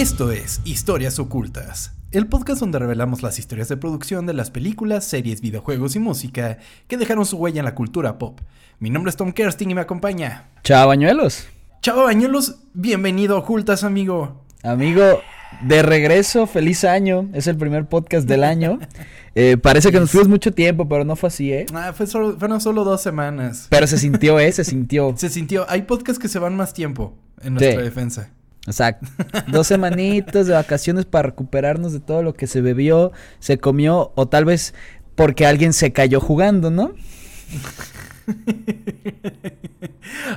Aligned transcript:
Esto 0.00 0.32
es 0.32 0.62
Historias 0.64 1.18
Ocultas, 1.18 1.92
el 2.10 2.26
podcast 2.26 2.60
donde 2.60 2.78
revelamos 2.78 3.22
las 3.22 3.38
historias 3.38 3.68
de 3.68 3.76
producción 3.76 4.24
de 4.24 4.32
las 4.32 4.50
películas, 4.50 5.04
series, 5.04 5.42
videojuegos 5.42 5.94
y 5.94 5.98
música 5.98 6.56
que 6.88 6.96
dejaron 6.96 7.26
su 7.26 7.36
huella 7.36 7.58
en 7.58 7.66
la 7.66 7.74
cultura 7.74 8.16
pop. 8.16 8.40
Mi 8.78 8.88
nombre 8.88 9.10
es 9.10 9.16
Tom 9.16 9.32
Kersting 9.32 9.70
y 9.70 9.74
me 9.74 9.82
acompaña. 9.82 10.48
Chao, 10.64 10.88
bañuelos. 10.88 11.46
Chao, 11.82 12.04
bañuelos. 12.04 12.56
Bienvenido 12.72 13.36
a 13.36 13.40
Ocultas, 13.40 13.84
amigo. 13.84 14.42
Amigo, 14.62 15.20
de 15.60 15.82
regreso, 15.82 16.46
feliz 16.46 16.84
año. 16.84 17.28
Es 17.34 17.46
el 17.46 17.58
primer 17.58 17.86
podcast 17.86 18.26
del 18.26 18.44
año. 18.44 18.78
Eh, 19.36 19.56
parece 19.56 19.92
que 19.92 20.00
nos 20.00 20.10
fuimos 20.10 20.26
mucho 20.28 20.52
tiempo, 20.52 20.88
pero 20.88 21.04
no 21.04 21.14
fue 21.14 21.28
así, 21.28 21.52
¿eh? 21.52 21.64
Ah, 21.72 21.92
fue 21.94 22.08
solo, 22.08 22.36
fueron 22.36 22.60
solo 22.60 22.82
dos 22.82 23.00
semanas. 23.00 23.68
Pero 23.70 23.86
se 23.86 23.96
sintió, 23.96 24.40
¿eh? 24.40 24.50
Se 24.50 24.64
sintió. 24.64 25.14
Se 25.16 25.28
sintió. 25.28 25.66
Hay 25.70 25.82
podcasts 25.82 26.18
que 26.20 26.26
se 26.26 26.40
van 26.40 26.56
más 26.56 26.74
tiempo 26.74 27.14
en 27.40 27.54
nuestra 27.54 27.78
Sí. 27.78 27.84
defensa. 27.84 28.30
Exacto. 28.70 29.06
Dos 29.48 29.66
semanitas 29.66 30.46
de 30.46 30.54
vacaciones 30.54 31.04
para 31.04 31.28
recuperarnos 31.28 31.92
de 31.92 32.00
todo 32.00 32.22
lo 32.22 32.34
que 32.34 32.46
se 32.46 32.60
bebió, 32.60 33.12
se 33.40 33.58
comió, 33.58 34.12
o 34.14 34.28
tal 34.28 34.44
vez 34.44 34.74
porque 35.14 35.46
alguien 35.46 35.72
se 35.72 35.92
cayó 35.92 36.20
jugando, 36.20 36.70
¿no? 36.70 36.92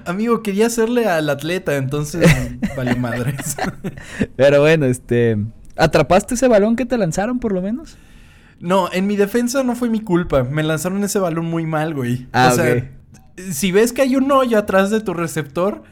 Amigo, 0.05 0.41
quería 0.41 0.67
hacerle 0.67 1.07
al 1.07 1.29
atleta, 1.29 1.75
entonces 1.75 2.25
vale 2.77 2.95
madres. 2.95 3.55
Pero 4.35 4.61
bueno, 4.61 4.85
este. 4.85 5.37
¿Atrapaste 5.75 6.35
ese 6.35 6.47
balón 6.47 6.75
que 6.75 6.85
te 6.85 6.97
lanzaron, 6.97 7.39
por 7.39 7.51
lo 7.51 7.61
menos? 7.61 7.97
No, 8.59 8.91
en 8.91 9.07
mi 9.07 9.15
defensa 9.15 9.63
no 9.63 9.75
fue 9.75 9.89
mi 9.89 10.01
culpa. 10.01 10.43
Me 10.43 10.63
lanzaron 10.63 11.03
ese 11.03 11.19
balón 11.19 11.45
muy 11.45 11.65
mal, 11.65 11.93
güey. 11.93 12.27
Ah, 12.31 12.49
o 12.51 12.55
sea, 12.55 12.91
si 13.51 13.71
ves 13.71 13.93
que 13.93 14.01
hay 14.01 14.15
un 14.15 14.31
hoyo 14.31 14.57
atrás 14.57 14.89
de 14.89 15.01
tu 15.01 15.13
receptor, 15.13 15.83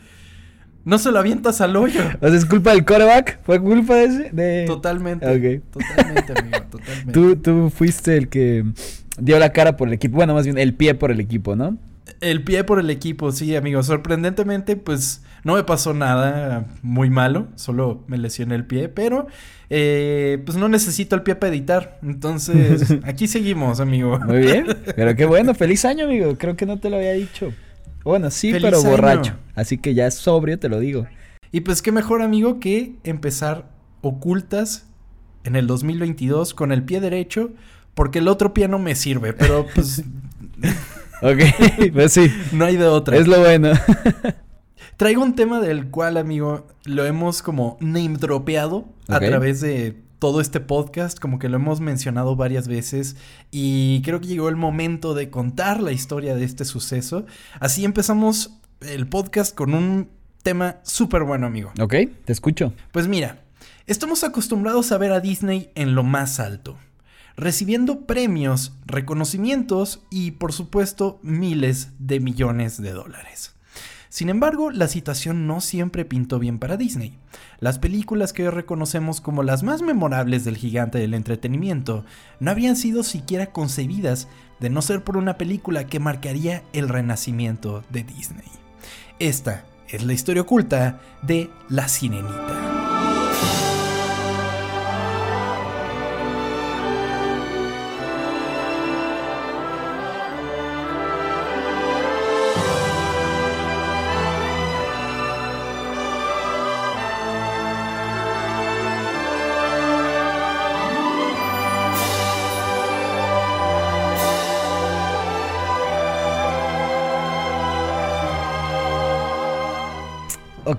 no 0.83 0.97
se 0.97 1.11
lo 1.11 1.19
avientas 1.19 1.61
al 1.61 1.75
hoyo. 1.75 2.01
O 2.21 2.27
sea, 2.27 2.37
¿es 2.37 2.45
culpa 2.45 2.71
del 2.71 2.85
coreback? 2.85 3.39
¿Fue 3.43 3.59
culpa 3.59 3.95
de 3.95 4.03
ese? 4.05 4.29
De... 4.31 4.65
Totalmente. 4.65 5.25
Totalmente, 5.71 6.33
amigo, 6.39 6.57
totalmente. 6.69 7.11
Tú, 7.11 7.35
tú 7.35 7.69
fuiste 7.69 8.17
el 8.17 8.29
que 8.29 8.65
dio 9.19 9.39
la 9.39 9.51
cara 9.51 9.77
por 9.77 9.87
el 9.87 9.93
equipo. 9.93 10.15
Bueno, 10.15 10.33
más 10.33 10.45
bien 10.45 10.57
el 10.57 10.73
pie 10.73 10.95
por 10.95 11.11
el 11.11 11.19
equipo, 11.19 11.55
¿no? 11.55 11.77
El 12.19 12.43
pie 12.43 12.63
por 12.63 12.79
el 12.79 12.89
equipo, 12.89 13.31
sí, 13.31 13.55
amigo. 13.55 13.81
Sorprendentemente, 13.83 14.75
pues 14.75 15.23
no 15.43 15.55
me 15.55 15.63
pasó 15.63 15.93
nada 15.93 16.65
muy 16.81 17.09
malo. 17.09 17.47
Solo 17.55 18.03
me 18.07 18.17
lesioné 18.17 18.55
el 18.55 18.65
pie, 18.65 18.89
pero 18.89 19.27
eh, 19.69 20.41
pues 20.45 20.57
no 20.57 20.67
necesito 20.67 21.15
el 21.15 21.23
pie 21.23 21.35
para 21.35 21.53
editar. 21.53 21.99
Entonces, 22.03 22.97
aquí 23.03 23.27
seguimos, 23.27 23.79
amigo. 23.79 24.19
Muy 24.19 24.39
bien. 24.39 24.67
Pero 24.95 25.15
qué 25.15 25.25
bueno. 25.25 25.53
Feliz 25.55 25.85
año, 25.85 26.05
amigo. 26.05 26.35
Creo 26.37 26.55
que 26.55 26.65
no 26.65 26.79
te 26.79 26.89
lo 26.89 26.97
había 26.97 27.13
dicho. 27.13 27.53
Bueno, 28.03 28.31
sí, 28.31 28.51
Feliz 28.51 28.63
pero 28.69 28.79
año. 28.79 28.89
borracho. 28.89 29.33
Así 29.55 29.77
que 29.77 29.93
ya 29.93 30.09
sobrio, 30.11 30.57
te 30.59 30.69
lo 30.69 30.79
digo. 30.79 31.07
Y 31.51 31.61
pues 31.61 31.81
qué 31.81 31.91
mejor, 31.91 32.21
amigo, 32.21 32.59
que 32.59 32.95
empezar 33.03 33.69
ocultas 34.01 34.87
en 35.43 35.55
el 35.55 35.67
2022 35.67 36.53
con 36.53 36.71
el 36.71 36.83
pie 36.83 36.99
derecho, 37.01 37.51
porque 37.93 38.19
el 38.19 38.27
otro 38.27 38.53
pie 38.53 38.67
no 38.67 38.79
me 38.79 38.95
sirve, 38.95 39.33
pero 39.33 39.65
pues 39.73 40.03
Ok, 41.21 41.91
pues 41.93 42.13
sí. 42.13 42.31
no 42.51 42.65
hay 42.65 42.77
de 42.77 42.87
otra. 42.87 43.17
Es 43.17 43.27
lo 43.27 43.39
bueno. 43.39 43.71
Traigo 44.97 45.21
un 45.23 45.35
tema 45.35 45.59
del 45.59 45.87
cual, 45.89 46.17
amigo, 46.17 46.67
lo 46.85 47.05
hemos 47.05 47.41
como 47.41 47.77
name 47.79 48.17
dropeado 48.17 48.85
a 49.07 49.19
través 49.19 49.61
de 49.61 50.01
todo 50.21 50.39
este 50.39 50.59
podcast, 50.59 51.17
como 51.17 51.39
que 51.39 51.49
lo 51.49 51.55
hemos 51.55 51.79
mencionado 51.79 52.35
varias 52.35 52.67
veces 52.67 53.15
y 53.49 54.03
creo 54.03 54.21
que 54.21 54.27
llegó 54.27 54.49
el 54.49 54.55
momento 54.55 55.15
de 55.15 55.31
contar 55.31 55.81
la 55.81 55.93
historia 55.93 56.35
de 56.35 56.43
este 56.43 56.63
suceso. 56.63 57.25
Así 57.59 57.85
empezamos 57.85 58.59
el 58.81 59.07
podcast 59.07 59.55
con 59.55 59.73
un 59.73 60.09
tema 60.43 60.77
súper 60.83 61.23
bueno, 61.23 61.47
amigo. 61.47 61.71
ok, 61.81 61.95
te 62.23 62.33
escucho. 62.33 62.71
Pues 62.91 63.07
mira, 63.07 63.41
estamos 63.87 64.23
acostumbrados 64.23 64.91
a 64.91 64.99
ver 64.99 65.11
a 65.11 65.21
Disney 65.21 65.71
en 65.73 65.95
lo 65.95 66.03
más 66.03 66.39
alto, 66.39 66.77
recibiendo 67.35 68.01
premios, 68.05 68.73
reconocimientos 68.85 70.03
y 70.11 70.31
por 70.33 70.53
supuesto 70.53 71.19
miles 71.23 71.93
de 71.97 72.19
millones 72.19 72.79
de 72.79 72.91
dólares. 72.91 73.50
Sin 74.11 74.27
embargo, 74.27 74.71
la 74.71 74.89
situación 74.89 75.47
no 75.47 75.61
siempre 75.61 76.03
pintó 76.03 76.37
bien 76.37 76.59
para 76.59 76.75
Disney. 76.75 77.17
Las 77.61 77.79
películas 77.79 78.33
que 78.33 78.43
hoy 78.43 78.49
reconocemos 78.49 79.21
como 79.21 79.41
las 79.41 79.63
más 79.63 79.81
memorables 79.81 80.43
del 80.43 80.57
gigante 80.57 80.97
del 80.97 81.13
entretenimiento 81.13 82.03
no 82.41 82.51
habrían 82.51 82.75
sido 82.75 83.03
siquiera 83.03 83.53
concebidas 83.53 84.27
de 84.59 84.69
no 84.69 84.81
ser 84.81 85.05
por 85.05 85.15
una 85.15 85.37
película 85.37 85.87
que 85.87 86.01
marcaría 86.01 86.61
el 86.73 86.89
renacimiento 86.89 87.85
de 87.89 88.03
Disney. 88.03 88.49
Esta 89.19 89.63
es 89.87 90.03
la 90.03 90.11
historia 90.11 90.41
oculta 90.41 90.99
de 91.21 91.49
La 91.69 91.87
Sirenita. 91.87 92.80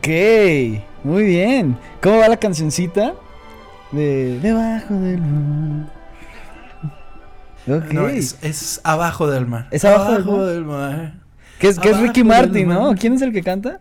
Ok, 0.05 0.09
muy 1.05 1.23
bien. 1.23 1.79
¿Cómo 2.03 2.19
va 2.19 2.29
la 2.29 2.37
cancioncita? 2.37 3.15
De 3.93 4.41
Debajo 4.41 4.95
del 4.95 5.21
mar. 5.21 5.93
Ok. 7.69 7.93
No, 7.93 8.09
es, 8.09 8.37
es 8.43 8.81
abajo 8.83 9.31
del 9.31 9.47
mar. 9.47 9.69
¿Es 9.71 9.85
abajo 9.85 10.15
del 10.15 10.25
mar? 10.25 10.47
del 10.47 10.65
mar. 10.65 11.15
que 11.61 11.69
es, 11.69 11.79
que 11.79 11.91
es 11.91 12.01
Ricky 12.01 12.25
Martin, 12.25 12.67
¿no? 12.67 12.97
¿Quién 12.97 13.13
es 13.13 13.23
el 13.23 13.33
que 13.33 13.45
canta? 13.45 13.79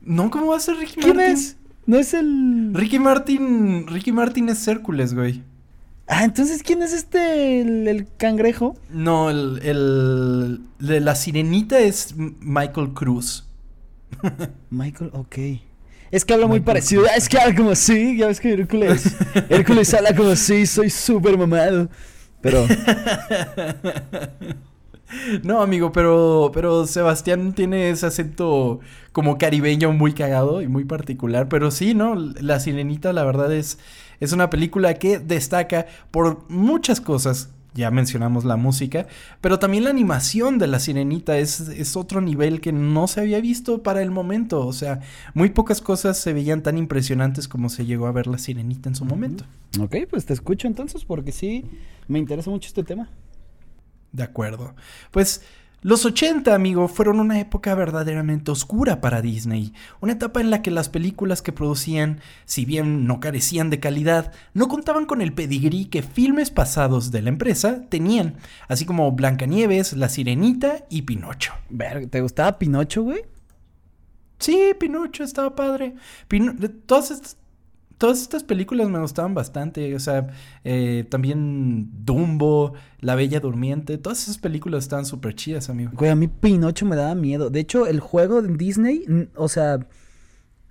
No, 0.00 0.30
¿cómo 0.30 0.46
va 0.46 0.58
a 0.58 0.60
ser 0.60 0.76
Ricky 0.76 1.00
¿Quién 1.00 1.16
Martin? 1.16 1.34
es? 1.34 1.56
No 1.86 1.98
es 1.98 2.14
el. 2.14 2.70
Ricky 2.72 3.00
Martin. 3.00 3.88
Ricky 3.88 4.12
Martin 4.12 4.48
es 4.50 4.68
Hércules, 4.68 5.12
güey. 5.12 5.42
Ah, 6.06 6.22
entonces, 6.22 6.62
¿quién 6.62 6.82
es 6.84 6.92
este, 6.92 7.62
el, 7.62 7.88
el 7.88 8.06
cangrejo? 8.16 8.76
No, 8.90 9.28
el, 9.28 9.58
el 9.64 10.60
la 11.04 11.16
sirenita 11.16 11.80
es 11.80 12.14
Michael 12.16 12.90
Cruz. 12.94 13.47
Michael, 14.70 15.10
ok. 15.12 15.38
Es 16.10 16.24
que 16.24 16.34
habla 16.34 16.46
muy 16.46 16.60
parecido. 16.60 17.04
Es 17.06 17.28
que 17.28 17.38
habla 17.38 17.54
como 17.54 17.70
así. 17.70 18.16
Ya 18.16 18.28
ves 18.28 18.40
que 18.40 18.52
Hércules. 18.52 19.16
Hércules 19.48 19.92
habla 19.94 20.14
como 20.14 20.30
así. 20.30 20.66
Soy 20.66 20.90
súper 20.90 21.36
mamado. 21.36 21.88
Pero. 22.40 22.66
No, 25.42 25.62
amigo, 25.62 25.90
pero, 25.90 26.50
pero 26.52 26.86
Sebastián 26.86 27.54
tiene 27.54 27.90
ese 27.90 28.06
acento 28.06 28.80
como 29.12 29.38
caribeño 29.38 29.92
muy 29.92 30.12
cagado 30.12 30.60
y 30.60 30.68
muy 30.68 30.84
particular. 30.84 31.48
Pero 31.48 31.70
sí, 31.70 31.94
¿no? 31.94 32.14
La 32.14 32.60
Sirenita, 32.60 33.12
la 33.12 33.24
verdad, 33.24 33.52
es, 33.52 33.78
es 34.20 34.32
una 34.32 34.50
película 34.50 34.94
que 34.94 35.18
destaca 35.18 35.86
por 36.10 36.44
muchas 36.50 37.00
cosas. 37.00 37.50
Ya 37.78 37.92
mencionamos 37.92 38.44
la 38.44 38.56
música, 38.56 39.06
pero 39.40 39.60
también 39.60 39.84
la 39.84 39.90
animación 39.90 40.58
de 40.58 40.66
la 40.66 40.80
Sirenita 40.80 41.38
es, 41.38 41.60
es 41.60 41.96
otro 41.96 42.20
nivel 42.20 42.60
que 42.60 42.72
no 42.72 43.06
se 43.06 43.20
había 43.20 43.40
visto 43.40 43.84
para 43.84 44.02
el 44.02 44.10
momento. 44.10 44.66
O 44.66 44.72
sea, 44.72 44.98
muy 45.32 45.50
pocas 45.50 45.80
cosas 45.80 46.18
se 46.18 46.32
veían 46.32 46.64
tan 46.64 46.76
impresionantes 46.76 47.46
como 47.46 47.68
se 47.68 47.86
llegó 47.86 48.08
a 48.08 48.12
ver 48.12 48.26
la 48.26 48.38
Sirenita 48.38 48.88
en 48.88 48.96
su 48.96 49.04
momento. 49.04 49.44
Ok, 49.78 49.94
pues 50.10 50.26
te 50.26 50.32
escucho 50.32 50.66
entonces 50.66 51.04
porque 51.04 51.30
sí 51.30 51.66
me 52.08 52.18
interesa 52.18 52.50
mucho 52.50 52.66
este 52.66 52.82
tema. 52.82 53.08
De 54.10 54.24
acuerdo. 54.24 54.74
Pues 55.12 55.42
los 55.80 56.04
80, 56.04 56.54
amigo, 56.54 56.88
fueron 56.88 57.20
una 57.20 57.38
época 57.38 57.74
verdaderamente 57.74 58.50
oscura 58.50 59.00
para 59.00 59.22
Disney. 59.22 59.72
Una 60.00 60.12
etapa 60.14 60.40
en 60.40 60.50
la 60.50 60.60
que 60.60 60.72
las 60.72 60.88
películas 60.88 61.40
que 61.40 61.52
producían, 61.52 62.20
si 62.46 62.64
bien 62.64 63.06
no 63.06 63.20
carecían 63.20 63.70
de 63.70 63.78
calidad, 63.78 64.32
no 64.54 64.66
contaban 64.68 65.06
con 65.06 65.22
el 65.22 65.32
pedigrí 65.32 65.84
que 65.86 66.02
filmes 66.02 66.50
pasados 66.50 67.12
de 67.12 67.22
la 67.22 67.28
empresa 67.28 67.82
tenían, 67.88 68.34
así 68.68 68.84
como 68.84 69.12
Blancanieves, 69.12 69.92
La 69.92 70.08
Sirenita 70.08 70.84
y 70.90 71.02
Pinocho. 71.02 71.52
Ver, 71.70 72.08
¿te 72.08 72.20
gustaba 72.20 72.58
Pinocho, 72.58 73.02
güey? 73.04 73.22
Sí, 74.40 74.72
Pinocho 74.78 75.24
estaba 75.24 75.54
padre. 75.56 75.94
Pino- 76.28 76.54
todas, 76.86 77.10
estas, 77.10 77.37
todas 77.98 78.22
estas 78.22 78.44
películas 78.44 78.88
me 78.88 78.98
gustaban 79.00 79.34
bastante. 79.34 79.94
O 79.94 80.00
sea, 80.00 80.28
eh, 80.64 81.04
también 81.10 81.90
Dumbo, 82.04 82.72
La 83.00 83.14
Bella 83.14 83.40
Durmiente. 83.40 83.98
Todas 83.98 84.22
esas 84.22 84.38
películas 84.38 84.84
estaban 84.84 85.04
súper 85.04 85.34
chidas, 85.34 85.68
amigo. 85.68 85.90
Güey, 85.94 86.10
a 86.10 86.14
mí 86.16 86.28
Pinocho 86.28 86.86
me 86.86 86.96
daba 86.96 87.14
miedo. 87.14 87.50
De 87.50 87.60
hecho, 87.60 87.86
el 87.86 88.00
juego 88.00 88.40
de 88.40 88.56
Disney, 88.56 89.04
o 89.34 89.48
sea, 89.48 89.80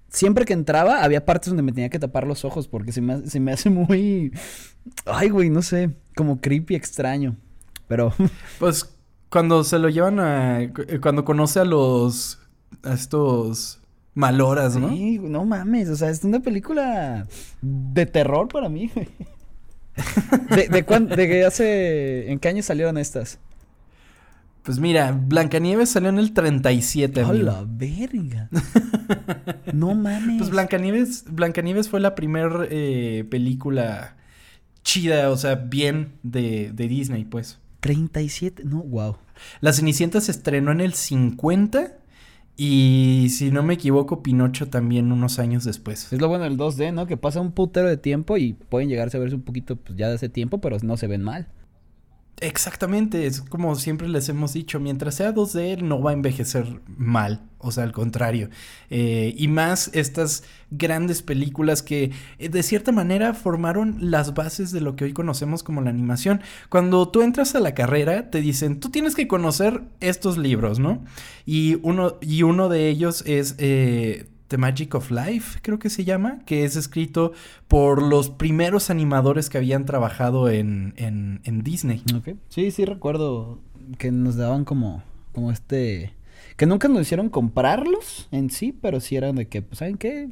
siempre 0.10 0.46
que 0.46 0.54
entraba 0.54 1.04
había 1.04 1.26
partes 1.26 1.50
donde 1.50 1.64
me 1.64 1.72
tenía 1.74 1.90
que 1.90 2.00
tapar 2.00 2.26
los 2.26 2.46
ojos 2.46 2.68
porque 2.68 2.92
se 2.92 3.02
me, 3.02 3.28
se 3.28 3.40
me 3.40 3.52
hace 3.52 3.70
muy... 3.70 4.32
Ay, 5.06 5.30
güey, 5.30 5.50
no 5.50 5.62
sé, 5.62 5.96
como 6.16 6.40
creepy, 6.42 6.76
extraño. 6.76 7.36
Pero... 7.88 8.14
Pues 8.60 8.94
cuando 9.30 9.66
se 9.66 9.78
lo 9.78 9.90
llevan 9.90 10.20
a. 10.22 10.72
cu- 10.74 10.86
Cuando 11.02 11.26
conoce 11.26 11.60
a 11.60 11.66
los. 11.66 12.40
a 12.84 12.94
estos 12.94 13.82
maloras, 14.18 14.76
¿no? 14.76 14.90
Sí, 14.90 15.20
no 15.20 15.46
mames, 15.46 15.90
o 15.90 15.96
sea, 15.96 16.10
es 16.10 16.24
una 16.24 16.40
película 16.40 17.28
de 17.62 18.06
terror 18.08 18.48
para 18.48 18.68
mí, 18.68 18.90
güey. 18.94 19.08
¿De, 20.50 20.68
de, 20.68 20.84
cuán- 20.86 21.08
de 21.08 21.28
qué 21.28 21.46
hace, 21.46 22.32
en 22.32 22.40
qué 22.40 22.48
año 22.50 22.64
salieron 22.64 22.98
estas? 22.98 23.40
Pues 24.64 24.80
mira, 24.80 25.12
Blancanieves 25.12 25.90
salió 25.92 26.10
en 26.10 26.18
el 26.20 26.34
37, 26.34 27.22
¡A 27.22 27.32
la 27.32 27.64
verga! 27.66 28.50
no 29.72 29.96
mames. 29.96 30.40
Pues 30.40 30.50
Blancanieves, 30.50 31.24
Blancanieves 31.30 31.88
fue 31.88 32.00
la 32.02 32.16
primera 32.16 32.68
película 33.30 34.18
chida, 34.84 35.30
o 35.30 35.38
sea, 35.38 35.56
bien 35.56 36.14
de, 36.24 36.72
de 36.74 36.88
Disney, 36.88 37.24
pues. 37.24 37.60
37, 37.80 38.64
no, 38.66 38.82
wow. 38.84 39.16
La 39.62 39.72
Cenicienta 39.72 40.20
se 40.20 40.32
estrenó 40.32 40.72
en 40.72 40.82
el 40.82 40.94
50 40.94 41.94
y, 42.58 43.28
si 43.30 43.52
no 43.52 43.62
me 43.62 43.76
equivoco, 43.76 44.24
Pinocho 44.24 44.68
también 44.68 45.12
unos 45.12 45.38
años 45.38 45.64
después. 45.64 46.12
Es 46.12 46.20
lo 46.20 46.28
bueno 46.28 46.46
del 46.46 46.58
2D, 46.58 46.92
¿no? 46.92 47.06
Que 47.06 47.16
pasa 47.16 47.40
un 47.40 47.52
putero 47.52 47.88
de 47.88 47.98
tiempo 47.98 48.36
y 48.38 48.54
pueden 48.54 48.90
llegarse 48.90 49.18
a 49.18 49.20
verse 49.20 49.36
un 49.36 49.44
poquito 49.44 49.76
pues, 49.76 49.96
ya 49.96 50.08
de 50.08 50.16
hace 50.16 50.28
tiempo, 50.28 50.60
pero 50.60 50.78
no 50.82 50.98
se 50.98 51.06
ven 51.06 51.22
mal. 51.22 51.48
Exactamente, 52.40 53.26
es 53.26 53.42
como 53.42 53.74
siempre 53.76 54.08
les 54.08 54.30
hemos 54.30 54.54
dicho, 54.54 54.80
mientras 54.80 55.16
sea 55.16 55.34
2D 55.34 55.82
no 55.82 56.00
va 56.04 56.12
a 56.12 56.14
envejecer 56.14 56.82
mal, 56.86 57.50
o 57.58 57.72
sea, 57.72 57.84
al 57.84 57.94
contrario. 57.94 58.52
Eh, 58.92 59.34
y 59.36 59.48
más 59.48 59.90
estas 59.96 60.44
grandes 60.70 61.24
películas 61.24 61.82
que 61.82 62.12
eh, 62.38 62.50
de 62.50 62.62
cierta 62.62 62.92
manera 62.92 63.34
formaron 63.34 63.98
las 64.12 64.36
bases 64.36 64.72
de 64.72 64.82
lo 64.82 64.96
que 64.96 65.06
hoy 65.06 65.14
conocemos 65.14 65.64
como 65.64 65.82
la 65.82 65.90
animación. 65.90 66.42
Cuando 66.70 67.10
tú 67.10 67.24
entras 67.24 67.56
a 67.56 67.60
la 67.60 67.74
carrera 67.74 68.30
te 68.30 68.40
dicen, 68.40 68.80
tú 68.80 68.92
tienes 68.92 69.16
que 69.16 69.28
conocer 69.28 69.82
estos 70.00 70.38
libros, 70.38 70.78
¿no? 70.78 71.04
Y 71.44 71.80
uno, 71.82 72.18
y 72.22 72.44
uno 72.44 72.70
de 72.70 72.88
ellos 72.90 73.24
es... 73.26 73.56
eh, 73.58 74.28
The 74.48 74.58
Magic 74.58 74.96
of 74.96 75.12
Life, 75.12 75.60
creo 75.62 75.80
que 75.80 75.90
se 75.90 76.06
llama, 76.06 76.40
que 76.46 76.64
es 76.64 76.76
escrito 76.76 77.34
por 77.68 78.02
los 78.02 78.30
primeros 78.30 78.90
animadores 78.90 79.50
que 79.50 79.58
habían 79.58 79.86
trabajado 79.86 80.50
en, 80.50 80.94
en, 80.98 81.42
en 81.44 81.64
Disney. 81.64 82.04
Sí, 82.50 82.72
sí 82.72 82.86
recuerdo 82.86 83.60
que 83.98 84.12
nos 84.12 84.36
daban 84.36 84.66
como, 84.66 85.04
como 85.34 85.52
este... 85.52 86.14
Que 86.56 86.66
nunca 86.66 86.88
nos 86.88 87.02
hicieron 87.02 87.30
comprarlos 87.30 88.28
en 88.32 88.50
sí, 88.50 88.72
pero 88.72 89.00
sí 89.00 89.16
eran 89.16 89.36
de 89.36 89.48
que, 89.48 89.62
pues, 89.62 89.80
¿saben 89.80 89.98
qué? 89.98 90.30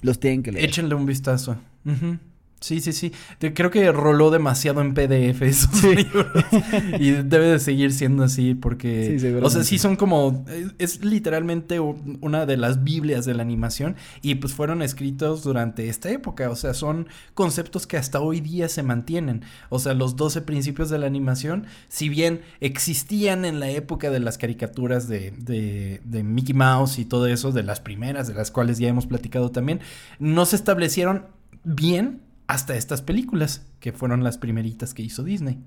Los 0.00 0.18
tienen 0.18 0.42
que 0.42 0.52
leer. 0.52 0.64
Échenle 0.64 0.94
un 0.94 1.06
vistazo. 1.06 1.56
Ujú. 1.84 2.18
Sí, 2.64 2.80
sí, 2.80 2.94
sí. 2.94 3.12
Creo 3.38 3.70
que 3.70 3.92
roló 3.92 4.30
demasiado 4.30 4.80
en 4.80 4.94
PDF 4.94 5.42
esos 5.42 5.70
Sí. 5.78 5.96
libros. 5.96 6.26
y 6.98 7.10
debe 7.10 7.48
de 7.48 7.58
seguir 7.58 7.92
siendo 7.92 8.24
así 8.24 8.54
porque... 8.54 9.18
Sí, 9.18 9.26
o 9.42 9.50
sea, 9.50 9.64
sí 9.64 9.76
son 9.76 9.96
como... 9.96 10.46
Es, 10.78 11.04
literalmente 11.04 11.78
una 11.78 12.46
de 12.46 12.56
las 12.56 12.82
Biblias 12.82 13.26
de 13.26 13.34
la 13.34 13.42
animación 13.42 13.96
y 14.22 14.36
pues 14.36 14.54
fueron 14.54 14.80
escritos 14.80 15.44
durante 15.44 15.90
esta 15.90 16.10
época. 16.10 16.48
O 16.48 16.56
sea, 16.56 16.72
son 16.72 17.06
conceptos 17.34 17.86
que 17.86 17.98
hasta 17.98 18.20
hoy 18.20 18.40
día 18.40 18.70
se 18.70 18.82
mantienen. 18.82 19.42
O 19.68 19.78
sea, 19.78 19.92
los 19.92 20.16
12 20.16 20.40
principios 20.40 20.88
de 20.88 20.96
la 20.96 21.04
animación, 21.04 21.66
si 21.88 22.08
bien 22.08 22.40
existían 22.60 23.44
en 23.44 23.60
la 23.60 23.68
época 23.68 24.10
de 24.10 24.20
las 24.20 24.38
caricaturas 24.38 25.06
de, 25.06 25.32
de, 25.32 26.00
de 26.02 26.22
Mickey 26.22 26.54
Mouse 26.54 26.98
y 26.98 27.04
todo 27.04 27.26
eso, 27.26 27.52
de 27.52 27.62
las 27.62 27.80
primeras, 27.80 28.26
de 28.26 28.32
las 28.32 28.50
cuales 28.50 28.78
ya 28.78 28.88
hemos 28.88 29.06
platicado 29.06 29.50
también, 29.50 29.80
no 30.18 30.46
se 30.46 30.56
establecieron 30.56 31.26
bien 31.62 32.23
hasta 32.46 32.76
estas 32.76 33.02
películas, 33.02 33.66
que 33.80 33.92
fueron 33.92 34.24
las 34.24 34.38
primeritas 34.38 34.94
que 34.94 35.02
hizo 35.02 35.22
Disney. 35.22 35.58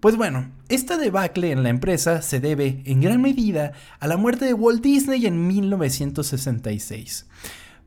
Pues 0.00 0.16
bueno, 0.16 0.50
esta 0.68 0.96
debacle 0.96 1.52
en 1.52 1.62
la 1.62 1.68
empresa 1.68 2.22
se 2.22 2.40
debe 2.40 2.82
en 2.86 3.00
gran 3.00 3.22
medida 3.22 3.72
a 4.00 4.08
la 4.08 4.16
muerte 4.16 4.44
de 4.44 4.54
Walt 4.54 4.82
Disney 4.82 5.26
en 5.26 5.46
1966. 5.46 7.26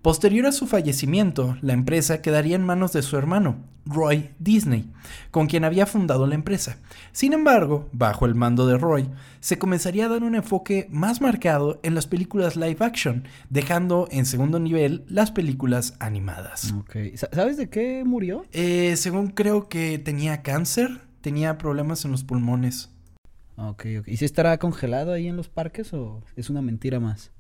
Posterior 0.06 0.46
a 0.46 0.52
su 0.52 0.68
fallecimiento, 0.68 1.58
la 1.64 1.74
empresa 1.74 2.22
quedaría 2.22 2.56
en 2.56 2.64
manos 2.64 2.94
de 2.94 3.02
su 3.02 3.18
hermano, 3.18 3.56
Roy 3.88 4.30
Disney, 4.38 4.88
con 5.32 5.48
quien 5.48 5.64
había 5.64 5.88
fundado 5.88 6.28
la 6.28 6.36
empresa. 6.36 6.78
Sin 7.12 7.34
embargo, 7.34 7.90
bajo 7.92 8.28
el 8.28 8.36
mando 8.36 8.68
de 8.68 8.78
Roy, 8.78 9.10
se 9.40 9.58
comenzaría 9.58 10.06
a 10.06 10.10
dar 10.10 10.22
un 10.22 10.36
enfoque 10.36 10.86
más 10.92 11.22
marcado 11.22 11.80
en 11.82 11.96
las 11.96 12.06
películas 12.06 12.56
live 12.56 12.78
action, 12.82 13.24
dejando 13.50 14.08
en 14.12 14.28
segundo 14.28 14.60
nivel 14.60 15.06
las 15.10 15.32
películas 15.32 15.96
animadas. 15.98 16.72
¿Sabes 17.32 17.58
de 17.58 17.72
qué 17.72 18.04
murió? 18.06 18.46
Eh, 18.52 18.98
según 18.98 19.30
creo 19.30 19.70
que 19.70 19.98
tenía 19.98 20.44
cáncer, 20.44 21.02
tenía 21.22 21.58
problemas 21.58 22.06
en 22.06 22.12
los 22.12 22.24
pulmones. 22.24 22.92
Ok, 23.56 23.86
ok. 24.02 24.08
¿Y 24.08 24.18
si 24.18 24.26
estará 24.26 24.60
congelado 24.60 25.14
ahí 25.14 25.28
en 25.28 25.36
los 25.36 25.50
parques 25.50 25.94
o 25.94 26.22
es 26.36 26.52
una 26.52 26.62
mentira 26.62 27.00
más? 27.00 27.32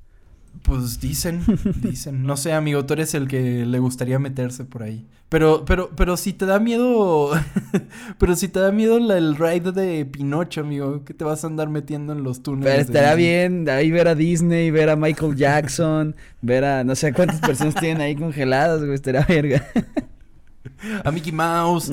Pues 0.64 1.00
dicen, 1.00 1.42
dicen. 1.82 2.24
No 2.24 2.38
sé, 2.38 2.54
amigo, 2.54 2.86
tú 2.86 2.94
eres 2.94 3.14
el 3.14 3.28
que 3.28 3.66
le 3.66 3.80
gustaría 3.80 4.18
meterse 4.20 4.64
por 4.66 4.84
ahí. 4.84 5.06
Pero, 5.30 5.66
pero, 5.66 5.90
pero 5.96 6.18
si 6.18 6.34
te 6.34 6.46
da 6.46 6.60
miedo. 6.60 7.32
pero 8.20 8.36
si 8.36 8.48
te 8.48 8.60
da 8.60 8.72
miedo 8.72 9.00
la- 9.00 9.18
el 9.18 9.36
ride 9.36 9.72
de 9.72 10.06
Pinocho, 10.06 10.62
amigo, 10.62 11.04
que 11.04 11.14
te 11.14 11.24
vas 11.24 11.44
a 11.44 11.48
andar 11.48 11.70
metiendo 11.70 12.14
en 12.14 12.24
los 12.24 12.42
túneles. 12.44 12.72
Pero 12.72 12.82
estará 12.82 13.16
bien 13.16 13.68
ahí 13.70 13.92
ver 13.92 14.08
a 14.08 14.16
Disney, 14.16 14.72
ver 14.72 14.90
a 14.90 14.96
Michael 14.96 15.36
Jackson, 15.36 16.16
ver 16.42 16.64
a 16.64 16.84
no 16.84 16.96
sé 16.96 17.12
cuántas 17.14 17.40
personas 17.42 17.76
tienen 17.76 18.02
ahí 18.02 18.16
congeladas, 18.16 18.82
güey, 18.82 18.94
estará 18.96 19.26
verga. 19.28 19.66
A 21.04 21.12
Mickey 21.12 21.32
Mouse. 21.32 21.92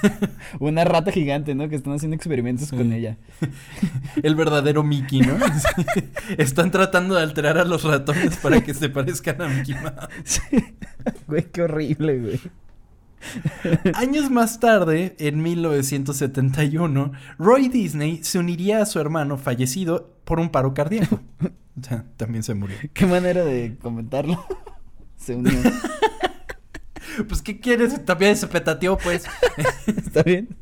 Una 0.60 0.84
rata 0.84 1.12
gigante, 1.12 1.54
¿no? 1.54 1.68
Que 1.68 1.76
están 1.76 1.94
haciendo 1.94 2.16
experimentos 2.16 2.70
con 2.70 2.92
ella. 2.92 3.16
el 4.22 4.34
verdadero 4.34 4.82
Mickey, 4.82 5.20
¿no? 5.20 5.36
Sí. 5.38 6.04
Están 6.38 6.70
tratando 6.70 7.14
de 7.14 7.22
alterar 7.22 7.58
a 7.58 7.64
los 7.64 7.84
ratones 7.84 8.36
para 8.36 8.62
que 8.62 8.74
se 8.74 8.88
parezcan 8.88 9.40
a 9.42 9.48
Mickey 9.48 9.74
Mouse. 9.74 9.96
Sí. 10.24 10.40
Güey, 11.26 11.44
qué 11.52 11.62
horrible, 11.62 12.18
güey. 12.18 12.40
Años 13.94 14.30
más 14.30 14.60
tarde, 14.60 15.14
en 15.18 15.42
1971, 15.42 17.12
Roy 17.38 17.68
Disney 17.68 18.20
se 18.22 18.38
uniría 18.38 18.82
a 18.82 18.86
su 18.86 18.98
hermano 19.00 19.38
fallecido 19.38 20.16
por 20.24 20.40
un 20.40 20.50
paro 20.50 20.74
cardíaco. 20.74 21.20
O 21.78 21.84
sea, 21.84 22.04
también 22.16 22.42
se 22.42 22.54
murió. 22.54 22.76
Qué 22.92 23.06
manera 23.06 23.44
de 23.44 23.76
comentarlo. 23.80 24.44
Se 25.16 25.34
unió. 25.34 25.52
Pues, 27.28 27.42
¿qué 27.42 27.60
quieres? 27.60 28.04
También 28.04 28.32
es 28.32 28.44
petativo, 28.46 28.98
pues. 28.98 29.24
¿Está 29.86 30.22
bien? 30.22 30.56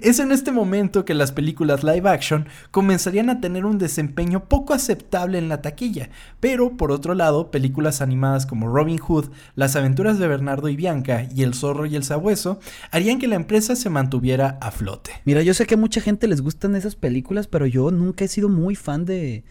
Es 0.00 0.18
en 0.18 0.30
este 0.30 0.52
momento 0.52 1.04
que 1.04 1.14
las 1.14 1.32
películas 1.32 1.82
live 1.82 2.08
action 2.08 2.46
comenzarían 2.70 3.30
a 3.30 3.40
tener 3.40 3.64
un 3.64 3.78
desempeño 3.78 4.44
poco 4.44 4.74
aceptable 4.74 5.38
en 5.38 5.48
la 5.48 5.62
taquilla, 5.62 6.10
pero 6.38 6.76
por 6.76 6.92
otro 6.92 7.14
lado, 7.14 7.50
películas 7.50 8.02
animadas 8.02 8.44
como 8.44 8.68
Robin 8.68 8.98
Hood, 8.98 9.30
Las 9.54 9.74
aventuras 9.74 10.18
de 10.18 10.28
Bernardo 10.28 10.68
y 10.68 10.76
Bianca 10.76 11.26
y 11.34 11.42
El 11.42 11.54
zorro 11.54 11.86
y 11.86 11.96
el 11.96 12.04
sabueso 12.04 12.60
harían 12.90 13.18
que 13.18 13.26
la 13.26 13.36
empresa 13.36 13.74
se 13.74 13.90
mantuviera 13.90 14.58
a 14.60 14.70
flote. 14.70 15.12
Mira, 15.24 15.42
yo 15.42 15.54
sé 15.54 15.66
que 15.66 15.74
a 15.74 15.78
mucha 15.78 16.00
gente 16.00 16.28
les 16.28 16.42
gustan 16.42 16.76
esas 16.76 16.94
películas, 16.96 17.46
pero 17.46 17.66
yo 17.66 17.90
nunca 17.90 18.24
he 18.24 18.28
sido 18.28 18.48
muy 18.48 18.76
fan 18.76 19.04
de. 19.04 19.44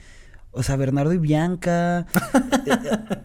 O 0.54 0.64
sea, 0.64 0.76
Bernardo 0.76 1.14
y 1.14 1.18
Bianca. 1.18 2.06
Eh, 2.66 2.72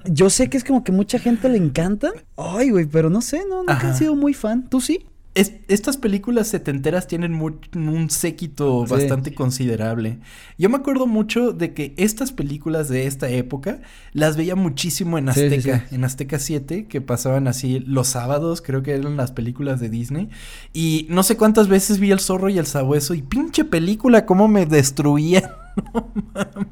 yo 0.06 0.30
sé 0.30 0.48
que 0.50 0.56
es 0.56 0.64
como 0.64 0.82
que 0.82 0.92
mucha 0.92 1.18
gente 1.18 1.48
le 1.48 1.58
encanta. 1.58 2.10
Ay, 2.36 2.70
güey, 2.70 2.86
pero 2.86 3.10
no 3.10 3.20
sé, 3.20 3.42
no, 3.48 3.58
nunca 3.58 3.74
Ajá. 3.74 3.90
he 3.90 3.94
sido 3.98 4.14
muy 4.16 4.34
fan. 4.34 4.68
¿Tú 4.68 4.80
sí? 4.80 5.04
Es- 5.34 5.52
estas 5.68 5.98
películas 5.98 6.48
setenteras 6.48 7.06
tienen 7.06 7.34
un 7.40 8.10
séquito 8.10 8.84
Sí. 8.86 8.92
bastante 8.92 9.34
considerable. 9.34 10.18
Yo 10.56 10.68
me 10.68 10.76
acuerdo 10.78 11.06
mucho 11.06 11.52
de 11.52 11.74
que 11.74 11.94
estas 11.96 12.32
películas 12.32 12.88
de 12.88 13.06
esta 13.06 13.28
época 13.28 13.80
las 14.12 14.36
veía 14.36 14.56
muchísimo 14.56 15.16
en 15.18 15.32
sí, 15.32 15.44
Azteca, 15.44 15.84
sí. 15.88 15.94
en 15.94 16.04
Azteca 16.04 16.38
7, 16.40 16.86
que 16.88 17.00
pasaban 17.00 17.46
así 17.46 17.78
los 17.80 18.08
sábados, 18.08 18.62
creo 18.62 18.82
que 18.82 18.92
eran 18.94 19.16
las 19.16 19.30
películas 19.30 19.78
de 19.78 19.90
Disney. 19.90 20.28
Y 20.72 21.06
no 21.10 21.22
sé 21.22 21.36
cuántas 21.36 21.68
veces 21.68 22.00
vi 22.00 22.10
El 22.10 22.18
zorro 22.20 22.48
y 22.48 22.58
el 22.58 22.66
sabueso 22.66 23.14
y 23.14 23.22
pinche 23.22 23.64
película, 23.64 24.26
cómo 24.26 24.48
me 24.48 24.66
destruía. 24.66 25.54
No 25.94 26.12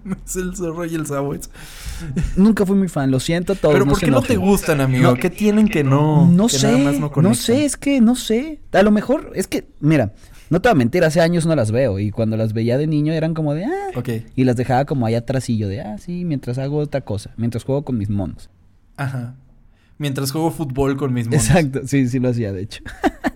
mames, 0.05 0.37
El 0.37 0.57
zorro 0.57 0.85
y 0.85 0.95
el 0.95 1.07
sabueso. 1.07 1.51
Nunca 2.37 2.65
fui 2.67 2.77
muy 2.77 2.89
fan, 2.89 3.11
lo 3.11 3.21
siento 3.21 3.53
a 3.55 3.57
todos. 3.57 3.75
Pero 3.75 3.85
no 3.85 3.93
¿por 3.93 4.01
qué 4.01 4.11
no 4.11 4.23
te 4.23 4.37
gustan, 4.37 4.81
amigo? 4.81 5.03
No. 5.03 5.15
¿Qué 5.15 5.31
tienen 5.31 5.69
que 5.69 5.85
no? 5.85 6.27
No 6.31 6.47
que 6.47 6.59
sé, 6.59 6.67
nada 6.67 6.99
más 7.01 7.17
no 7.17 7.35
sé, 7.35 7.65
es 7.65 7.77
que 7.77 8.01
no 8.01 8.15
sé. 8.15 8.61
A 8.73 8.83
lo 8.83 8.91
mejor, 8.91 9.33
es 9.35 9.47
que, 9.49 9.69
mira, 9.81 10.13
no 10.51 10.61
te 10.61 10.69
voy 10.69 10.73
a 10.73 10.77
mentir, 10.77 11.05
hace 11.05 11.21
años 11.21 11.47
no 11.47 11.55
las 11.57 11.71
veo. 11.71 11.99
Y 11.99 12.11
cuando 12.11 12.37
las 12.37 12.53
veía 12.53 12.79
de 12.79 12.87
niño 12.87 13.13
eran 13.13 13.35
como 13.35 13.55
de, 13.55 13.65
ah. 13.65 13.91
Ok, 13.97 14.09
Y 14.35 14.45
las 14.45 14.57
dejaba 14.57 14.85
como 14.85 15.07
allá 15.07 15.19
atrás 15.19 15.49
y 15.51 15.57
yo 15.57 15.69
de, 15.69 15.81
ah, 15.81 15.99
sí, 15.99 16.25
mientras 16.25 16.59
hago 16.59 16.79
otra 16.79 17.01
cosa, 17.01 17.33
mientras 17.37 17.65
juego 17.65 17.85
con 17.85 17.99
mis 17.99 18.11
monos. 18.11 18.51
ajá. 18.97 19.37
Mientras 19.99 20.31
juego 20.31 20.51
fútbol 20.51 20.99
con 20.99 21.15
mis 21.15 21.27
monos. 21.27 21.47
Exacto, 21.47 21.81
sí, 21.87 22.07
sí 22.09 22.19
lo 22.19 22.29
hacía, 22.29 22.53
de 22.53 22.61
hecho. 22.63 22.83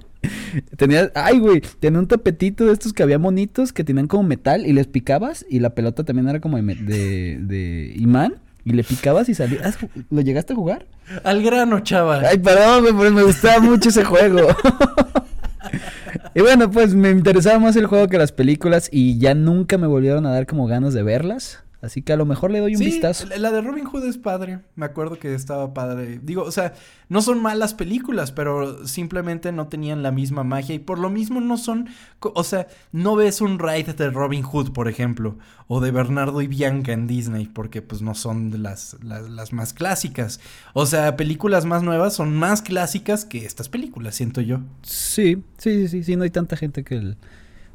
tenía, 0.76 1.11
ay, 1.14 1.38
güey, 1.38 1.62
tenía 1.80 1.99
un 1.99 2.07
tapetito 2.07 2.66
de 2.66 2.73
estos 2.73 2.92
que 2.92 3.02
había 3.02 3.19
monitos 3.19 3.73
que 3.73 3.85
tenían 3.85 4.07
como 4.07 4.23
metal 4.25 4.66
y 4.66 4.73
les 4.73 4.87
picabas 4.87 5.45
y 5.49 5.61
la 5.61 5.71
pelota 5.75 6.04
también 6.04 6.28
era 6.28 6.40
como 6.40 6.57
de, 6.57 6.75
de, 6.75 7.38
de 7.40 7.92
imán 7.97 8.35
y 8.64 8.73
le 8.73 8.85
picabas 8.85 9.28
y 9.28 9.35
salía. 9.35 9.61
¿Has 9.64 9.78
ju- 9.78 9.88
¿Lo 10.11 10.21
llegaste 10.21 10.52
a 10.52 10.57
jugar? 10.57 10.87
Al 11.25 11.42
grano, 11.42 11.80
chaval. 11.80 12.25
Ay, 12.25 12.38
perdón, 12.38 12.83
güey, 12.83 12.95
pero 12.97 13.11
me 13.12 13.23
gustaba 13.23 13.59
mucho 13.61 13.88
ese 13.88 14.04
juego. 14.04 14.49
y 16.35 16.40
bueno, 16.40 16.71
pues 16.71 16.95
me 16.95 17.11
interesaba 17.11 17.59
más 17.59 17.76
el 17.76 17.87
juego 17.87 18.09
que 18.09 18.19
las 18.19 18.33
películas 18.33 18.88
y 18.92 19.19
ya 19.19 19.35
nunca 19.35 19.78
me 19.78 19.87
volvieron 19.87 20.26
a 20.26 20.30
dar 20.30 20.47
como 20.47 20.66
ganas 20.66 20.95
de 20.95 21.02
verlas. 21.02 21.62
Así 21.82 22.02
que 22.02 22.12
a 22.12 22.16
lo 22.16 22.26
mejor 22.26 22.50
le 22.50 22.58
doy 22.58 22.72
un 22.72 22.78
Sí, 22.78 22.84
vistazo. 22.84 23.26
la- 23.38 23.50
de 23.50 23.60
Robin 23.62 23.87
Hood 23.87 24.04
es 24.04 24.18
padre. 24.18 24.60
Me 24.76 24.84
acuerdo 24.84 25.18
que 25.18 25.34
estaba 25.34 25.72
padre. 25.72 26.20
Digo, 26.22 26.42
o 26.42 26.50
sea, 26.52 26.75
no 27.08 27.22
son 27.22 27.40
malas 27.40 27.72
películas, 27.72 28.32
pero 28.32 28.87
simplemente 28.87 29.50
no 29.50 29.68
tenían 29.68 30.02
la 30.02 30.10
misma 30.10 30.44
magia 30.44 30.75
y 30.75 30.78
por 30.78 30.99
lo 30.99 31.08
mismo 31.08 31.40
no 31.40 31.56
son, 31.56 31.88
o 32.20 32.44
sea, 32.44 32.66
no 32.92 33.16
ves 33.16 33.40
un 33.40 33.58
ride 33.58 33.94
de 33.94 34.10
Robin 34.10 34.42
Hood, 34.42 34.72
por 34.72 34.88
ejemplo, 34.88 35.38
o 35.68 35.80
de 35.80 35.90
Bernardo 35.90 36.42
y 36.42 36.49
Bianca 36.49 36.92
en 36.92 37.06
Disney, 37.06 37.46
porque 37.46 37.80
pues 37.80 38.02
no 38.02 38.14
son 38.14 38.62
las, 38.62 38.96
las, 39.02 39.30
las 39.30 39.52
más 39.54 39.72
clásicas. 39.72 40.38
O 40.75 40.84
sea, 40.84 41.16
películas 41.16 41.64
más 41.64 41.82
nuevas 41.82 42.12
son 42.12 42.37
más 42.37 42.60
clásicas 42.60 43.25
que 43.25 43.46
estas 43.46 43.70
películas, 43.70 44.14
siento 44.16 44.42
yo. 44.42 44.60
Sí, 44.82 45.42
sí, 45.56 45.72
sí, 45.82 45.88
sí, 45.88 46.04
sí, 46.04 46.16
no 46.16 46.25
hay 46.25 46.30
tanta 46.30 46.56
gente 46.56 46.84
que... 46.84 46.96
el- 46.96 47.16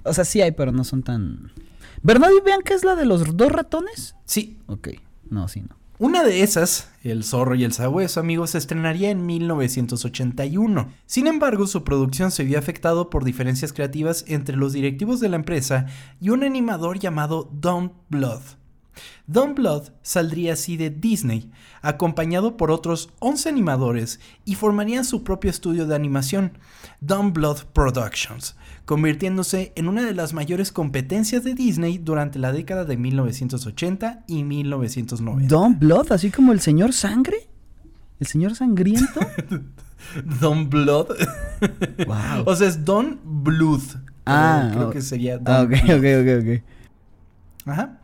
O 0.03 0.13
sea, 0.13 0.25
sí 0.25 0.41
hay, 0.41 0.51
pero 0.51 0.71
no 0.71 0.83
son 0.83 1.01
tan... 1.01 1.51
¿Verdad 2.05 2.29
y 2.37 2.45
vean 2.45 2.61
que 2.61 2.75
es 2.75 2.83
la 2.83 2.93
de 2.93 3.03
los 3.03 3.35
dos 3.35 3.51
ratones? 3.51 4.15
Sí, 4.25 4.59
Ok, 4.67 4.89
no, 5.27 5.47
sí, 5.47 5.61
no. 5.61 5.75
Una 5.97 6.23
de 6.23 6.43
esas, 6.43 6.91
El 7.03 7.23
zorro 7.23 7.55
y 7.55 7.63
el 7.63 7.73
sabueso, 7.73 8.19
amigos, 8.19 8.51
se 8.51 8.59
estrenaría 8.59 9.09
en 9.09 9.25
1981. 9.25 10.91
Sin 11.07 11.25
embargo, 11.25 11.65
su 11.65 11.83
producción 11.83 12.29
se 12.29 12.43
vio 12.43 12.59
afectado 12.59 13.09
por 13.09 13.23
diferencias 13.23 13.73
creativas 13.73 14.23
entre 14.27 14.55
los 14.55 14.73
directivos 14.73 15.19
de 15.19 15.29
la 15.29 15.37
empresa 15.37 15.87
y 16.21 16.29
un 16.29 16.43
animador 16.43 16.99
llamado 16.99 17.49
Don 17.51 17.93
Blood. 18.09 18.41
Don 19.27 19.55
Blood 19.55 19.89
saldría 20.01 20.53
así 20.53 20.77
de 20.77 20.89
Disney, 20.89 21.51
acompañado 21.81 22.57
por 22.57 22.71
otros 22.71 23.09
11 23.19 23.49
animadores, 23.49 24.19
y 24.45 24.55
formarían 24.55 25.05
su 25.05 25.23
propio 25.23 25.49
estudio 25.49 25.85
de 25.87 25.95
animación, 25.95 26.57
Don 27.01 27.33
Blood 27.33 27.63
Productions, 27.73 28.55
convirtiéndose 28.85 29.73
en 29.75 29.87
una 29.87 30.03
de 30.03 30.13
las 30.13 30.33
mayores 30.33 30.71
competencias 30.71 31.43
de 31.43 31.53
Disney 31.55 31.97
durante 31.97 32.39
la 32.39 32.51
década 32.51 32.85
de 32.85 32.97
1980 32.97 34.23
y 34.27 34.43
1990. 34.43 35.47
Don 35.53 35.79
Blood, 35.79 36.11
así 36.11 36.31
como 36.31 36.51
el 36.51 36.59
señor 36.59 36.93
sangre. 36.93 37.47
¿El 38.19 38.27
señor 38.27 38.55
sangriento? 38.55 39.19
Don 40.39 40.69
Blood. 40.69 41.07
wow. 42.05 42.43
o 42.45 42.55
sea, 42.55 42.67
es 42.67 42.85
Don 42.85 43.19
Blood. 43.23 43.81
Ah, 44.25 44.69
creo 44.73 44.87
oh. 44.89 44.91
que 44.91 45.01
sería 45.01 45.37
Don 45.37 45.53
Ah, 45.53 45.61
ok, 45.63 45.69
Blood. 45.69 45.97
ok, 45.97 46.05
ok, 46.21 46.43
ok. 46.43 46.63
Ajá. 47.67 47.99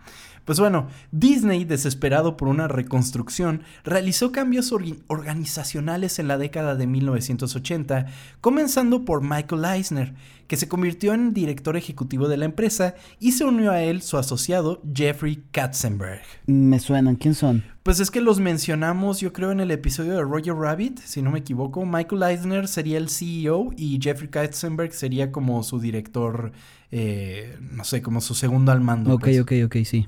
Pues 0.45 0.59
bueno, 0.59 0.87
Disney, 1.11 1.65
desesperado 1.65 2.37
por 2.37 2.47
una 2.47 2.67
reconstrucción, 2.67 3.63
realizó 3.83 4.31
cambios 4.31 4.73
organizacionales 5.07 6.19
en 6.19 6.27
la 6.27 6.37
década 6.37 6.75
de 6.75 6.87
1980, 6.87 8.07
comenzando 8.41 9.05
por 9.05 9.21
Michael 9.21 9.65
Eisner, 9.65 10.13
que 10.47 10.57
se 10.57 10.67
convirtió 10.67 11.13
en 11.13 11.33
director 11.33 11.77
ejecutivo 11.77 12.27
de 12.27 12.35
la 12.35 12.43
empresa 12.43 12.95
y 13.19 13.31
se 13.31 13.45
unió 13.45 13.71
a 13.71 13.83
él 13.83 14.01
su 14.01 14.17
asociado 14.17 14.81
Jeffrey 14.93 15.43
Katzenberg. 15.51 16.23
Me 16.45 16.79
suenan, 16.79 17.15
¿quién 17.15 17.35
son? 17.35 17.63
Pues 17.83 17.99
es 17.99 18.11
que 18.11 18.19
los 18.19 18.39
mencionamos, 18.39 19.21
yo 19.21 19.31
creo, 19.31 19.51
en 19.51 19.59
el 19.59 19.71
episodio 19.71 20.13
de 20.13 20.21
Roger 20.21 20.55
Rabbit, 20.55 20.99
si 20.99 21.21
no 21.21 21.31
me 21.31 21.39
equivoco. 21.39 21.85
Michael 21.85 22.23
Eisner 22.23 22.67
sería 22.67 22.97
el 22.97 23.09
CEO 23.09 23.71
y 23.77 23.97
Jeffrey 24.01 24.29
Katzenberg 24.29 24.93
sería 24.93 25.31
como 25.31 25.63
su 25.63 25.79
director, 25.79 26.51
eh, 26.91 27.57
no 27.71 27.83
sé, 27.85 28.01
como 28.01 28.19
su 28.19 28.35
segundo 28.35 28.71
al 28.71 28.81
mando. 28.81 29.13
Ok, 29.13 29.21
pues. 29.21 29.39
ok, 29.39 29.53
ok, 29.65 29.75
sí. 29.85 30.07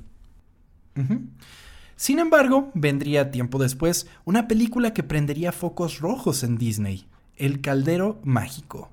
Sin 1.96 2.20
embargo, 2.20 2.72
vendría 2.74 3.32
tiempo 3.32 3.60
después 3.60 4.08
una 4.26 4.48
película 4.48 4.94
que 4.94 5.04
prendería 5.04 5.52
focos 5.52 6.00
rojos 6.00 6.44
en 6.44 6.58
Disney, 6.58 7.06
El 7.38 7.62
Caldero 7.62 8.20
Mágico. 8.24 8.90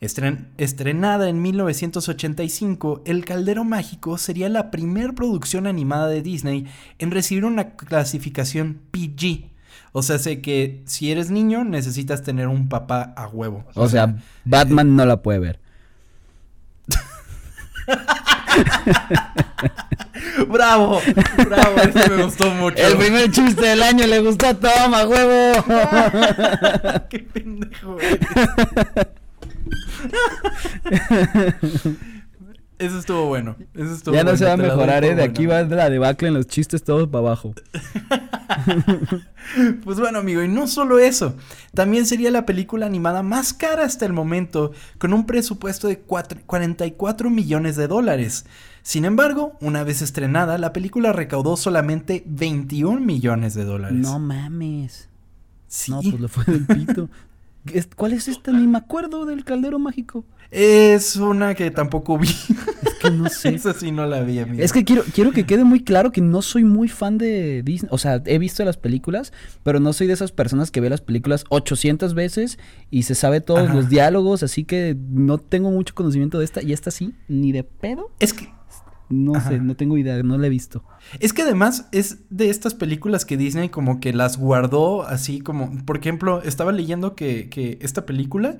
Estren- 0.00 0.46
estrenada 0.56 1.28
en 1.28 1.42
1985, 1.42 3.02
El 3.04 3.24
Caldero 3.26 3.64
Mágico 3.64 4.16
sería 4.16 4.48
la 4.48 4.70
primer 4.70 5.14
producción 5.14 5.66
animada 5.66 6.08
de 6.08 6.22
Disney 6.22 6.66
en 6.98 7.10
recibir 7.10 7.44
una 7.44 7.72
clasificación 7.76 8.80
PG. 8.90 9.50
O 9.92 10.02
sea, 10.02 10.18
sé 10.18 10.40
que 10.40 10.82
si 10.86 11.10
eres 11.12 11.30
niño 11.30 11.64
necesitas 11.64 12.22
tener 12.22 12.48
un 12.48 12.68
papá 12.68 13.12
a 13.16 13.28
huevo. 13.28 13.64
O 13.74 13.88
sea, 13.88 14.16
Batman 14.44 14.96
no 14.96 15.04
la 15.04 15.20
puede 15.22 15.38
ver. 15.38 15.60
bravo, 20.48 21.00
bravo, 21.48 21.76
eso 21.78 22.16
me 22.16 22.22
gustó 22.24 22.50
mucho. 22.50 22.76
El 22.76 22.96
primer 22.96 23.30
chiste 23.30 23.66
del 23.66 23.82
año 23.82 24.06
le 24.06 24.20
gustó 24.20 24.48
a 24.48 24.54
Toma, 24.54 25.06
huevo. 25.06 25.64
Qué 27.10 27.18
pendejo. 27.20 27.98
eres. 28.00 28.18
Eso 32.80 32.98
estuvo 32.98 33.26
bueno. 33.26 33.56
Eso 33.74 33.92
estuvo 33.92 34.14
ya 34.14 34.22
no 34.24 34.30
bueno, 34.30 34.38
se 34.38 34.44
va 34.46 34.52
a 34.54 34.56
mejorar, 34.56 35.04
¿eh? 35.04 35.14
De 35.14 35.22
aquí 35.22 35.44
va 35.46 35.62
la 35.62 35.90
debacle 35.90 36.28
en 36.28 36.34
los 36.34 36.46
chistes 36.46 36.82
todos 36.82 37.08
para 37.08 37.18
abajo. 37.26 37.54
Pues 39.84 39.98
bueno, 39.98 40.18
amigo, 40.18 40.42
y 40.42 40.48
no 40.48 40.68
solo 40.68 40.98
eso. 40.98 41.34
También 41.74 42.06
sería 42.06 42.30
la 42.30 42.46
película 42.46 42.86
animada 42.86 43.22
más 43.22 43.52
cara 43.52 43.84
hasta 43.84 44.06
el 44.06 44.12
momento, 44.12 44.72
con 44.98 45.12
un 45.12 45.26
presupuesto 45.26 45.88
de 45.88 45.98
cuatro- 45.98 46.40
44 46.46 47.30
millones 47.30 47.76
de 47.76 47.88
dólares. 47.88 48.44
Sin 48.82 49.04
embargo, 49.04 49.56
una 49.60 49.82
vez 49.82 50.02
estrenada, 50.02 50.56
la 50.58 50.72
película 50.72 51.12
recaudó 51.12 51.56
solamente 51.56 52.22
21 52.26 53.00
millones 53.00 53.54
de 53.54 53.64
dólares. 53.64 53.98
No 53.98 54.18
mames. 54.18 55.08
sí. 55.68 55.90
No, 55.90 56.00
pues 56.02 56.20
le 56.20 56.28
fue 56.28 56.44
del 56.44 56.66
pito. 56.66 57.08
¿Cuál 57.96 58.12
es 58.12 58.28
esta? 58.28 58.52
Ni 58.52 58.66
me 58.66 58.78
acuerdo 58.78 59.26
del 59.26 59.44
caldero 59.44 59.78
mágico. 59.78 60.24
Es 60.50 61.14
una 61.14 61.54
que 61.54 61.70
tampoco 61.70 62.18
vi. 62.18 62.28
Es 62.28 62.94
que 63.00 63.10
no 63.10 63.28
sé. 63.28 63.50
Esa 63.54 63.72
sí 63.72 63.92
no 63.92 64.04
la 64.06 64.22
vi, 64.22 64.40
amigo. 64.40 64.62
Es 64.62 64.72
que 64.72 64.84
quiero, 64.84 65.04
quiero 65.14 65.30
que 65.30 65.46
quede 65.46 65.62
muy 65.62 65.84
claro 65.84 66.10
que 66.10 66.20
no 66.20 66.42
soy 66.42 66.64
muy 66.64 66.88
fan 66.88 67.18
de 67.18 67.62
Disney. 67.62 67.88
O 67.92 67.98
sea, 67.98 68.20
he 68.24 68.38
visto 68.38 68.64
las 68.64 68.76
películas, 68.76 69.32
pero 69.62 69.78
no 69.78 69.92
soy 69.92 70.08
de 70.08 70.14
esas 70.14 70.32
personas 70.32 70.70
que 70.70 70.80
ve 70.80 70.90
las 70.90 71.02
películas 71.02 71.44
800 71.50 72.14
veces 72.14 72.58
y 72.90 73.04
se 73.04 73.14
sabe 73.14 73.40
todos 73.40 73.64
Ajá. 73.68 73.74
los 73.74 73.88
diálogos, 73.88 74.42
así 74.42 74.64
que 74.64 74.96
no 75.10 75.38
tengo 75.38 75.70
mucho 75.70 75.94
conocimiento 75.94 76.38
de 76.38 76.46
esta. 76.46 76.62
Y 76.62 76.72
esta 76.72 76.90
sí, 76.90 77.14
ni 77.28 77.52
de 77.52 77.62
pedo. 77.62 78.10
Es 78.18 78.32
que 78.32 78.48
No 79.10 79.34
Ajá. 79.34 79.50
sé, 79.50 79.58
no 79.60 79.74
tengo 79.76 79.98
idea, 79.98 80.22
no 80.22 80.38
la 80.38 80.46
he 80.46 80.50
visto. 80.50 80.82
Es 81.18 81.32
que 81.32 81.42
además 81.42 81.88
es 81.92 82.18
de 82.30 82.48
estas 82.48 82.74
películas 82.74 83.24
que 83.24 83.36
Disney 83.36 83.68
como 83.68 84.00
que 84.00 84.12
las 84.12 84.38
guardó 84.38 85.02
así 85.02 85.40
como, 85.40 85.84
por 85.84 85.98
ejemplo, 85.98 86.42
estaba 86.42 86.72
leyendo 86.72 87.14
que, 87.14 87.48
que 87.50 87.78
esta 87.82 88.06
película 88.06 88.58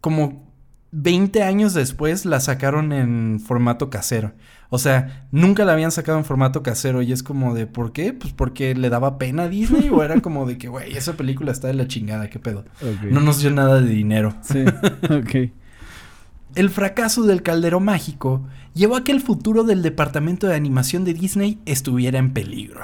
como 0.00 0.54
20 0.92 1.42
años 1.42 1.74
después 1.74 2.24
la 2.24 2.38
sacaron 2.38 2.92
en 2.92 3.40
formato 3.40 3.90
casero. 3.90 4.32
O 4.70 4.78
sea, 4.78 5.26
nunca 5.32 5.64
la 5.64 5.72
habían 5.72 5.90
sacado 5.90 6.18
en 6.18 6.24
formato 6.24 6.62
casero 6.62 7.02
y 7.02 7.10
es 7.10 7.24
como 7.24 7.52
de, 7.52 7.66
¿por 7.66 7.92
qué? 7.92 8.12
Pues 8.12 8.32
porque 8.32 8.76
le 8.76 8.90
daba 8.90 9.18
pena 9.18 9.44
a 9.44 9.48
Disney 9.48 9.88
o 9.88 10.04
era 10.04 10.20
como 10.20 10.46
de 10.46 10.56
que, 10.56 10.68
güey, 10.68 10.96
esa 10.96 11.14
película 11.14 11.50
está 11.50 11.66
de 11.66 11.74
la 11.74 11.88
chingada, 11.88 12.30
¿qué 12.30 12.38
pedo? 12.38 12.64
No 13.10 13.20
nos 13.20 13.40
dio 13.40 13.50
nada 13.50 13.80
de 13.80 13.90
dinero. 13.90 14.36
Sí, 14.42 14.64
ok. 15.10 15.50
El 16.54 16.70
fracaso 16.70 17.24
del 17.24 17.42
caldero 17.42 17.80
mágico 17.80 18.46
llevó 18.74 18.96
a 18.96 19.04
que 19.04 19.12
el 19.12 19.20
futuro 19.20 19.64
del 19.64 19.82
departamento 19.82 20.46
de 20.46 20.54
animación 20.54 21.04
de 21.04 21.14
Disney 21.14 21.58
estuviera 21.66 22.18
en 22.18 22.32
peligro. 22.32 22.80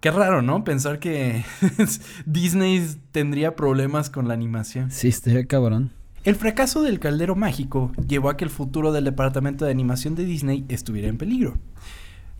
Qué 0.00 0.10
raro, 0.10 0.40
¿no? 0.42 0.62
Pensar 0.64 0.98
que 0.98 1.44
Disney 2.26 2.86
tendría 3.12 3.56
problemas 3.56 4.10
con 4.10 4.28
la 4.28 4.34
animación. 4.34 4.90
Sí, 4.90 5.08
estoy 5.08 5.46
cabrón. 5.46 5.90
El 6.24 6.34
fracaso 6.36 6.82
del 6.82 6.98
caldero 7.00 7.34
mágico 7.36 7.92
llevó 8.08 8.30
a 8.30 8.36
que 8.36 8.44
el 8.44 8.50
futuro 8.50 8.92
del 8.92 9.04
departamento 9.04 9.64
de 9.64 9.70
animación 9.70 10.14
de 10.14 10.24
Disney 10.24 10.64
estuviera 10.68 11.08
en 11.08 11.18
peligro. 11.18 11.56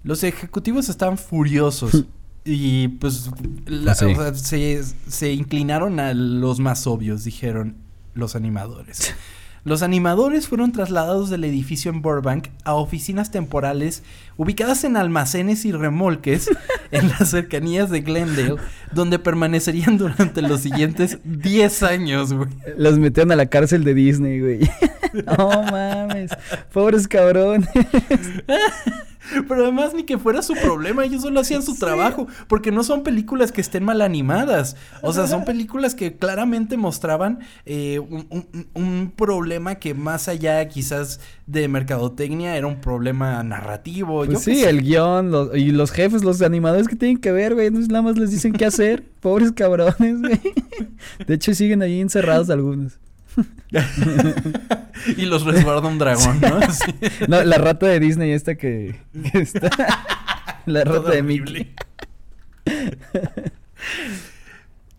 Los 0.03 0.23
ejecutivos 0.25 0.88
estaban 0.88 1.19
furiosos 1.19 2.05
y 2.45 2.88
pues 2.88 3.31
la- 3.67 3.95
Pues 3.95 3.99
sí. 3.99 4.05
o 4.07 4.15
sea, 4.17 4.35
se, 4.35 4.83
se 5.09 5.33
inclinaron 5.33 5.99
a 6.00 6.15
los 6.15 6.61
más 6.61 6.87
obvios, 6.87 7.25
dijeron 7.25 7.76
los 8.15 8.37
animadores. 8.37 9.15
Los 9.67 9.83
animadores 9.83 10.47
fueron 10.47 10.71
trasladados 10.71 11.29
del 11.29 11.43
edificio 11.43 11.91
en 11.91 12.01
Burbank 12.01 12.51
a 12.63 12.75
oficinas 12.75 13.33
temporales 13.33 14.05
ubicadas 14.37 14.85
en 14.85 14.97
almacenes 14.97 15.65
y 15.65 15.73
remolques 15.73 16.49
en 16.93 17.09
las 17.09 17.31
cercanías 17.31 17.91
de 17.91 18.03
Glendale, 18.03 18.55
donde 18.93 19.19
permanecerían 19.19 19.99
durante 19.99 20.41
los 20.41 20.61
siguientes 20.61 21.19
10 21.25 21.83
años, 21.83 22.33
güey. 22.33 22.49
Los 22.79 23.01
metieron 23.01 23.33
a 23.33 23.37
la 23.37 23.47
cárcel 23.47 23.83
de 23.83 23.95
Disney, 23.95 24.41
güey. 24.41 24.61
No 25.37 25.49
mames. 25.49 26.31
Pobres 26.73 27.09
cabrones. 27.09 27.69
Pero 29.49 29.62
además 29.62 29.92
ni 29.95 30.04
que 30.04 30.18
fuera 30.18 30.42
su 30.42 30.54
problema, 30.54 31.04
ellos 31.04 31.23
solo 31.23 31.40
hacían 31.40 31.62
su 31.62 31.76
trabajo, 31.76 32.26
porque 32.49 32.71
no 32.73 32.85
son 32.85 33.02
películas 33.02 33.52
que 33.52 33.61
estén 33.61 33.85
mal 33.85 34.00
animadas, 34.00 34.76
o 35.02 35.12
sea, 35.12 35.26
son 35.26 35.45
películas 35.45 35.95
que 35.95 36.16
claramente 36.16 36.76
mostraban 36.76 37.40
eh, 37.64 37.99
un, 37.99 38.26
un- 38.30 38.66
un 38.75 39.12
problema 39.16 39.76
que 39.76 39.95
más 39.95 40.28
allá 40.28 40.66
quizás 40.68 41.21
de 41.47 41.68
mercadotecnia 41.68 42.56
era 42.56 42.66
un 42.66 42.80
problema 42.80 43.42
narrativo. 43.42 44.25
Pues 44.25 44.42
sí, 44.42 44.64
el 44.64 44.83
guion 44.83 45.30
los- 45.30 45.56
y 45.56 45.71
los 45.71 45.90
jefes, 45.90 46.25
los 46.25 46.42
animadores 46.42 46.88
que 46.88 46.97
tienen 46.97 47.18
que 47.18 47.33
ver, 47.33 47.54
güey. 47.54 47.71
No 47.71 47.80
nada 47.80 48.02
más 48.02 48.16
les 48.18 48.30
dicen 48.30 48.52
qué 48.52 48.66
hacer. 48.66 49.04
Pobres 49.21 49.52
cabrones, 49.52 50.21
güey. 50.21 50.40
De 51.26 51.35
hecho, 51.35 51.54
siguen 51.54 51.83
ahí 51.83 52.00
encerrados 52.00 52.50
algunos. 52.50 52.99
y 55.16 55.26
los 55.26 55.45
resguarda 55.45 55.88
un 55.88 55.99
dragón, 55.99 56.40
¿no? 56.40 56.61
Sí. 56.73 56.95
No, 57.28 57.43
la 57.43 57.59
rata 57.59 57.87
de 57.87 58.00
Disney 58.00 58.33
esta 58.33 58.57
que, 58.57 59.00
que 59.33 59.38
está... 59.38 59.71
La 60.66 60.83
Todo 60.83 61.02
rata 61.02 61.11
de. 61.12 61.23
Mickey. 61.23 61.73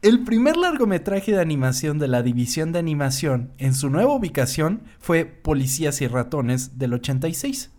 El 0.01 0.24
primer 0.24 0.56
largometraje 0.56 1.34
de 1.34 1.41
animación 1.41 2.00
de 2.00 2.08
la 2.08 2.24
división 2.24 2.72
de 2.72 2.79
animación 2.79 3.51
en 3.58 3.74
su 3.74 3.89
nueva 3.89 4.13
ubicación 4.13 4.84
fue 5.00 5.25
Policías 5.25 6.01
y 6.01 6.08
Ratones 6.08 6.79
del 6.79 6.94
86. 6.94 7.72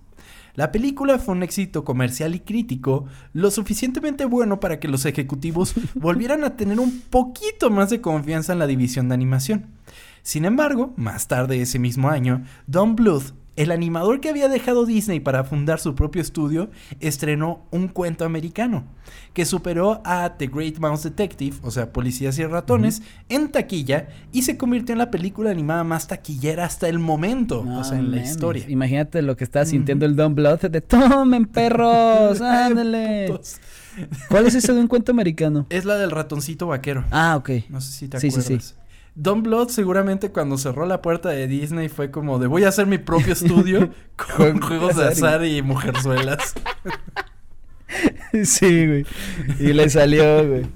La 0.54 0.72
película 0.72 1.18
fue 1.18 1.36
un 1.36 1.44
éxito 1.44 1.84
comercial 1.84 2.34
y 2.34 2.40
crítico, 2.40 3.06
lo 3.32 3.50
suficientemente 3.50 4.24
bueno 4.24 4.60
para 4.60 4.80
que 4.80 4.88
los 4.88 5.06
ejecutivos 5.06 5.72
volvieran 5.94 6.44
a 6.44 6.56
tener 6.56 6.80
un 6.80 7.00
poquito 7.00 7.70
más 7.70 7.88
de 7.90 8.00
confianza 8.00 8.52
en 8.52 8.58
la 8.58 8.66
división 8.66 9.08
de 9.08 9.14
animación. 9.14 9.66
Sin 10.22 10.44
embargo, 10.44 10.92
más 10.96 11.28
tarde 11.28 11.60
ese 11.62 11.78
mismo 11.78 12.08
año, 12.08 12.44
Don 12.66 12.96
Bluth, 12.96 13.34
el 13.56 13.72
animador 13.72 14.20
que 14.20 14.28
había 14.28 14.46
dejado 14.48 14.86
Disney 14.86 15.18
para 15.18 15.42
fundar 15.42 15.80
su 15.80 15.96
propio 15.96 16.22
estudio, 16.22 16.70
estrenó 17.00 17.66
un 17.72 17.88
cuento 17.88 18.24
americano 18.24 18.84
que 19.32 19.44
superó 19.44 20.00
a 20.04 20.36
The 20.38 20.46
Great 20.46 20.78
Mouse 20.78 21.02
Detective, 21.02 21.56
o 21.62 21.72
sea, 21.72 21.92
Policías 21.92 22.38
y 22.38 22.44
Ratones, 22.46 23.02
en 23.28 23.48
taquilla 23.50 24.10
y 24.30 24.42
se 24.42 24.56
convirtió 24.56 24.92
en 24.92 24.98
la 24.98 25.10
película 25.10 25.50
animada 25.50 25.82
más 25.82 26.06
taquillera 26.06 26.64
hasta 26.66 26.88
el 26.88 27.00
momento, 27.00 27.62
o 27.62 27.82
sea, 27.82 27.98
en 27.98 28.10
la 28.12 28.16
mames. 28.18 28.30
historia. 28.30 28.64
Imagínate 28.68 29.22
lo 29.22 29.36
que 29.36 29.42
estaba 29.42 29.64
sintiendo 29.64 30.06
el 30.06 30.14
Don 30.14 30.36
Blood 30.36 30.60
de 30.70 30.80
tomen 30.80 31.46
perros, 31.46 32.40
ándale. 32.42 33.40
¿Cuál 34.28 34.46
es 34.46 34.54
ese 34.54 34.72
de 34.72 34.78
un 34.80 34.86
cuento 34.86 35.10
americano? 35.10 35.66
Es 35.70 35.84
la 35.84 35.96
del 35.96 36.12
ratoncito 36.12 36.68
vaquero. 36.68 37.04
Ah, 37.10 37.34
ok. 37.36 37.50
No 37.70 37.80
sé 37.80 37.90
si 37.92 38.06
te 38.08 38.20
Sí, 38.20 38.30
sí, 38.30 38.38
acuerdas. 38.40 38.64
sí. 38.64 38.74
Don 39.20 39.42
Blood 39.42 39.70
seguramente 39.70 40.30
cuando 40.30 40.56
cerró 40.58 40.86
la 40.86 41.02
puerta 41.02 41.28
de 41.30 41.48
Disney 41.48 41.88
fue 41.88 42.12
como 42.12 42.38
de 42.38 42.46
voy 42.46 42.62
a 42.62 42.68
hacer 42.68 42.86
mi 42.86 42.98
propio 42.98 43.32
estudio 43.32 43.90
con 44.36 44.60
juegos 44.60 44.94
de 44.96 45.06
azar 45.08 45.44
y 45.44 45.60
mujerzuelas. 45.62 46.54
Sí, 48.44 48.86
güey. 48.86 49.06
Y 49.58 49.72
le 49.72 49.88
salió, 49.88 50.46
güey. 50.46 50.66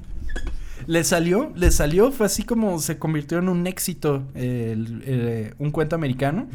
Le 0.87 1.05
salió, 1.05 1.53
le 1.55 1.71
salió, 1.71 2.11
fue 2.11 2.27
así 2.27 2.43
como 2.43 2.79
se 2.81 2.99
convirtió 2.99 3.39
en 3.39 3.49
un 3.49 3.67
éxito 3.67 4.25
el- 4.35 5.03
el- 5.07 5.55
un 5.59 5.71
cuento 5.71 5.95
americano. 5.95 6.49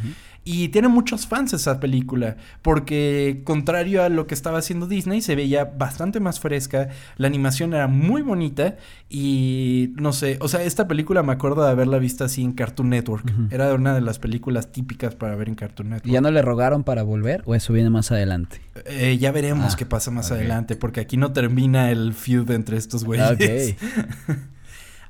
Y 0.50 0.70
tiene 0.70 0.88
muchos 0.88 1.28
fans 1.28 1.52
esa 1.52 1.82
película, 1.82 2.38
porque 2.62 3.42
contrario 3.44 4.02
a 4.02 4.08
lo 4.08 4.28
que 4.28 4.34
estaba 4.34 4.60
haciendo 4.60 4.88
Disney, 4.88 5.22
se 5.22 5.36
veía 5.36 5.66
bastante 5.66 6.22
más 6.22 6.40
fresca, 6.40 6.88
la 7.18 7.28
animación 7.28 7.74
era 7.74 7.88
muy 7.88 8.22
bonita 8.22 8.78
y 9.10 9.92
no 9.96 10.14
sé, 10.14 10.38
o 10.40 10.48
sea, 10.48 10.64
esta 10.64 10.88
película 10.88 11.22
me 11.22 11.34
acuerdo 11.34 11.66
de 11.66 11.72
haberla 11.72 11.98
visto 11.98 12.24
así 12.24 12.44
en 12.44 12.54
Cartoon 12.54 12.92
Network. 12.92 13.30
Era 13.52 13.74
una 13.74 13.94
de 13.94 14.00
las 14.00 14.20
películas 14.20 14.72
típicas 14.72 15.16
para 15.16 15.36
ver 15.36 15.50
en 15.50 15.56
Cartoon 15.56 15.90
Network. 15.90 16.08
¿Y 16.08 16.14
ya 16.14 16.22
no 16.22 16.32
le 16.32 16.42
rogaron 16.42 16.86
para 16.86 17.04
volver 17.04 17.44
o 17.46 17.54
eso 17.54 17.74
viene 17.74 17.90
más 17.90 18.14
adelante? 18.14 18.62
Eh, 18.86 19.18
ya 19.20 19.34
veremos 19.34 19.74
Ah, 19.74 19.76
qué 19.78 19.86
pasa 19.86 20.12
más 20.12 20.32
adelante, 20.32 20.78
porque 20.78 21.02
aquí 21.02 21.18
no 21.18 21.34
termina 21.34 21.92
el 21.92 22.14
feud 22.14 22.50
entre 22.52 22.78
estos 22.78 23.04
güeyes. 23.04 23.32
Ok. 23.32 24.38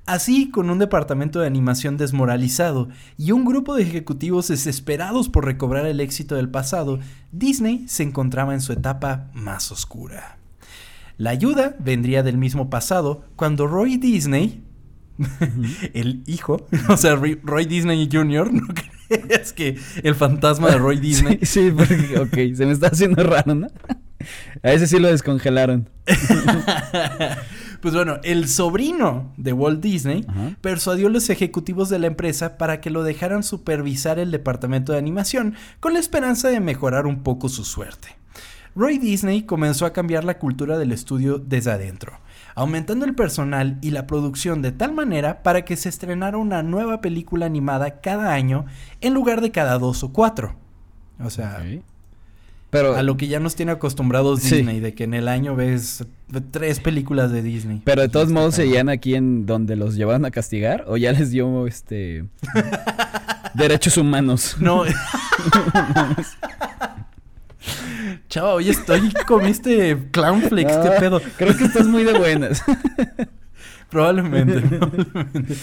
Así, 0.07 0.49
con 0.49 0.69
un 0.69 0.79
departamento 0.79 1.39
de 1.41 1.47
animación 1.47 1.97
desmoralizado 1.97 2.87
y 3.17 3.33
un 3.33 3.43
grupo 3.43 3.75
de 3.75 3.83
ejecutivos 3.83 4.47
desesperados 4.47 5.27
por 5.27 5.43
recobrar 5.45 5.85
el 5.85 5.99
éxito 5.99 6.35
del 6.35 6.47
pasado, 6.49 6.99
Disney 7.33 7.83
se 7.89 8.03
encontraba 8.03 8.53
en 8.53 8.61
su 8.61 8.71
etapa 8.71 9.27
más 9.33 9.69
oscura. 9.69 10.37
La 11.17 11.31
ayuda 11.31 11.75
vendría 11.79 12.23
del 12.23 12.37
mismo 12.37 12.69
pasado 12.69 13.25
cuando 13.35 13.67
Roy 13.67 13.97
Disney, 13.97 14.63
el 15.93 16.23
hijo, 16.25 16.65
o 16.89 16.95
sea, 16.95 17.15
Roy- 17.15 17.65
Disney 17.67 18.07
Jr., 18.09 18.53
no 18.53 18.67
creas 19.09 19.51
que 19.51 19.77
el 20.03 20.15
fantasma 20.15 20.69
de 20.69 20.77
Roy 20.77 20.99
Disney, 21.01 21.39
Sí, 21.41 21.69
sí, 21.69 21.71
porque, 21.75 22.17
ok, 22.19 22.55
se 22.55 22.65
me 22.65 22.71
está 22.71 22.87
haciendo 22.87 23.23
raro, 23.23 23.55
¿no? 23.55 23.67
A 24.63 24.71
ese 24.71 24.87
sí 24.87 24.99
lo 24.99 25.09
descongelaron. 25.09 25.89
Pues 27.81 27.93
bueno, 27.93 28.19
el 28.23 28.47
sobrino 28.47 29.33
de 29.37 29.53
Walt 29.53 29.81
Disney 29.81 30.25
Ajá. 30.27 30.57
persuadió 30.61 31.07
a 31.07 31.11
los 31.11 31.29
ejecutivos 31.29 31.89
de 31.89 31.99
la 31.99 32.07
empresa 32.07 32.57
para 32.57 32.81
que 32.81 32.89
lo 32.89 33.03
dejaran 33.03 33.43
supervisar 33.43 34.19
el 34.19 34.31
departamento 34.31 34.91
de 34.91 34.99
animación 34.99 35.55
con 35.79 35.93
la 35.93 35.99
esperanza 35.99 36.49
de 36.49 36.59
mejorar 36.59 37.05
un 37.05 37.23
poco 37.23 37.49
su 37.49 37.63
suerte. 37.63 38.17
Roy 38.75 38.99
Disney 38.99 39.41
comenzó 39.41 39.87
a 39.87 39.93
cambiar 39.93 40.23
la 40.23 40.37
cultura 40.37 40.77
del 40.77 40.91
estudio 40.91 41.39
desde 41.39 41.71
adentro, 41.71 42.19
aumentando 42.53 43.05
el 43.05 43.15
personal 43.15 43.79
y 43.81 43.89
la 43.89 44.05
producción 44.05 44.61
de 44.61 44.71
tal 44.71 44.93
manera 44.93 45.41
para 45.41 45.65
que 45.65 45.75
se 45.75 45.89
estrenara 45.89 46.37
una 46.37 46.61
nueva 46.61 47.01
película 47.01 47.47
animada 47.47 48.01
cada 48.01 48.33
año 48.33 48.65
en 49.01 49.15
lugar 49.15 49.41
de 49.41 49.51
cada 49.51 49.79
dos 49.79 50.03
o 50.03 50.13
cuatro. 50.13 50.55
O 51.19 51.31
sea. 51.31 51.63
Pero, 52.69 52.95
a 52.97 53.01
lo 53.03 53.15
que 53.15 53.27
ya 53.29 53.39
nos 53.39 53.55
tiene 53.55 53.71
acostumbrados 53.71 54.41
Sí. 54.41 54.57
Disney, 54.57 54.79
de 54.81 54.93
que 54.93 55.05
en 55.05 55.13
el 55.13 55.29
año 55.29 55.55
ves 55.55 56.05
tres 56.51 56.79
películas 56.81 57.31
de 57.31 57.41
Disney. 57.41 57.81
pero 57.85 58.01
de 58.01 58.09
todos 58.09 58.25
Este, 58.27 58.33
modos 58.33 58.55
seguían 58.55 58.89
aquí 58.89 59.15
en 59.15 59.45
donde 59.45 59.75
los 59.77 59.95
llevaban 59.95 60.25
a 60.25 60.31
castigar 60.31 60.83
o 60.87 60.97
ya 60.97 61.13
les 61.13 61.31
dio 61.31 61.65
este 61.65 62.25
derechos 63.53 63.95
humanos. 63.97 64.57
No. 64.61 64.83
Chava, 68.29 68.53
hoy 68.55 68.69
estoy 68.69 69.11
comiste 69.25 69.97
clown 70.11 70.41
flakes, 70.41 70.73
qué 70.81 70.89
Ah, 70.89 70.99
pedo. 70.99 71.21
Creo 71.37 71.55
que 71.57 71.63
estás 71.65 71.87
muy 71.87 72.03
de 72.03 72.17
buenas. 72.17 72.61
Probablemente, 73.89 74.59
probablemente. 74.61 75.55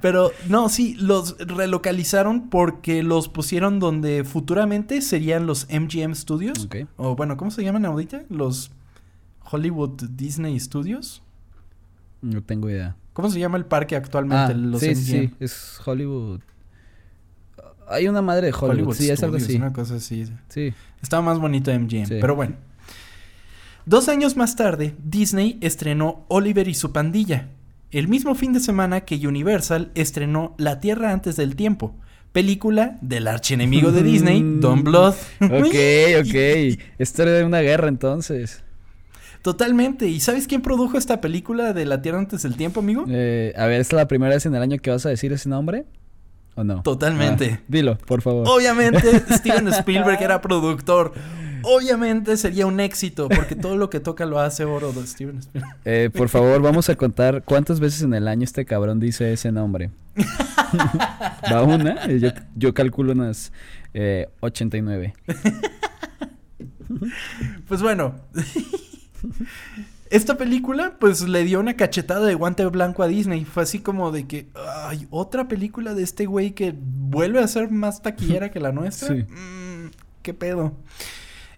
Pero 0.00 0.30
no, 0.48 0.68
sí, 0.68 0.94
los 0.98 1.36
relocalizaron 1.38 2.48
porque 2.48 3.02
los 3.02 3.28
pusieron 3.28 3.78
donde 3.80 4.24
futuramente 4.24 5.02
serían 5.02 5.46
los 5.46 5.66
MGM 5.70 6.14
Studios. 6.14 6.66
Ok. 6.66 6.76
O 6.96 7.16
bueno, 7.16 7.36
¿cómo 7.36 7.50
se 7.50 7.62
llaman 7.64 7.84
ahorita? 7.84 8.22
Los 8.28 8.70
Hollywood 9.50 10.00
Disney 10.10 10.58
Studios. 10.60 11.22
No 12.22 12.42
tengo 12.42 12.68
idea. 12.70 12.96
¿Cómo 13.12 13.30
se 13.30 13.40
llama 13.40 13.58
el 13.58 13.64
parque 13.66 13.96
actualmente? 13.96 14.52
Ah, 14.52 14.56
los 14.56 14.80
sí, 14.80 14.90
MGM. 14.90 14.96
sí, 15.04 15.34
es 15.40 15.80
Hollywood. 15.84 16.40
Hay 17.88 18.06
una 18.06 18.22
madre 18.22 18.46
de 18.46 18.52
Hollywood, 18.52 18.70
Hollywood 18.70 18.94
sí, 18.94 19.10
es 19.10 19.22
algo 19.24 19.36
así. 19.36 19.56
Una 19.56 19.72
cosa 19.72 19.96
así. 19.96 20.24
Sí. 20.48 20.72
Estaba 21.02 21.22
más 21.22 21.40
bonito 21.40 21.72
MGM, 21.72 22.06
Sí. 22.06 22.18
pero 22.20 22.36
bueno. 22.36 22.54
Dos 23.90 24.08
años 24.08 24.36
más 24.36 24.54
tarde, 24.54 24.94
Disney 25.02 25.58
estrenó 25.60 26.24
Oliver 26.28 26.68
y 26.68 26.74
su 26.74 26.92
pandilla, 26.92 27.48
el 27.90 28.06
mismo 28.06 28.36
fin 28.36 28.52
de 28.52 28.60
semana 28.60 29.00
que 29.00 29.16
Universal 29.26 29.90
estrenó 29.96 30.54
La 30.58 30.78
Tierra 30.78 31.10
antes 31.10 31.34
del 31.34 31.56
tiempo, 31.56 31.96
película 32.30 32.98
del 33.00 33.26
archienemigo 33.26 33.90
de 33.90 34.04
Disney, 34.04 34.44
Don 34.60 34.84
Blood. 34.84 35.14
Ok, 35.40 35.74
ok. 36.20 36.78
Historia 37.00 37.32
de 37.32 37.42
una 37.42 37.62
guerra 37.62 37.88
entonces. 37.88 38.62
Totalmente. 39.42 40.06
¿Y 40.06 40.20
sabes 40.20 40.46
quién 40.46 40.62
produjo 40.62 40.96
esta 40.96 41.20
película 41.20 41.72
de 41.72 41.84
La 41.84 42.00
Tierra 42.00 42.20
antes 42.20 42.44
del 42.44 42.54
tiempo, 42.54 42.78
amigo? 42.78 43.06
Eh, 43.08 43.52
a 43.56 43.66
ver, 43.66 43.80
¿es 43.80 43.92
la 43.92 44.06
primera 44.06 44.32
vez 44.32 44.46
en 44.46 44.54
el 44.54 44.62
año 44.62 44.78
que 44.78 44.92
vas 44.92 45.04
a 45.04 45.08
decir 45.08 45.32
ese 45.32 45.48
nombre? 45.48 45.84
¿O 46.54 46.62
no? 46.62 46.84
Totalmente. 46.84 47.58
Ah, 47.58 47.64
dilo, 47.66 47.98
por 47.98 48.22
favor. 48.22 48.46
Obviamente 48.48 49.00
Steven 49.30 49.66
Spielberg 49.66 50.22
era 50.22 50.40
productor. 50.40 51.12
Obviamente 51.62 52.36
sería 52.36 52.66
un 52.66 52.80
éxito 52.80 53.28
porque 53.28 53.54
todo 53.56 53.76
lo 53.76 53.90
que 53.90 54.00
toca 54.00 54.26
lo 54.26 54.40
hace 54.40 54.64
oro 54.64 54.92
de 54.92 55.06
Steven 55.06 55.38
Spielberg. 55.38 55.76
Eh, 55.84 56.10
por 56.12 56.28
favor, 56.28 56.60
vamos 56.60 56.88
a 56.88 56.96
contar 56.96 57.42
cuántas 57.44 57.80
veces 57.80 58.02
en 58.02 58.14
el 58.14 58.28
año 58.28 58.44
este 58.44 58.64
cabrón 58.64 59.00
dice 59.00 59.32
ese 59.32 59.52
nombre. 59.52 59.90
¿Va 61.52 61.62
una? 61.62 62.06
Yo, 62.08 62.30
yo 62.56 62.74
calculo 62.74 63.12
unas 63.12 63.52
eh, 63.94 64.28
89. 64.40 65.14
Pues 67.68 67.82
bueno. 67.82 68.16
Esta 70.10 70.36
película, 70.36 70.96
pues 70.98 71.28
le 71.28 71.44
dio 71.44 71.60
una 71.60 71.76
cachetada 71.76 72.26
de 72.26 72.34
guante 72.34 72.66
blanco 72.66 73.04
a 73.04 73.06
Disney. 73.06 73.44
Fue 73.44 73.62
así 73.62 73.78
como 73.78 74.10
de 74.10 74.26
que, 74.26 74.48
ay, 74.56 75.06
otra 75.10 75.46
película 75.46 75.94
de 75.94 76.02
este 76.02 76.26
güey 76.26 76.50
que 76.50 76.74
vuelve 76.76 77.38
a 77.38 77.46
ser 77.46 77.70
más 77.70 78.02
taquillera 78.02 78.50
que 78.50 78.58
la 78.58 78.72
nuestra. 78.72 79.14
Sí. 79.14 79.22
Mm, 79.22 79.90
¿Qué 80.22 80.34
pedo? 80.34 80.74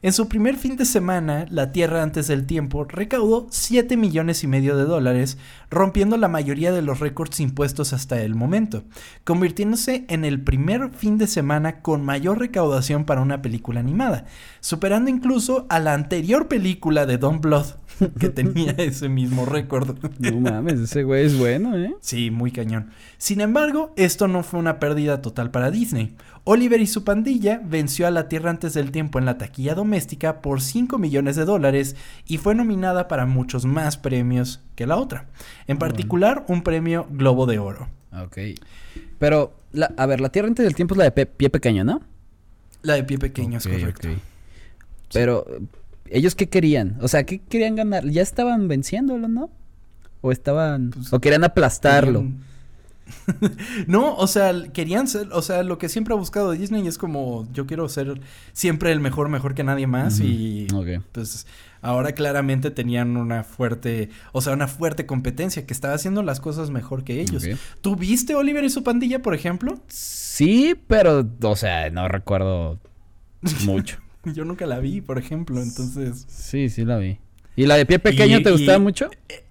En 0.05 0.13
su 0.13 0.27
primer 0.27 0.57
fin 0.57 0.77
de 0.77 0.85
semana, 0.85 1.47
La 1.49 1.71
Tierra 1.71 2.03
antes 2.03 2.27
del 2.27 2.45
tiempo 2.45 2.83
recaudó 2.83 3.47
7 3.51 3.97
millones 3.97 4.43
y 4.43 4.49
medio 4.49 4.77
de 4.77 4.83
dólares, 4.83 5.39
rompiendo 5.71 6.17
la 6.17 6.27
mayoría 6.27 6.73
de 6.73 6.83
los 6.83 6.99
récords 6.99 7.39
impuestos 7.39 7.93
hasta 7.93 8.21
el 8.21 8.35
momento, 8.35 8.83
convirtiéndose 9.23 10.05
en 10.09 10.25
el 10.25 10.43
primer 10.43 10.91
fin 10.91 11.19
de 11.19 11.29
semana 11.29 11.83
con 11.83 12.05
mayor 12.05 12.41
recaudación 12.41 13.05
para 13.05 13.21
una 13.21 13.43
película 13.43 13.79
animada, 13.79 14.25
superando 14.59 15.09
incluso 15.09 15.67
a 15.69 15.79
la 15.79 15.95
anterior 15.95 16.49
película 16.49 17.07
de 17.07 17.19
Don 17.19 17.41
Blood, 17.41 17.67
que 18.19 18.29
tenía 18.31 18.73
ese 18.73 19.09
mismo 19.09 19.45
récord. 19.47 19.97
No 20.19 20.41
mames, 20.41 20.81
ese 20.81 21.03
güey 21.03 21.27
es 21.27 21.39
bueno, 21.39 21.77
¿eh? 21.77 21.95
Sí, 22.01 22.31
muy 22.31 22.51
cañón. 22.53 22.91
Sin 23.19 23.41
embargo, 23.41 23.93
esto 23.97 24.29
no 24.29 24.43
fue 24.43 24.61
una 24.61 24.79
pérdida 24.81 25.23
total 25.23 25.51
para 25.51 25.71
Disney. 25.71 26.15
Oliver 26.45 26.81
y 26.81 26.87
su 26.89 27.05
pandilla 27.05 27.61
venció 27.65 28.07
a 28.07 28.11
la 28.11 28.29
Tierra 28.29 28.51
antes 28.51 28.75
del 28.75 28.91
tiempo 28.91 29.19
en 29.21 29.27
la 29.27 29.39
taquilla 29.39 29.75
doméstica 29.77 30.41
por 30.41 30.61
5 30.61 30.99
millones 30.99 31.37
de 31.37 31.45
dólares 31.45 31.95
y 32.27 32.39
fue 32.39 32.55
nominada 32.57 33.07
para 33.07 33.27
muchos 33.27 33.65
más 33.65 33.97
premios 33.97 34.61
que 34.75 34.87
la 34.87 34.97
otra. 34.97 35.27
En 35.69 35.79
particular, 35.79 36.45
un 36.49 36.63
premio 36.63 37.07
Globo 37.11 37.47
de 37.47 37.59
Oro. 37.61 37.89
Ok. 38.25 38.39
Pero, 39.21 39.55
la- 39.73 39.95
a 39.97 40.07
ver, 40.07 40.21
la 40.21 40.31
Tierra 40.31 40.49
antes 40.49 40.65
del 40.65 40.75
tiempo 40.75 40.95
es 40.95 40.99
la 40.99 41.05
de 41.05 41.13
pe- 41.13 41.27
pie 41.27 41.49
pequeño, 41.49 41.85
¿no? 41.85 42.01
La 42.83 42.95
de 42.95 43.05
pie 43.05 43.19
pequeño 43.19 43.59
es 43.59 43.67
correcto. 43.69 44.09
Pero, 45.13 45.45
¿Ellos 46.13 46.35
qué 46.35 46.49
querían? 46.49 46.97
O 47.01 47.09
sea, 47.09 47.25
¿qué 47.25 47.41
querían 47.41 47.77
ganar? 47.77 48.07
¿Ya 48.09 48.23
estaban 48.23 48.69
venciéndolo, 48.69 49.29
no? 49.29 49.51
¿O 50.21 50.31
estaban... 50.31 50.91
Pues, 50.91 51.13
o 51.13 51.21
querían 51.21 51.45
aplastarlo? 51.45 52.21
Querían- 52.21 52.53
no, 53.87 54.15
o 54.15 54.27
sea, 54.27 54.53
querían 54.73 55.09
ser, 55.09 55.29
o 55.33 55.43
sea, 55.43 55.63
lo 55.63 55.79
que 55.79 55.89
siempre 55.89 56.15
ha 56.15 56.17
buscado 56.17 56.53
Disney 56.53 56.87
es 56.87 56.99
como 56.99 57.49
yo 57.53 57.67
quiero 57.67 57.89
ser 57.89 58.21
siempre 58.53 58.93
el 58.93 59.01
mejor, 59.01 59.29
mejor 59.29 59.55
que 59.55 59.65
nadie 59.65 59.87
más 59.87 60.21
y 60.21 60.67
ok. 60.73 61.05
pues 61.13 61.47
ahora 61.81 62.13
claramente 62.13 62.71
tenían 62.71 63.17
una 63.17 63.45
fuerte, 63.45 64.11
o 64.33 64.41
sea, 64.41 64.53
una 64.53 64.69
fuerte 64.69 65.05
competencia 65.07 65.67
que 65.67 65.75
estaba 65.75 65.95
haciendo 65.95 66.23
las 66.23 66.41
cosas 66.41 66.71
mejor 66.71 67.05
que 67.05 67.21
ellos. 67.21 67.45
Ok. 67.45 67.57
¿Tú 67.81 67.97
viste 67.97 68.35
Oliver 68.35 68.65
y 68.65 68.71
su 68.71 68.83
pandilla, 68.83 69.21
por 69.21 69.35
ejemplo? 69.35 69.79
Sí, 69.89 70.75
pero, 70.87 71.29
o 71.43 71.57
sea, 71.57 71.91
no 71.91 72.09
recuerdo 72.09 72.79
mucho. 73.65 73.99
Yo 74.35 74.45
nunca 74.45 74.67
la 74.67 74.79
vi, 74.79 75.01
por 75.01 75.19
ejemplo, 75.19 75.61
entonces 75.63 76.25
Sí, 76.29 76.69
sí 76.69 76.85
la 76.85 76.99
vi. 76.99 77.19
¿Y 77.57 77.67
la 77.67 77.77
de 77.77 77.87
pie 77.87 77.99
pequeño 77.99 78.39
Y- 78.39 78.43
te 78.43 78.51
gustaba 78.51 78.79
mucho? 78.79 79.11
eh, 79.29 79.45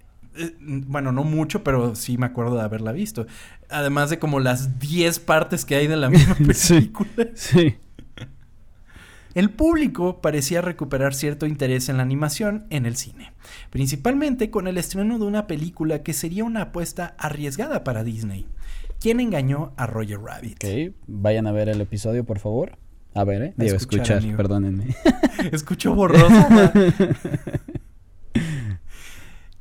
bueno, 0.60 1.12
no 1.12 1.24
mucho, 1.24 1.62
pero 1.62 1.94
sí 1.94 2.16
me 2.16 2.26
acuerdo 2.26 2.56
de 2.56 2.62
haberla 2.62 2.92
visto. 2.92 3.26
Además 3.68 4.08
de 4.10 4.18
como 4.18 4.40
las 4.40 4.78
10 4.78 5.18
partes 5.20 5.64
que 5.66 5.74
hay 5.76 5.86
de 5.86 5.96
la 5.96 6.08
misma 6.10 6.36
Sí. 6.54 6.74
película. 6.74 7.28
Sí. 7.34 7.76
El 9.34 9.48
público 9.50 10.20
parecía 10.20 10.60
recuperar 10.60 11.14
cierto 11.14 11.46
interés 11.46 11.88
en 11.88 11.96
la 11.96 12.02
animación 12.02 12.66
en 12.68 12.84
el 12.84 12.96
cine, 12.96 13.32
principalmente 13.70 14.50
con 14.50 14.66
el 14.68 14.76
estreno 14.76 15.18
de 15.18 15.24
una 15.24 15.46
película 15.46 16.02
que 16.02 16.12
sería 16.12 16.44
una 16.44 16.62
apuesta 16.62 17.14
arriesgada 17.18 17.82
para 17.82 18.04
Disney. 18.04 18.46
¿Quién 19.00 19.20
engañó 19.20 19.72
a 19.76 19.86
Roger 19.86 20.20
Rabbit? 20.20 20.62
Ok, 20.62 20.94
vayan 21.06 21.46
a 21.46 21.52
ver 21.52 21.70
el 21.70 21.80
episodio, 21.80 22.24
por 22.24 22.40
favor. 22.40 22.78
A 23.14 23.24
ver, 23.24 23.42
¿eh? 23.42 23.54
Digo, 23.56 23.76
escuchar, 23.76 24.22
perdónenme. 24.36 24.96
Escucho 25.52 25.94
borroso. 25.94 26.30
ma. 26.50 26.72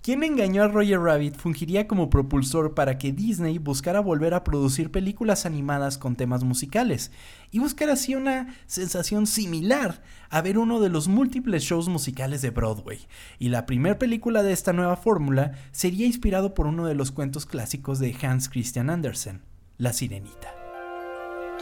¿Quién 0.04 0.24
engañó 0.24 0.64
a 0.64 0.68
Roger 0.68 1.00
Rabbit 1.00 1.36
fungiría 1.36 1.88
como 1.88 2.10
propulsor 2.10 2.74
para 2.74 2.98
que 2.98 3.12
Disney 3.12 3.60
buscara 3.60 4.00
volver 4.00 4.34
a 4.34 4.44
producir 4.44 4.90
películas 4.90 5.46
animadas 5.46 6.00
con 6.00 6.16
temas 6.16 6.44
musicales 6.44 7.12
y 7.52 7.60
buscar 7.60 7.92
así 7.92 8.16
una 8.16 8.56
sensación 8.66 9.28
similar 9.28 10.02
a 10.32 10.42
ver 10.42 10.58
uno 10.58 10.80
de 10.80 10.90
los 10.90 11.08
múltiples 11.08 11.62
shows 11.62 11.88
musicales 11.88 12.42
de 12.42 12.50
Broadway. 12.50 12.98
Y 13.38 13.50
la 13.50 13.68
primera 13.68 14.00
película 14.00 14.42
de 14.42 14.54
esta 14.54 14.74
nueva 14.74 14.98
fórmula 14.98 15.52
sería 15.72 16.08
inspirado 16.08 16.56
por 16.56 16.66
uno 16.66 16.88
de 16.88 16.96
los 16.96 17.12
cuentos 17.12 17.46
clásicos 17.46 18.00
de 18.00 18.16
Hans 18.24 18.50
Christian 18.50 18.90
Andersen, 18.90 19.42
La 19.78 19.94
Sirenita. 19.94 20.61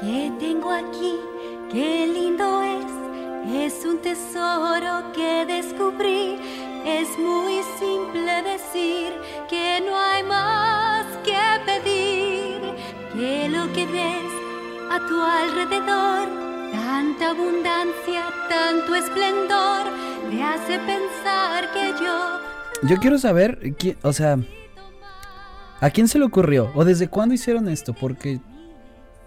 ¿Qué 0.01 0.31
tengo 0.39 0.71
aquí? 0.71 1.19
Qué 1.71 2.07
lindo 2.07 2.63
es. 2.63 3.75
Es 3.75 3.85
un 3.85 3.99
tesoro 4.01 5.11
que 5.13 5.45
descubrí. 5.45 6.37
Es 6.85 7.09
muy 7.19 7.61
simple 7.77 8.41
decir 8.43 9.11
que 9.49 9.81
no 9.85 9.97
hay 9.97 10.23
más 10.23 11.05
que 11.25 11.37
pedir. 11.65 12.61
Que 13.13 13.49
lo 13.49 13.71
que 13.73 13.85
ves 13.87 14.31
a 14.89 14.99
tu 15.05 15.21
alrededor, 15.21 16.29
tanta 16.71 17.31
abundancia, 17.31 18.23
tanto 18.47 18.95
esplendor, 18.95 19.91
me 20.31 20.41
hace 20.41 20.79
pensar 20.79 21.73
que 21.73 21.93
yo. 22.01 22.39
Yo 22.87 22.97
quiero 23.01 23.17
saber, 23.17 23.75
o 24.03 24.13
sea, 24.13 24.37
¿a 25.81 25.89
quién 25.89 26.07
se 26.07 26.19
le 26.19 26.25
ocurrió? 26.25 26.71
¿O 26.73 26.85
desde 26.85 27.09
cuándo 27.09 27.35
hicieron 27.35 27.67
esto? 27.67 27.93
Porque, 27.93 28.39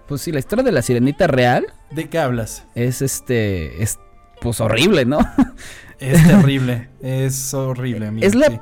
pues 0.08 0.20
sí, 0.22 0.32
la 0.32 0.38
historia 0.38 0.64
de 0.64 0.72
la 0.72 0.82
sirenita 0.82 1.26
real 1.26 1.66
¿De 1.90 2.08
qué 2.08 2.18
hablas? 2.18 2.66
es 2.74 3.02
este, 3.02 3.82
es 3.82 3.98
pues 4.40 4.60
horrible, 4.60 5.04
¿no? 5.04 5.18
Es 6.00 6.26
terrible, 6.26 6.88
es 7.00 7.54
horrible, 7.54 8.08
amigo. 8.08 8.26
Es 8.26 8.34
la- 8.34 8.48
sí. 8.48 8.58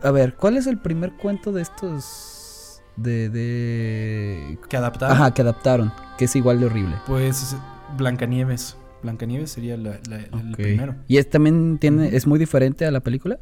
A 0.00 0.12
ver, 0.12 0.34
¿cuál 0.34 0.56
es 0.56 0.68
el 0.68 0.78
primer 0.78 1.14
cuento 1.14 1.50
de 1.50 1.62
estos 1.62 2.80
de 2.94 3.28
de 3.30 4.58
¿Que 4.68 4.76
adaptaron? 4.76 5.16
Ajá, 5.16 5.34
que 5.34 5.42
adaptaron, 5.42 5.92
que 6.16 6.26
es 6.26 6.36
igual 6.36 6.60
de 6.60 6.66
horrible. 6.66 6.94
Pues 7.04 7.56
Blancanieves. 7.96 8.76
Blancanieves 9.02 9.50
sería 9.50 9.76
la- 9.76 9.98
la- 10.08 10.18
el 10.18 10.52
primero. 10.56 10.94
¿Y 11.08 11.16
es 11.18 11.28
también 11.28 11.78
tiene 11.78 12.14
es 12.14 12.28
muy 12.28 12.38
diferente 12.38 12.86
a 12.86 12.92
la 12.92 13.00
película? 13.00 13.40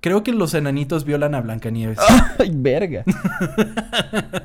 Creo 0.00 0.22
que 0.22 0.32
los 0.32 0.54
enanitos 0.54 1.04
violan 1.04 1.34
a 1.34 1.40
Blancanieves. 1.40 1.98
Ay, 2.38 2.50
verga. 2.54 3.04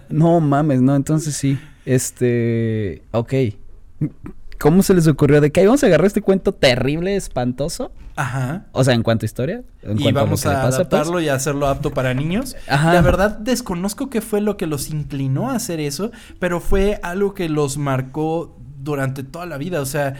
no 0.10 0.40
mames, 0.40 0.82
no, 0.82 0.96
entonces 0.96 1.36
sí. 1.36 1.60
Este, 1.86 3.04
ok. 3.12 3.34
¿Cómo 4.60 4.82
se 4.82 4.94
les 4.94 5.08
ocurrió 5.08 5.42
de 5.42 5.52
que 5.52 5.66
vamos 5.66 5.84
a 5.84 5.88
agarrar 5.88 6.08
este 6.08 6.22
cuento 6.22 6.54
terrible, 6.54 7.16
espantoso? 7.16 7.92
Ajá. 8.16 8.66
O 8.72 8.84
sea, 8.84 8.94
en 8.94 9.04
cuanto 9.04 9.26
a 9.26 9.28
historia, 9.28 9.64
en 9.82 10.00
Y 10.00 10.04
cuanto 10.04 10.20
vamos 10.22 10.46
a 10.46 10.50
pasa, 10.54 10.64
pues. 10.64 10.76
adaptarlo 10.76 11.20
y 11.20 11.30
hacerlo 11.30 11.68
apto 11.68 11.92
para 11.92 12.14
niños. 12.14 12.56
Ajá. 12.68 12.94
La 12.94 13.02
verdad 13.02 13.38
desconozco 13.38 14.10
qué 14.10 14.22
fue 14.22 14.40
lo 14.42 14.56
que 14.56 14.66
los 14.68 14.90
inclinó 14.90 15.50
a 15.50 15.56
hacer 15.56 15.80
eso, 15.80 16.12
pero 16.40 16.60
fue 16.62 17.00
algo 17.04 17.34
que 17.34 17.50
los 17.50 17.78
marcó 17.78 18.58
durante 18.80 19.24
toda 19.24 19.46
la 19.46 19.58
vida. 19.58 19.82
O 19.82 19.86
sea, 19.86 20.14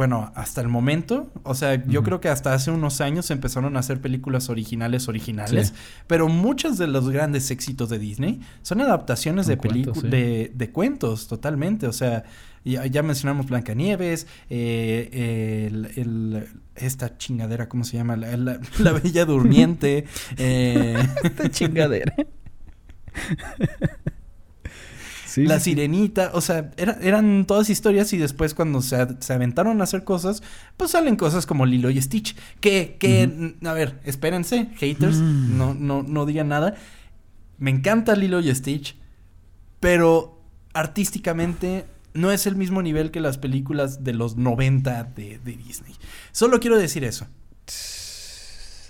bueno, 0.00 0.32
hasta 0.34 0.62
el 0.62 0.68
momento, 0.68 1.30
o 1.42 1.54
sea, 1.54 1.84
yo 1.84 2.02
creo 2.02 2.22
que 2.22 2.30
hasta 2.30 2.54
hace 2.54 2.70
unos 2.70 3.02
años 3.02 3.30
empezaron 3.30 3.76
a 3.76 3.80
hacer 3.80 4.00
películas 4.00 4.48
originales 4.48 5.08
originales, 5.08 5.68
Sí. 5.68 5.74
pero 6.06 6.26
muchos 6.26 6.78
de 6.78 6.86
los 6.86 7.10
grandes 7.10 7.50
éxitos 7.50 7.90
de 7.90 7.98
Disney 7.98 8.40
son 8.62 8.80
adaptaciones 8.80 9.46
de 9.46 9.58
películas, 9.58 9.98
sí. 10.00 10.08
de, 10.08 10.52
de 10.54 10.70
cuentos, 10.70 11.28
totalmente. 11.28 11.86
O 11.86 11.92
sea, 11.92 12.24
ya, 12.64 12.86
ya 12.86 13.02
mencionamos 13.02 13.44
Blancanieves, 13.46 14.26
eh, 14.48 15.66
el, 15.70 15.84
el- 15.96 16.46
esta 16.76 17.18
chingadera, 17.18 17.68
¿cómo 17.68 17.84
se 17.84 17.98
llama? 17.98 18.16
La, 18.16 18.34
la- 18.38 18.58
la 18.78 18.92
Bella 18.92 19.26
Durmiente. 19.26 20.06
eh, 20.38 20.96
Esta 21.24 21.50
chingadera. 21.50 22.14
sí, 25.30 25.44
La 25.46 25.58
sí. 25.60 25.70
Sirenita, 25.70 26.30
o 26.34 26.40
sea, 26.40 26.70
era- 26.76 26.98
eran 27.00 27.44
todas 27.46 27.70
historias 27.70 28.12
y 28.12 28.18
después 28.18 28.52
cuando 28.54 28.82
se, 28.82 28.96
aventaron 29.32 29.80
a 29.80 29.84
hacer 29.84 30.04
cosas, 30.04 30.42
pues 30.76 30.90
salen 30.90 31.16
cosas 31.16 31.46
como 31.46 31.64
Lilo 31.66 31.88
y 31.90 32.00
Stitch. 32.02 32.36
Que, 32.60 32.96
que, 32.98 33.54
a 33.64 33.72
ver, 33.72 34.00
espérense, 34.04 34.68
haters, 34.76 35.16
Mm. 35.16 35.56
no, 35.56 35.74
no, 35.74 36.02
no 36.02 36.26
digan 36.26 36.48
nada. 36.48 36.74
Me 37.58 37.70
encanta 37.70 38.16
Lilo 38.16 38.40
y 38.40 38.54
Stitch, 38.54 38.96
pero 39.80 40.40
artísticamente 40.74 41.86
no 42.14 42.32
es 42.32 42.46
el 42.46 42.56
mismo 42.56 42.82
nivel 42.82 43.10
que 43.12 43.20
las 43.20 43.38
películas 43.38 44.02
de 44.02 44.14
los 44.14 44.36
90 44.36 45.04
de, 45.04 45.38
de 45.38 45.52
Disney. 45.56 45.94
Solo 46.32 46.58
quiero 46.58 46.76
decir 46.78 47.04
eso. 47.04 47.26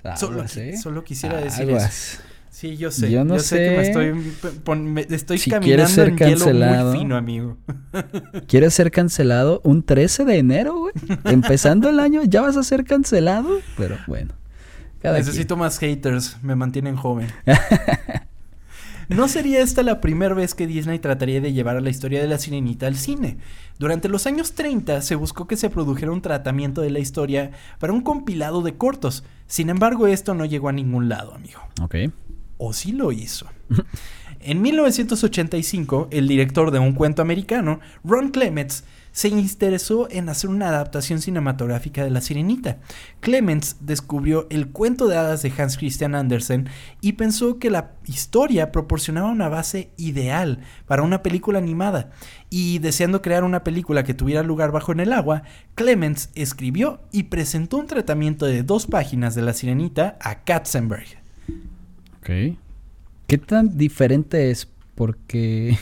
¿eh? 0.04 0.76
solo 0.78 1.04
quisiera 1.04 1.38
decir 1.40 1.68
eso. 1.70 2.18
Sí, 2.60 2.76
yo 2.76 2.90
sé. 2.90 3.10
Yo 3.10 3.24
no 3.24 3.38
sé. 3.38 3.56
que 3.56 3.70
me 3.70 3.82
estoy, 3.82 4.12
p- 4.42 4.60
pon- 4.62 4.84
me- 4.92 5.06
estoy 5.08 5.38
Si 5.38 5.50
caminando 5.50 5.86
ser 5.88 6.08
en 6.10 6.16
hielo 6.18 6.30
cancelado. 6.44 6.90
muy 6.90 6.98
fino, 6.98 7.16
amigo. 7.16 7.56
¿Quieres 8.48 8.74
ser 8.74 8.90
cancelado 8.90 9.62
un 9.64 9.82
13 9.82 10.26
de 10.26 10.36
enero, 10.36 10.74
güey? 10.76 10.92
Empezando 11.24 11.88
el 11.88 11.98
año, 11.98 12.22
¿ya 12.24 12.42
vas 12.42 12.58
a 12.58 12.62
ser 12.62 12.84
cancelado? 12.84 13.48
Pero 13.78 13.96
bueno. 14.06 14.34
Necesito 15.02 15.56
más 15.56 15.78
haters, 15.78 16.36
me 16.42 16.54
mantienen 16.54 16.96
joven. 16.96 17.28
No 19.08 19.26
sería 19.26 19.60
esta 19.60 19.82
la 19.82 20.00
primera 20.00 20.34
vez 20.36 20.54
que 20.54 20.68
Disney 20.68 21.00
trataría 21.00 21.40
de 21.40 21.52
llevar 21.52 21.76
a 21.76 21.80
la 21.80 21.90
historia 21.90 22.20
de 22.20 22.28
la 22.28 22.38
sirenita 22.38 22.86
al 22.86 22.94
cine. 22.94 23.38
Durante 23.76 24.08
los 24.08 24.24
años 24.28 24.52
30 24.52 25.02
se 25.02 25.16
buscó 25.16 25.48
que 25.48 25.56
se 25.56 25.68
produjera 25.68 26.12
un 26.12 26.22
tratamiento 26.22 26.80
de 26.80 26.90
la 26.90 27.00
historia 27.00 27.50
para 27.80 27.92
un 27.92 28.02
compilado 28.02 28.62
de 28.62 28.76
cortos. 28.76 29.24
Sin 29.48 29.68
embargo, 29.68 30.06
esto 30.06 30.32
no 30.34 30.44
llegó 30.44 30.68
a 30.68 30.72
ningún 30.72 31.08
lado, 31.08 31.34
amigo. 31.34 31.58
Ok. 31.82 31.96
O 32.60 32.72
sí 32.72 32.92
lo 32.92 33.10
hizo. 33.10 33.46
En 34.42 34.62
1985, 34.62 36.08
el 36.10 36.26
director 36.26 36.70
de 36.70 36.78
un 36.78 36.92
cuento 36.92 37.20
americano, 37.20 37.80
Ron 38.04 38.30
Clements, 38.30 38.84
se 39.12 39.28
interesó 39.28 40.08
en 40.10 40.28
hacer 40.28 40.48
una 40.48 40.68
adaptación 40.68 41.20
cinematográfica 41.20 42.04
de 42.04 42.10
La 42.10 42.20
Sirenita. 42.20 42.78
Clements 43.20 43.76
descubrió 43.80 44.46
el 44.50 44.68
cuento 44.68 45.08
de 45.08 45.16
hadas 45.16 45.42
de 45.42 45.52
Hans 45.58 45.76
Christian 45.76 46.14
Andersen 46.14 46.68
y 47.00 47.14
pensó 47.14 47.58
que 47.58 47.70
la 47.70 47.92
historia 48.06 48.72
proporcionaba 48.72 49.28
una 49.28 49.48
base 49.48 49.90
ideal 49.96 50.60
para 50.86 51.02
una 51.02 51.22
película 51.22 51.58
animada. 51.58 52.10
Y 52.50 52.78
deseando 52.78 53.20
crear 53.20 53.44
una 53.44 53.64
película 53.64 54.04
que 54.04 54.14
tuviera 54.14 54.42
lugar 54.42 54.70
bajo 54.70 54.92
en 54.92 55.00
el 55.00 55.12
agua, 55.12 55.42
Clements 55.74 56.30
escribió 56.34 57.00
y 57.12 57.24
presentó 57.24 57.78
un 57.78 57.88
tratamiento 57.88 58.46
de 58.46 58.62
dos 58.62 58.86
páginas 58.86 59.34
de 59.34 59.42
La 59.42 59.52
Sirenita 59.52 60.16
a 60.20 60.44
Katzenberg. 60.44 61.20
¿Qué 63.26 63.38
tan 63.38 63.76
diferente 63.76 64.50
es? 64.50 64.68
Porque 64.94 65.76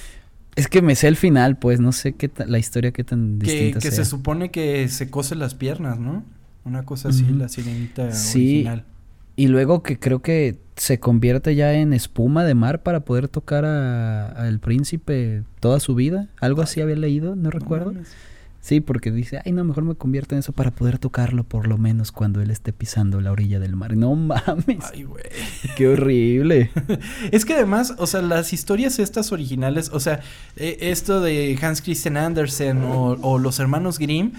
es 0.56 0.68
que 0.68 0.82
me 0.82 0.94
sé 0.94 1.08
el 1.08 1.16
final, 1.16 1.58
pues 1.58 1.80
no 1.80 1.92
sé 1.92 2.12
qué 2.14 2.30
la 2.46 2.58
historia 2.58 2.92
qué 2.92 3.04
tan 3.04 3.38
Que, 3.38 3.46
distinta 3.46 3.80
que 3.80 3.90
sea. 3.90 4.04
se 4.04 4.10
supone 4.10 4.50
que 4.50 4.88
se 4.88 5.10
cose 5.10 5.34
las 5.34 5.54
piernas, 5.54 5.98
¿no? 5.98 6.24
Una 6.64 6.84
cosa 6.84 7.08
así, 7.08 7.24
la 7.32 7.48
sirenita 7.48 8.12
Sí. 8.12 8.50
original. 8.56 8.84
Y 9.36 9.46
luego 9.48 9.82
que 9.82 9.98
creo 9.98 10.20
que 10.20 10.58
se 10.76 10.98
convierte 11.00 11.54
ya 11.54 11.72
en 11.72 11.92
espuma 11.94 12.44
de 12.44 12.54
mar 12.54 12.82
para 12.82 13.00
poder 13.00 13.28
tocar 13.28 13.64
a- 13.64 14.26
al 14.28 14.60
príncipe 14.60 15.42
toda 15.60 15.80
su 15.80 15.94
vida. 15.94 16.28
Algo 16.40 16.60
así 16.62 16.80
había 16.82 16.96
leído, 16.96 17.36
no 17.36 17.50
recuerdo. 17.50 17.92
mames. 17.92 18.12
Sí, 18.60 18.80
porque 18.80 19.10
dice, 19.10 19.40
ay, 19.44 19.52
no, 19.52 19.64
mejor 19.64 19.84
me 19.84 19.94
convierto 19.94 20.34
en 20.34 20.40
eso 20.40 20.52
para 20.52 20.70
poder 20.70 20.98
tocarlo 20.98 21.44
por 21.44 21.66
lo 21.66 21.78
menos 21.78 22.12
cuando 22.12 22.42
él 22.42 22.50
esté 22.50 22.74
pisando 22.74 23.20
la 23.22 23.32
orilla 23.32 23.58
del 23.58 23.74
mar. 23.74 23.96
No 23.96 24.14
mames. 24.14 24.84
Ay, 24.92 25.04
güey. 25.04 25.24
Qué 25.76 25.88
horrible. 25.88 26.70
Es 27.32 27.44
que 27.46 27.54
además, 27.54 27.94
o 27.96 28.06
sea, 28.06 28.20
las 28.20 28.52
historias 28.52 28.98
estas 28.98 29.32
originales, 29.32 29.90
o 29.92 29.98
sea, 29.98 30.20
eh, 30.56 30.76
esto 30.80 31.20
de 31.20 31.58
Hans 31.60 31.80
Christian 31.80 32.18
Andersen 32.18 32.82
o, 32.82 33.16
o 33.22 33.38
los 33.38 33.58
hermanos 33.60 33.98
Grimm, 33.98 34.32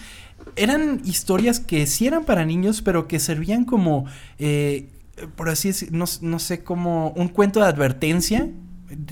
eran 0.56 1.02
historias 1.04 1.60
que 1.60 1.88
sí 1.88 2.08
eran 2.08 2.24
para 2.26 2.46
niños, 2.46 2.82
pero 2.82 3.08
que 3.08 3.20
servían 3.20 3.66
como, 3.66 4.06
eh, 4.38 4.90
por 5.36 5.50
así 5.50 5.70
decir, 5.70 5.92
no, 5.92 6.06
no 6.22 6.40
sé, 6.40 6.64
como 6.64 7.10
un 7.12 7.28
cuento 7.28 7.60
de 7.60 7.66
advertencia, 7.66 8.50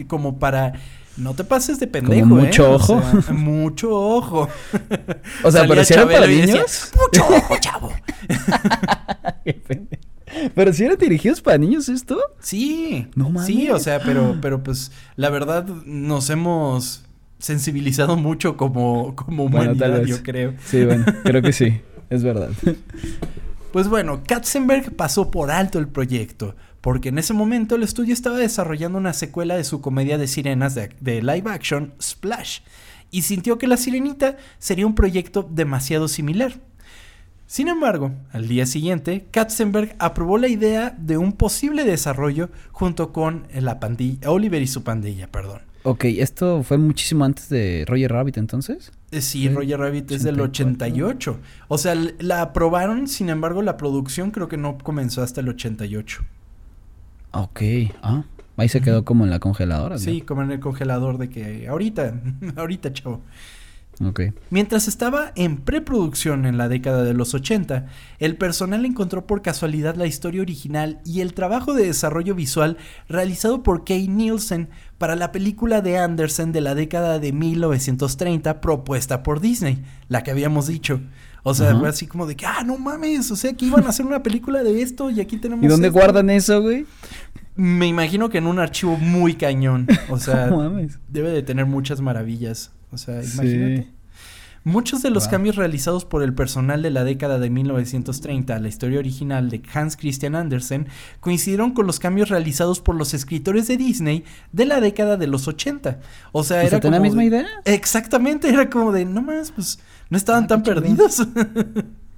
como 0.07 0.37
para... 0.39 0.73
No 1.19 1.33
te 1.33 1.43
pases 1.43 1.79
de 1.79 1.87
pendejo, 1.87 2.25
mucho 2.25 2.63
¿eh? 2.63 2.67
O 2.69 2.75
ojo. 2.75 3.01
sea, 3.21 3.33
mucho 3.33 3.89
ojo. 3.91 4.47
O 5.43 5.51
sea, 5.51 5.67
pero 5.67 5.83
si 5.83 5.93
eran 5.93 6.07
para 6.07 6.25
decía, 6.27 6.45
niños. 6.45 6.91
mucho 6.95 7.27
ojo, 7.27 7.57
chavo. 7.59 7.91
Pero 10.55 10.71
si 10.73 10.83
eran 10.85 10.97
dirigidos 10.97 11.41
para 11.41 11.57
niños 11.57 11.89
esto. 11.89 12.19
Sí. 12.39 13.07
No 13.15 13.25
Sí, 13.45 13.65
mames. 13.67 13.71
o 13.71 13.79
sea, 13.79 13.99
pero, 13.99 14.37
pero 14.41 14.61
pues 14.63 14.91
la 15.15 15.29
verdad 15.29 15.65
nos 15.85 16.29
hemos 16.29 17.03
sensibilizado 17.39 18.15
mucho 18.15 18.55
como, 18.55 19.15
como 19.15 19.49
Bueno, 19.49 19.75
tal 19.75 19.89
humanidad, 19.91 19.99
vez. 20.01 20.07
yo 20.09 20.23
creo. 20.23 20.53
Sí, 20.65 20.85
bueno, 20.85 21.05
creo 21.23 21.41
que 21.41 21.53
sí. 21.53 21.81
Es 22.09 22.23
verdad. 22.23 22.49
Pues 23.71 23.87
bueno, 23.87 24.23
Katzenberg 24.25 24.95
pasó 24.95 25.29
por 25.29 25.51
alto 25.51 25.77
el 25.77 25.87
proyecto, 25.87 26.55
porque 26.81 27.09
en 27.09 27.19
ese 27.19 27.33
momento 27.33 27.75
el 27.75 27.83
estudio 27.83 28.13
estaba 28.13 28.37
desarrollando 28.37 28.97
una 28.97 29.13
secuela 29.13 29.55
de 29.55 29.63
su 29.63 29.81
comedia 29.81 30.17
de 30.17 30.27
sirenas 30.27 30.75
de, 30.75 30.89
de 30.99 31.21
live 31.21 31.49
action, 31.49 31.93
Splash, 32.01 32.59
y 33.11 33.23
sintió 33.23 33.57
que 33.57 33.67
La 33.67 33.77
Sirenita 33.77 34.37
sería 34.59 34.85
un 34.85 34.95
proyecto 34.95 35.47
demasiado 35.49 36.07
similar. 36.07 36.59
Sin 37.47 37.67
embargo, 37.67 38.11
al 38.31 38.47
día 38.47 38.67
siguiente, 38.67 39.25
Katzenberg 39.31 39.95
aprobó 39.97 40.37
la 40.37 40.47
idea 40.47 40.95
de 40.99 41.17
un 41.17 41.33
posible 41.33 41.83
desarrollo 41.83 42.51
junto 42.71 43.11
con 43.11 43.47
la 43.51 43.79
pandilla, 43.79 44.29
Oliver 44.29 44.61
y 44.61 44.67
su 44.67 44.83
pandilla, 44.83 45.27
perdón. 45.31 45.61
Ok, 45.81 46.05
esto 46.05 46.61
fue 46.61 46.77
muchísimo 46.77 47.25
antes 47.25 47.49
de 47.49 47.85
Roger 47.87 48.11
Rabbit 48.11 48.37
entonces. 48.37 48.91
Eh, 49.09 49.21
Sí, 49.21 49.49
Roger 49.49 49.79
Rabbit 49.79 50.11
es 50.11 50.23
del 50.23 50.39
84. 50.39 51.31
88. 51.31 51.39
O 51.69 51.77
sea, 51.79 51.95
la 52.19 52.41
aprobaron, 52.43 53.07
sin 53.07 53.29
embargo, 53.29 53.63
la 53.63 53.77
producción 53.77 54.29
creo 54.29 54.47
que 54.47 54.57
no 54.57 54.77
comenzó 54.77 55.23
hasta 55.23 55.41
el 55.41 55.49
88. 55.49 56.23
Ok, 57.31 57.61
ah, 58.01 58.23
ahí 58.57 58.69
se 58.69 58.81
quedó 58.81 59.05
como 59.05 59.23
en 59.23 59.29
la 59.29 59.39
congeladora. 59.39 59.95
¿no? 59.95 59.99
Sí, 59.99 60.21
como 60.21 60.41
en 60.41 60.51
el 60.51 60.59
congelador 60.59 61.17
de 61.17 61.29
que 61.29 61.67
ahorita, 61.67 62.21
ahorita, 62.55 62.93
chavo. 62.93 63.21
Ok. 64.01 64.21
Mientras 64.49 64.87
estaba 64.87 65.33
en 65.35 65.57
preproducción 65.57 66.45
en 66.45 66.57
la 66.57 66.69
década 66.69 67.03
de 67.03 67.13
los 67.13 67.33
80, 67.33 67.87
el 68.19 68.37
personal 68.37 68.85
encontró 68.85 69.27
por 69.27 69.41
casualidad 69.41 69.95
la 69.95 70.07
historia 70.07 70.41
original 70.41 71.01
y 71.03 71.19
el 71.19 71.33
trabajo 71.33 71.73
de 71.73 71.87
desarrollo 71.87 72.33
visual 72.33 72.77
realizado 73.09 73.61
por 73.61 73.83
Kay 73.83 74.07
Nielsen 74.07 74.69
para 74.97 75.17
la 75.17 75.33
película 75.33 75.81
de 75.81 75.97
Andersen 75.97 76.53
de 76.53 76.61
la 76.61 76.75
década 76.75 77.19
de 77.19 77.33
1930 77.33 78.61
propuesta 78.61 79.21
por 79.21 79.41
Disney, 79.41 79.83
la 80.07 80.23
que 80.23 80.31
habíamos 80.31 80.67
dicho. 80.67 81.01
O 81.43 81.53
sea, 81.53 81.69
Ajá. 81.71 81.79
fue 81.79 81.89
así 81.89 82.05
como 82.07 82.25
de 82.25 82.35
que, 82.35 82.45
ah, 82.45 82.63
no 82.65 82.77
mames, 82.77 83.31
o 83.31 83.35
sea, 83.35 83.53
que 83.53 83.65
iban 83.65 83.85
a 83.85 83.89
hacer 83.89 84.05
una 84.05 84.21
película 84.23 84.61
de 84.63 84.81
esto 84.81 85.09
y 85.09 85.21
aquí 85.21 85.37
tenemos... 85.37 85.63
¿Y 85.63 85.67
dónde 85.67 85.87
esto". 85.87 85.99
guardan 85.99 86.29
eso, 86.29 86.61
güey? 86.61 86.85
Me 87.55 87.87
imagino 87.87 88.29
que 88.29 88.37
en 88.37 88.47
un 88.47 88.59
archivo 88.59 88.97
muy 88.97 89.33
cañón. 89.35 89.87
O 90.09 90.17
sea, 90.19 90.47
No 90.47 90.57
mames. 90.57 90.99
debe 91.07 91.29
de 91.31 91.41
tener 91.43 91.65
muchas 91.65 92.01
maravillas. 92.01 92.71
O 92.91 92.97
sea, 92.97 93.21
Sí. 93.23 93.87
Muchos 94.63 95.01
de 95.01 95.09
los 95.09 95.23
Wow. 95.25 95.31
cambios 95.31 95.55
realizados 95.55 96.05
por 96.05 96.21
el 96.21 96.33
personal 96.33 96.81
de 96.81 96.91
la 96.91 97.03
década 97.03 97.39
de 97.39 97.49
1930 97.49 98.55
a 98.55 98.59
la 98.59 98.67
historia 98.67 98.99
original 98.99 99.49
de 99.49 99.61
Hans 99.73 99.95
Christian 99.97 100.35
Andersen 100.35 100.87
coincidieron 101.21 101.71
con 101.71 101.87
los 101.87 101.99
cambios 101.99 102.29
realizados 102.29 102.81
por 102.81 102.95
los 102.95 103.13
escritores 103.13 103.67
de 103.67 103.77
Disney 103.77 104.25
de 104.51 104.65
la 104.65 104.81
década 104.81 105.15
de 105.17 105.27
los 105.27 105.47
80. 105.47 105.99
O 106.33 106.43
sea, 106.43 106.57
O 106.57 106.61
era 106.67 106.79
¿tenía 106.79 106.99
la 106.99 107.03
como 107.03 107.09
misma 107.09 107.21
de- 107.21 107.27
idea? 107.27 107.47
Exactamente, 107.65 108.49
era 108.49 108.69
como 108.69 108.91
de, 108.91 109.05
no 109.05 109.21
más, 109.21 109.51
pues 109.51 109.79
no 110.09 110.17
estaban 110.17 110.43
Ah, 110.43 110.47
tan 110.47 110.63
perdidos. 110.63 111.25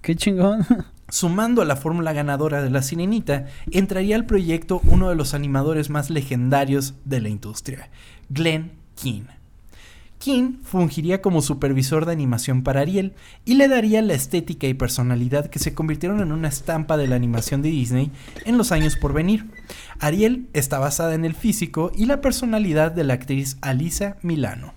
Qué 0.01 0.15
chingón. 0.15 0.65
Sumando 1.09 1.61
a 1.61 1.65
la 1.65 1.75
fórmula 1.75 2.13
ganadora 2.13 2.61
de 2.63 2.69
la 2.69 2.81
sirenita, 2.81 3.45
entraría 3.69 4.15
al 4.15 4.25
proyecto 4.25 4.81
uno 4.85 5.09
de 5.09 5.15
los 5.15 5.33
animadores 5.33 5.89
más 5.89 6.09
legendarios 6.09 6.93
de 7.05 7.19
la 7.21 7.29
industria, 7.29 7.89
Glenn 8.29 8.71
Keane. 9.01 9.40
Keane 10.23 10.59
fungiría 10.63 11.21
como 11.21 11.41
supervisor 11.41 12.05
de 12.05 12.11
animación 12.11 12.61
para 12.63 12.81
Ariel 12.81 13.13
y 13.43 13.55
le 13.55 13.67
daría 13.67 14.01
la 14.01 14.13
estética 14.13 14.67
y 14.67 14.73
personalidad 14.75 15.47
que 15.49 15.57
se 15.59 15.73
convirtieron 15.73 16.19
en 16.21 16.31
una 16.31 16.47
estampa 16.47 16.95
de 16.95 17.07
la 17.07 17.15
animación 17.15 17.61
de 17.61 17.69
Disney 17.69 18.11
en 18.45 18.57
los 18.57 18.71
años 18.71 18.95
por 18.95 19.13
venir. 19.13 19.45
Ariel 19.99 20.47
está 20.53 20.77
basada 20.79 21.15
en 21.15 21.25
el 21.25 21.33
físico 21.33 21.91
y 21.95 22.05
la 22.05 22.21
personalidad 22.21 22.91
de 22.91 23.03
la 23.03 23.13
actriz 23.15 23.57
Alisa 23.61 24.17
Milano. 24.21 24.73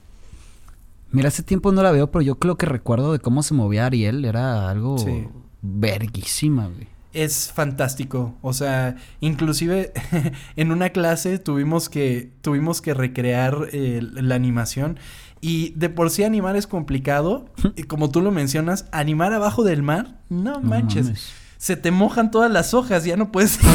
Mira, 1.13 1.29
hace 1.29 1.43
tiempo 1.43 1.71
no 1.73 1.83
la 1.83 1.93
veo, 1.93 2.11
pero 2.11 2.23
yo 2.23 2.37
creo 2.39 2.57
que 2.57 2.67
recuerdo 2.67 3.13
de 3.13 3.19
cómo 3.21 3.43
se 3.43 3.55
movía 3.55 3.87
Ariel. 3.87 4.25
Era 4.25 4.69
algo 4.71 4.99
Sí. 4.99 5.29
verguísima, 5.63 6.67
güey. 6.69 6.89
Es 7.13 7.53
fantástico, 7.53 8.35
o 8.43 8.53
sea, 8.53 8.97
inclusive 9.21 9.93
en 10.57 10.73
una 10.73 10.89
clase 10.91 11.39
tuvimos 11.39 11.89
que 11.89 12.33
tuvimos 12.41 12.81
que 12.81 12.93
recrear 12.93 13.69
eh, 13.73 14.01
la 14.03 14.35
animación 14.35 14.99
y 15.47 15.75
de 15.77 15.91
por 15.91 16.09
sí 16.09 16.25
animar 16.25 16.57
es 16.57 16.67
complicado 16.67 17.45
y 17.77 17.83
como 17.83 18.11
tú 18.11 18.23
lo 18.23 18.31
mencionas, 18.31 18.87
animar 18.93 19.35
abajo 19.35 19.63
del 19.63 19.83
mar, 19.83 20.17
no, 20.31 20.55
No 20.55 20.61
manches, 20.63 21.05
mames. 21.05 21.33
se 21.59 21.77
te 21.77 21.91
mojan 21.91 22.31
todas 22.31 22.51
las 22.51 22.73
hojas, 22.73 23.05
ya 23.05 23.19
no 23.19 23.31
puedes. 23.31 23.59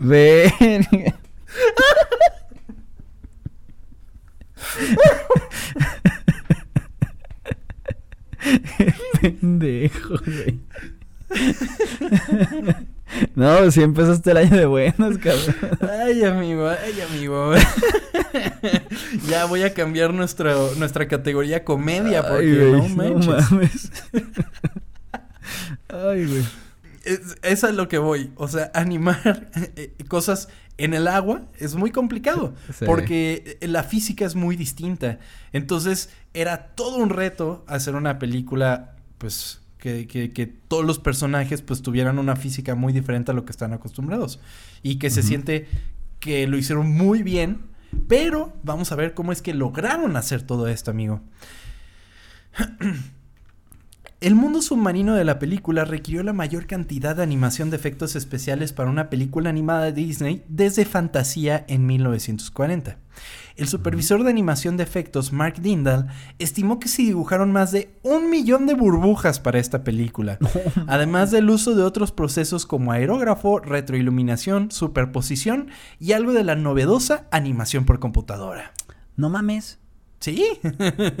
Verga. 0.00 1.14
Pendejo, 9.20 10.14
güey. 10.24 10.60
No, 13.34 13.70
si 13.70 13.82
empezaste 13.82 14.30
el 14.30 14.36
año 14.38 14.56
de 14.56 14.66
buenas, 14.66 15.18
cabrón. 15.18 15.56
Ay, 15.80 16.24
amigo, 16.24 16.68
ay, 16.68 17.00
amigo. 17.00 17.52
ya 19.28 19.44
voy 19.46 19.62
a 19.62 19.74
cambiar 19.74 20.12
nuestro, 20.12 20.74
nuestra 20.76 21.08
categoría 21.08 21.64
comedia 21.64 22.22
porque 22.22 22.46
Ay, 22.46 22.56
güey, 22.56 22.72
no 22.72 22.88
manches. 22.88 23.50
mames. 23.50 23.92
Ay, 25.88 26.26
güey. 26.26 26.44
Es, 27.04 27.36
es 27.42 27.64
a 27.64 27.72
lo 27.72 27.88
que 27.88 27.98
voy. 27.98 28.30
O 28.36 28.48
sea, 28.48 28.70
animar 28.74 29.50
eh, 29.76 29.94
cosas 30.08 30.48
en 30.76 30.94
el 30.94 31.08
agua 31.08 31.42
es 31.58 31.74
muy 31.74 31.90
complicado. 31.90 32.54
Sí. 32.76 32.84
Porque 32.84 33.58
la 33.62 33.82
física 33.82 34.24
es 34.24 34.34
muy 34.34 34.56
distinta. 34.56 35.18
Entonces, 35.52 36.10
era 36.34 36.68
todo 36.74 36.96
un 36.98 37.10
reto 37.10 37.64
hacer 37.66 37.94
una 37.94 38.18
película, 38.18 38.96
pues, 39.18 39.60
que, 39.78 40.06
que- 40.06 40.32
que 40.32 40.46
todos 40.46 40.84
los 40.84 40.98
personajes, 40.98 41.62
pues, 41.62 41.82
tuvieran 41.82 42.18
una 42.18 42.36
física 42.36 42.74
muy 42.74 42.92
diferente 42.92 43.30
a 43.30 43.34
lo 43.34 43.44
que 43.44 43.52
están 43.52 43.72
acostumbrados. 43.72 44.40
Y 44.82 44.96
que 44.96 45.10
se 45.10 45.22
siente 45.22 45.66
que 46.20 46.46
lo 46.46 46.56
hicieron 46.58 46.90
muy 46.90 47.22
bien. 47.22 47.62
Pero 48.06 48.54
vamos 48.62 48.92
a 48.92 48.96
ver 48.96 49.14
cómo 49.14 49.32
es 49.32 49.40
que 49.40 49.54
lograron 49.54 50.16
hacer 50.16 50.42
todo 50.42 50.68
esto, 50.68 50.90
amigo. 50.90 51.20
El 54.20 54.34
mundo 54.34 54.62
submarino 54.62 55.14
de 55.14 55.22
la 55.22 55.38
película 55.38 55.84
requirió 55.84 56.24
la 56.24 56.32
mayor 56.32 56.66
cantidad 56.66 57.14
de 57.14 57.22
animación 57.22 57.70
de 57.70 57.76
efectos 57.76 58.16
especiales 58.16 58.72
para 58.72 58.90
una 58.90 59.10
película 59.10 59.48
animada 59.48 59.84
de 59.84 59.92
Disney 59.92 60.44
desde 60.48 60.84
Fantasía 60.84 61.64
en 61.68 61.86
1940. 61.86 62.98
El 63.54 63.68
supervisor 63.68 64.24
de 64.24 64.30
animación 64.30 64.76
de 64.76 64.82
efectos, 64.82 65.32
Mark 65.32 65.60
Dindal, 65.60 66.08
estimó 66.40 66.80
que 66.80 66.88
se 66.88 67.02
dibujaron 67.02 67.52
más 67.52 67.70
de 67.70 67.92
un 68.02 68.28
millón 68.28 68.66
de 68.66 68.74
burbujas 68.74 69.38
para 69.38 69.60
esta 69.60 69.84
película, 69.84 70.38
además 70.88 71.30
del 71.30 71.48
uso 71.48 71.76
de 71.76 71.84
otros 71.84 72.10
procesos 72.10 72.66
como 72.66 72.90
aerógrafo, 72.90 73.60
retroiluminación, 73.60 74.72
superposición 74.72 75.68
y 76.00 76.10
algo 76.10 76.32
de 76.32 76.42
la 76.42 76.56
novedosa 76.56 77.28
animación 77.30 77.84
por 77.84 78.00
computadora. 78.00 78.72
No 79.16 79.30
mames. 79.30 79.78
¿Sí? 80.18 80.44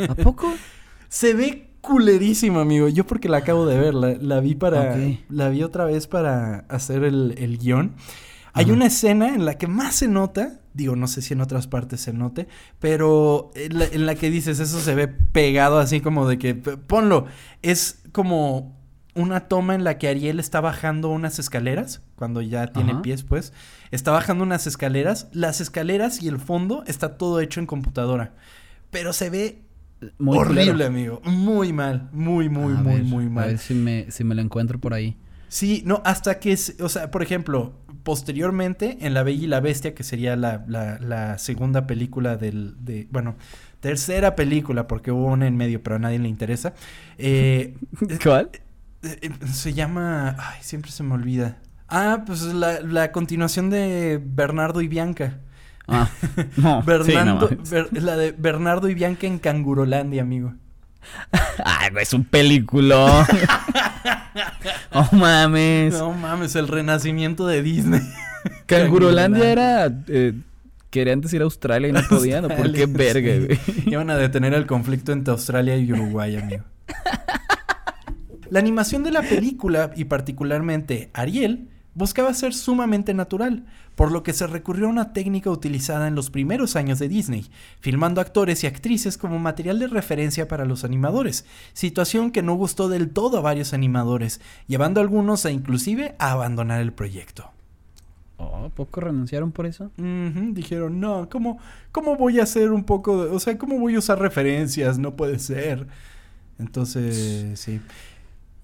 ¿A 0.08 0.16
poco? 0.16 0.52
Se 1.08 1.32
ve 1.32 1.67
culerísimo, 1.80 2.60
amigo. 2.60 2.88
Yo 2.88 3.06
porque 3.06 3.28
la 3.28 3.38
acabo 3.38 3.66
de 3.66 3.78
ver, 3.78 3.94
la, 3.94 4.16
la 4.20 4.40
vi 4.40 4.54
para... 4.54 4.96
La 5.28 5.48
vi 5.48 5.62
otra 5.62 5.84
vez 5.84 6.06
para 6.06 6.60
hacer 6.68 7.04
el, 7.04 7.34
el 7.38 7.58
guion. 7.58 7.94
Hay 8.52 8.70
una 8.70 8.86
escena 8.86 9.34
en 9.34 9.44
la 9.44 9.54
que 9.54 9.68
más 9.68 9.94
se 9.94 10.08
nota, 10.08 10.60
digo, 10.74 10.96
no 10.96 11.06
sé 11.06 11.22
si 11.22 11.34
en 11.34 11.40
otras 11.40 11.68
partes 11.68 12.00
se 12.00 12.12
note, 12.12 12.48
pero 12.80 13.52
en 13.54 13.78
la, 13.78 13.84
en 13.84 14.04
la 14.04 14.16
que 14.16 14.30
dices, 14.30 14.58
eso 14.58 14.80
se 14.80 14.96
ve 14.96 15.06
pegado 15.06 15.78
así 15.78 16.00
como 16.00 16.26
de 16.26 16.38
que, 16.38 16.54
ponlo, 16.56 17.26
es 17.62 18.02
como 18.10 18.76
una 19.14 19.48
toma 19.48 19.74
en 19.74 19.84
la 19.84 19.98
que 19.98 20.08
Ariel 20.08 20.40
está 20.40 20.60
bajando 20.60 21.08
unas 21.08 21.38
escaleras, 21.38 22.02
cuando 22.16 22.40
ya 22.40 22.68
tiene 22.68 22.92
Ajá. 22.92 23.02
pies, 23.02 23.22
pues. 23.22 23.52
Está 23.90 24.10
bajando 24.10 24.44
unas 24.44 24.66
escaleras. 24.66 25.28
Las 25.32 25.60
escaleras 25.60 26.22
y 26.22 26.28
el 26.28 26.38
fondo 26.38 26.82
está 26.86 27.16
todo 27.16 27.40
hecho 27.40 27.60
en 27.60 27.66
computadora. 27.66 28.34
Pero 28.90 29.12
se 29.12 29.30
ve 29.30 29.62
Muy 30.18 30.38
horrible, 30.38 30.84
amigo. 30.84 31.20
Muy 31.24 31.72
mal. 31.72 32.08
Muy, 32.12 32.48
muy, 32.48 32.74
A 32.74 32.76
muy, 32.76 32.94
ver, 32.94 33.04
muy 33.04 33.26
A 33.26 33.30
mal. 33.30 33.48
ver 33.48 33.58
si 33.58 33.74
me, 33.74 34.10
si 34.10 34.24
me 34.24 34.34
lo 34.34 34.42
encuentro 34.42 34.78
por 34.78 34.94
ahí. 34.94 35.16
Sí, 35.48 35.82
no, 35.86 36.02
hasta 36.04 36.38
que, 36.38 36.52
es- 36.52 36.76
o 36.80 36.88
sea, 36.88 37.10
por 37.10 37.22
ejemplo, 37.22 37.72
posteriormente 38.02 38.98
en 39.00 39.14
La 39.14 39.22
Bella 39.22 39.44
y 39.44 39.46
la 39.46 39.60
Bestia, 39.60 39.94
que 39.94 40.02
sería 40.04 40.36
la, 40.36 40.64
la- 40.68 40.98
la 40.98 41.38
segunda 41.38 41.86
película 41.86 42.36
del, 42.36 42.74
de, 42.84 43.08
bueno, 43.10 43.36
tercera 43.80 44.36
película, 44.36 44.86
porque 44.86 45.10
hubo 45.10 45.26
una 45.26 45.46
en 45.46 45.56
medio, 45.56 45.82
pero 45.82 45.96
a 45.96 45.98
nadie 45.98 46.18
le 46.18 46.28
interesa, 46.28 46.74
eh, 47.16 47.74
¿Cuál? 48.22 48.50
eh, 49.02 49.18
eh, 49.22 49.30
se 49.52 49.72
llama, 49.72 50.36
ay, 50.38 50.58
siempre 50.60 50.90
se 50.90 51.02
me 51.02 51.14
olvida. 51.14 51.58
Ah, 51.88 52.24
pues 52.26 52.42
la, 52.42 52.80
la 52.80 53.12
continuación 53.12 53.70
de 53.70 54.20
Bernardo 54.22 54.82
y 54.82 54.88
Bianca. 54.88 55.38
Ah, 55.88 56.08
no. 56.36 56.44
sí, 56.54 56.58
no 56.58 56.82
Bernardo. 56.84 57.48
Ber- 57.70 58.02
la 58.02 58.16
de 58.16 58.32
Bernardo 58.32 58.88
y 58.88 58.94
Bianca 58.94 59.26
en 59.26 59.38
Cangurolandia, 59.38 60.22
amigo. 60.22 60.52
Ay, 61.64 61.90
es 62.00 62.12
un 62.12 62.24
película. 62.24 63.26
oh, 64.92 65.08
mames. 65.12 65.94
No 65.94 66.12
mames, 66.12 66.54
el 66.56 66.68
renacimiento 66.68 67.46
de 67.46 67.62
Disney. 67.62 68.00
Cangurolandia 68.66 69.50
era. 69.50 69.86
eh, 70.08 70.34
querían 70.90 71.20
decir 71.20 71.40
Australia 71.42 71.88
y 71.88 71.92
no 71.92 72.02
podían. 72.08 72.44
¿o 72.44 72.48
¿Por 72.48 72.72
qué 72.72 72.86
verga, 72.86 73.32
sí. 73.32 73.46
güey? 73.46 73.58
Iban 73.92 74.10
a 74.10 74.16
detener 74.16 74.54
el 74.54 74.66
conflicto 74.66 75.12
entre 75.12 75.32
Australia 75.32 75.76
y 75.76 75.90
Uruguay, 75.92 76.36
amigo. 76.36 76.64
La 78.50 78.58
animación 78.60 79.04
de 79.04 79.10
la 79.10 79.22
película, 79.22 79.90
y 79.96 80.04
particularmente 80.04 81.10
Ariel, 81.12 81.68
buscaba 81.98 82.32
ser 82.32 82.54
sumamente 82.54 83.12
natural, 83.12 83.64
por 83.96 84.12
lo 84.12 84.22
que 84.22 84.32
se 84.32 84.46
recurrió 84.46 84.86
a 84.86 84.90
una 84.90 85.12
técnica 85.12 85.50
utilizada 85.50 86.06
en 86.06 86.14
los 86.14 86.30
primeros 86.30 86.76
años 86.76 87.00
de 87.00 87.08
Disney, 87.08 87.50
filmando 87.80 88.20
actores 88.20 88.62
y 88.62 88.68
actrices 88.68 89.18
como 89.18 89.40
material 89.40 89.80
de 89.80 89.88
referencia 89.88 90.46
para 90.46 90.64
los 90.64 90.84
animadores, 90.84 91.44
situación 91.72 92.30
que 92.30 92.40
no 92.40 92.54
gustó 92.54 92.88
del 92.88 93.10
todo 93.10 93.38
a 93.38 93.40
varios 93.40 93.74
animadores, 93.74 94.40
llevando 94.68 95.00
a 95.00 95.02
algunos 95.02 95.44
a 95.44 95.50
inclusive 95.50 96.14
a 96.20 96.30
abandonar 96.30 96.80
el 96.80 96.92
proyecto. 96.92 97.50
Oh, 98.36 98.66
¿a 98.66 98.68
poco 98.68 99.00
renunciaron 99.00 99.50
por 99.50 99.66
eso? 99.66 99.90
Dijeron, 99.96 101.00
no, 101.00 101.28
¿cómo, 101.28 101.58
¿cómo 101.90 102.14
voy 102.14 102.38
a 102.38 102.44
hacer 102.44 102.70
un 102.70 102.84
poco 102.84 103.24
de... 103.24 103.30
O 103.32 103.40
sea, 103.40 103.58
¿cómo 103.58 103.80
voy 103.80 103.96
a 103.96 103.98
usar 103.98 104.20
referencias? 104.20 105.00
No 105.00 105.16
puede 105.16 105.40
ser. 105.40 105.88
Entonces, 106.60 107.58
sí. 107.58 107.80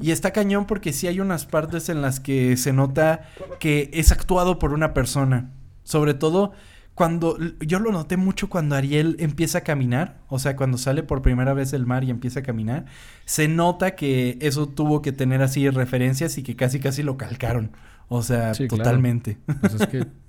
Y 0.04 0.10
está 0.10 0.32
cañón 0.32 0.66
porque 0.66 0.92
sí 0.92 1.06
hay 1.06 1.18
unas 1.18 1.46
partes 1.46 1.88
en 1.88 2.02
las 2.02 2.20
que 2.20 2.58
se 2.58 2.74
nota 2.74 3.22
que 3.58 3.88
es 3.94 4.12
actuado 4.12 4.58
por 4.58 4.74
una 4.74 4.92
persona. 4.92 5.52
Sobre 5.82 6.12
todo 6.12 6.52
cuando... 6.94 7.38
Yo 7.60 7.78
lo 7.78 7.90
noté 7.90 8.18
mucho 8.18 8.50
cuando 8.50 8.74
Ariel 8.76 9.16
empieza 9.18 9.58
a 9.58 9.60
caminar. 9.62 10.18
O 10.28 10.38
sea, 10.38 10.56
cuando 10.56 10.76
sale 10.76 11.04
por 11.04 11.22
primera 11.22 11.54
vez 11.54 11.70
del 11.70 11.86
mar 11.86 12.04
y 12.04 12.10
empieza 12.10 12.40
a 12.40 12.42
caminar. 12.42 12.84
Se 13.24 13.48
nota 13.48 13.94
que 13.96 14.36
eso 14.42 14.68
tuvo 14.68 15.00
que 15.00 15.12
tener 15.12 15.40
así 15.40 15.70
referencias 15.70 16.36
y 16.36 16.42
que 16.42 16.54
casi 16.54 16.80
casi 16.80 17.02
lo 17.02 17.16
calcaron. 17.16 17.70
O 18.08 18.22
sea, 18.22 18.52
Sí, 18.52 18.68
claro. 18.68 18.82
totalmente. 18.84 19.38
Pues 19.62 19.72
es 19.72 19.86
que. 19.86 20.06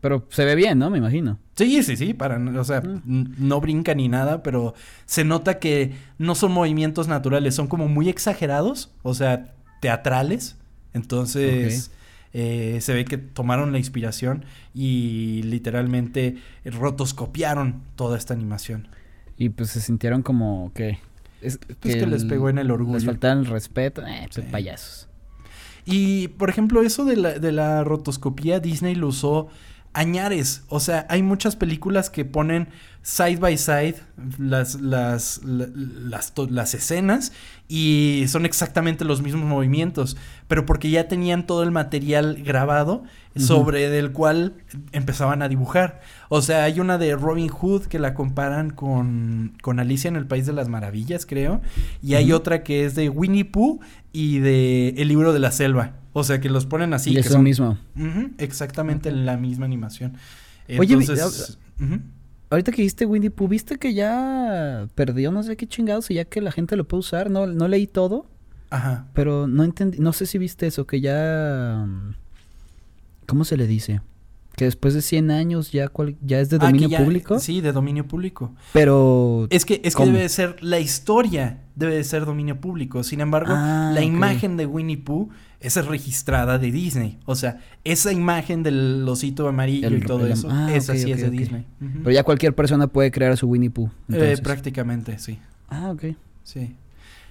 Pero 0.00 0.26
se 0.30 0.44
ve 0.44 0.54
bien, 0.54 0.78
¿no? 0.78 0.90
Me 0.90 0.98
imagino. 0.98 1.38
Sí, 1.56 1.82
sí, 1.82 1.96
sí, 1.96 2.14
para, 2.14 2.36
o 2.38 2.64
sea, 2.64 2.78
n- 2.78 3.00
no 3.36 3.60
brinca 3.60 3.94
ni 3.94 4.08
nada, 4.08 4.42
pero 4.44 4.74
se 5.06 5.24
nota 5.24 5.58
que 5.58 5.92
no 6.18 6.34
son 6.36 6.52
movimientos 6.52 7.08
naturales, 7.08 7.54
son 7.56 7.66
como 7.66 7.88
muy 7.88 8.08
exagerados, 8.08 8.92
o 9.02 9.12
sea, 9.14 9.54
teatrales. 9.80 10.56
Entonces, 10.94 11.90
eh, 12.32 12.78
se 12.80 12.94
ve 12.94 13.04
que 13.04 13.18
tomaron 13.18 13.72
la 13.72 13.78
inspiración 13.78 14.44
y 14.74 15.42
literalmente 15.44 16.36
rotoscopiaron 16.64 17.82
toda 17.96 18.16
esta 18.18 18.34
animación. 18.34 18.88
Y 19.36 19.50
pues 19.50 19.70
se 19.70 19.80
sintieron 19.80 20.22
como 20.22 20.72
que. 20.74 20.98
Es, 21.40 21.58
Pues 21.80 21.94
que 21.96 22.06
les 22.06 22.24
pegó 22.24 22.48
en 22.50 22.58
el 22.58 22.70
orgullo. 22.70 22.94
Les 22.98 23.04
faltaba 23.04 23.34
el 23.40 23.46
respeto. 23.46 24.02
Eh, 24.06 24.28
pues 24.32 24.44
Sí. 24.46 24.50
payasos. 24.52 25.08
Y, 25.84 26.28
por 26.28 26.50
ejemplo, 26.50 26.82
eso 26.82 27.04
de 27.04 27.16
la, 27.16 27.38
de 27.38 27.52
la 27.52 27.84
rotoscopía, 27.84 28.60
Disney 28.60 28.94
lo 28.94 29.08
usó 29.08 29.48
añares. 29.98 30.62
O 30.68 30.78
sea, 30.78 31.06
hay 31.08 31.22
muchas 31.22 31.56
películas 31.56 32.08
que 32.08 32.24
ponen 32.24 32.68
side 33.08 33.36
by 33.36 33.56
side 33.56 33.94
las, 34.38 34.74
las, 34.82 35.40
la- 35.42 36.20
las, 36.50 36.74
escenas 36.74 37.32
y 37.68 38.26
son 38.28 38.44
exactamente 38.44 39.06
los 39.06 39.22
mismos 39.22 39.44
movimientos. 39.46 40.18
Pero 40.46 40.66
porque 40.66 40.90
ya 40.90 41.08
tenían 41.08 41.46
todo 41.46 41.62
el 41.62 41.70
material 41.70 42.42
grabado 42.44 43.04
sobre 43.34 43.88
del 43.88 44.12
cual 44.12 44.54
empezaban 44.92 45.40
a 45.42 45.48
dibujar. 45.48 46.02
O 46.28 46.42
sea, 46.42 46.64
hay 46.64 46.80
una 46.80 46.98
de 46.98 47.16
Robin 47.16 47.48
Hood 47.48 47.86
que 47.86 47.98
la 47.98 48.12
comparan 48.12 48.70
con, 48.70 49.54
con 49.62 49.80
Alicia 49.80 50.08
en 50.08 50.16
el 50.16 50.26
País 50.26 50.44
de 50.44 50.52
las 50.52 50.68
Maravillas, 50.68 51.24
creo. 51.24 51.62
Y 52.02 52.14
hay 52.14 52.32
otra 52.32 52.62
que 52.62 52.84
es 52.84 52.94
de 52.94 53.08
Winnie 53.08 53.44
Pooh 53.46 53.80
y 54.12 54.40
de 54.40 54.90
El 54.98 55.08
libro 55.08 55.32
de 55.32 55.38
la 55.38 55.50
selva. 55.52 55.94
O 56.12 56.24
sea, 56.24 56.40
que 56.40 56.50
los 56.50 56.66
ponen 56.66 56.92
así. 56.92 57.10
y 57.10 57.14
que 57.14 57.20
es 57.20 57.30
lo 57.30 57.38
mismo. 57.38 57.78
Ujú, 57.96 58.32
exactamente 58.36 59.10
la 59.12 59.36
misma 59.38 59.64
animación. 59.64 60.14
Oye, 60.78 60.94
Entonces, 60.94 61.58
ujú. 61.80 62.00
Ahorita 62.50 62.72
que 62.72 62.82
viste 62.82 63.04
Winnie 63.04 63.30
Pooh, 63.30 63.48
¿viste 63.48 63.76
que 63.76 63.92
ya 63.92 64.88
perdió 64.94 65.30
no 65.30 65.42
sé 65.42 65.56
qué 65.56 65.66
chingados 65.66 66.10
y 66.10 66.14
ya 66.14 66.24
que 66.24 66.40
la 66.40 66.50
gente 66.52 66.76
lo 66.76 66.88
puede 66.88 67.00
usar? 67.00 67.30
No, 67.30 67.46
no 67.46 67.68
leí 67.68 67.86
todo, 67.86 68.26
Ajá. 68.70 69.06
pero 69.12 69.46
no 69.46 69.64
entendí, 69.64 69.98
no 69.98 70.12
sé 70.14 70.24
si 70.26 70.38
viste 70.38 70.66
eso, 70.66 70.86
que 70.86 71.00
ya... 71.00 71.84
mm, 71.86 72.14
¿Cómo 73.26 73.44
se 73.44 73.58
le 73.58 73.66
dice? 73.66 74.00
Que 74.58 74.64
después 74.66 74.92
de 74.94 75.00
100 75.02 75.30
años 75.30 75.72
ya, 75.72 75.88
cual- 75.88 76.16
ya 76.20 76.40
es 76.40 76.50
de 76.50 76.56
Ah, 76.56 76.66
dominio 76.66 76.88
ya- 76.88 76.98
público, 76.98 77.38
Sí, 77.38 77.60
de 77.60 77.72
dominio 77.72 78.06
público. 78.06 78.54
pero... 78.72 79.46
Es 79.50 79.64
que, 79.64 79.74
es 79.84 79.94
que 79.94 79.98
¿Cómo? 79.98 80.06
debe 80.06 80.20
de 80.22 80.28
ser, 80.28 80.56
la 80.62 80.78
historia 80.80 81.60
debe 81.76 81.94
de 81.94 82.04
ser 82.04 82.24
dominio 82.26 82.60
público. 82.60 83.02
Sin 83.04 83.20
embargo, 83.20 83.52
Ah, 83.56 83.92
la 83.94 84.02
imagen 84.02 84.56
de 84.56 84.66
Winnie 84.66 84.98
Pooh 84.98 85.28
es 85.60 85.74
registrada 85.86 86.58
de 86.58 86.70
Disney. 86.72 87.18
O 87.24 87.34
sea, 87.34 87.60
esa 87.84 88.12
imagen 88.12 88.62
del 88.62 89.04
osito 89.08 89.48
amarillo 89.48 89.88
El- 89.88 89.98
y 89.98 90.00
todo 90.00 90.26
el- 90.26 90.32
eso, 90.32 90.48
ah, 90.50 90.68
esa 90.74 90.94
sí 90.96 91.10
es 91.10 91.20
de. 91.20 91.30
Disney. 91.30 91.66
Pero 91.78 92.10
ya 92.10 92.22
cualquier 92.24 92.54
persona 92.54 92.86
puede 92.88 93.10
crear 93.10 93.36
su 93.36 93.46
Winnie 93.48 93.70
Pooh. 93.70 93.90
Eh, 94.12 94.36
prácticamente, 94.42 95.18
sí. 95.18 95.38
ah, 95.68 95.90
ok. 95.90 96.16
Sí. 96.42 96.74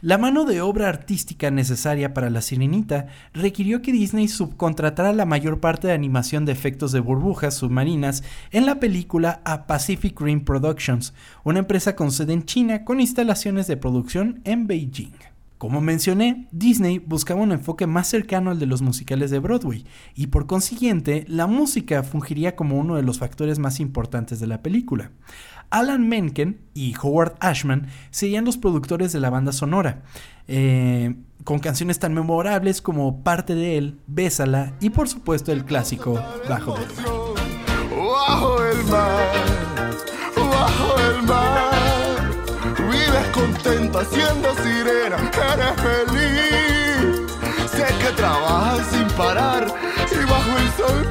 La 0.02 0.20
mano 0.20 0.46
de 0.46 0.62
obra 0.62 0.90
artística 0.90 1.50
necesaria 1.50 2.14
para 2.14 2.30
la 2.30 2.44
sirenita 2.44 3.08
requirió 3.34 3.82
que 3.82 3.92
Disney 3.92 4.28
subcontratara 4.28 5.12
la 5.12 5.26
mayor 5.26 5.60
parte 5.60 5.88
de 5.88 5.94
animación 5.94 6.46
de 6.46 6.52
efectos 6.52 6.92
de 6.92 7.00
burbujas 7.00 7.56
submarinas 7.56 8.24
en 8.52 8.68
la 8.68 8.80
película 8.80 9.42
a 9.44 9.66
Pacific 9.66 10.22
Rim 10.22 10.42
Productions, 10.42 11.16
una 11.44 11.58
empresa 11.58 11.96
con 11.96 12.12
sede 12.12 12.34
en 12.34 12.46
China 12.46 12.86
con 12.86 13.00
instalaciones 13.00 13.66
de 13.66 13.78
producción 13.78 14.40
en 14.44 14.68
Beijing. 14.68 15.16
Como 15.58 15.82
mencioné, 15.82 16.48
Disney 16.52 17.00
buscaba 17.00 17.42
un 17.42 17.52
enfoque 17.52 17.88
más 17.88 18.08
cercano 18.08 18.52
al 18.52 18.60
de 18.60 18.68
los 18.68 18.84
musicales 18.84 19.32
de 19.32 19.40
Broadway, 19.40 19.84
y 20.14 20.28
por 20.28 20.46
consiguiente, 20.46 21.26
la 21.28 21.48
música 21.48 22.04
fungiría 22.04 22.56
como 22.56 22.78
uno 22.78 22.96
de 22.96 23.02
los 23.02 23.18
factores 23.18 23.58
más 23.58 23.80
importantes 23.80 24.40
de 24.40 24.46
la 24.46 24.62
película. 24.62 25.10
Alan 25.70 26.08
Menken 26.08 26.60
y 26.74 26.96
Howard 27.02 27.36
Ashman 27.40 27.88
serían 28.10 28.46
los 28.46 28.58
productores 28.58 29.12
de 29.12 29.20
la 29.20 29.30
banda 29.30 29.52
sonora, 29.52 30.04
eh, 30.48 31.16
con 31.44 31.60
canciones 31.60 32.00
tan 32.00 32.14
memorables 32.14 32.82
como 32.82 33.24
Parte 33.24 33.56
de 33.56 33.78
él, 33.78 34.00
Bésala 34.08 34.74
y 34.80 34.90
por 34.90 35.08
supuesto 35.08 35.52
el 35.52 35.66
clásico 35.66 36.14
Bajo 36.48 36.78
del 36.78 36.88
Mar. 36.96 37.38
Bajo 37.90 38.64
el 38.64 38.84
mar, 38.86 39.34
bajo 40.36 41.00
el 41.00 41.24
mar, 41.24 42.32
vives 42.90 43.28
contenta 43.34 44.06
siendo 44.06 44.54
sirena, 44.56 45.18
eres 45.54 45.76
feliz. 45.82 47.32
Sé 47.72 47.86
que 48.00 48.12
trabajas 48.16 48.88
sin 48.92 49.08
parar 49.18 49.68
y 50.12 50.26
bajo 50.30 50.58
el 50.58 50.72
sol 50.72 51.10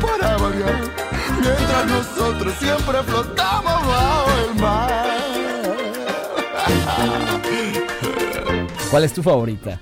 mientras 1.84 2.16
nosotros 2.16 2.54
siempre 2.58 3.02
flotamos 3.04 3.86
bajo 3.86 4.30
el 4.50 4.60
mar. 4.60 5.06
¿Cuál 8.90 9.04
es 9.04 9.12
tu 9.12 9.22
favorita? 9.22 9.80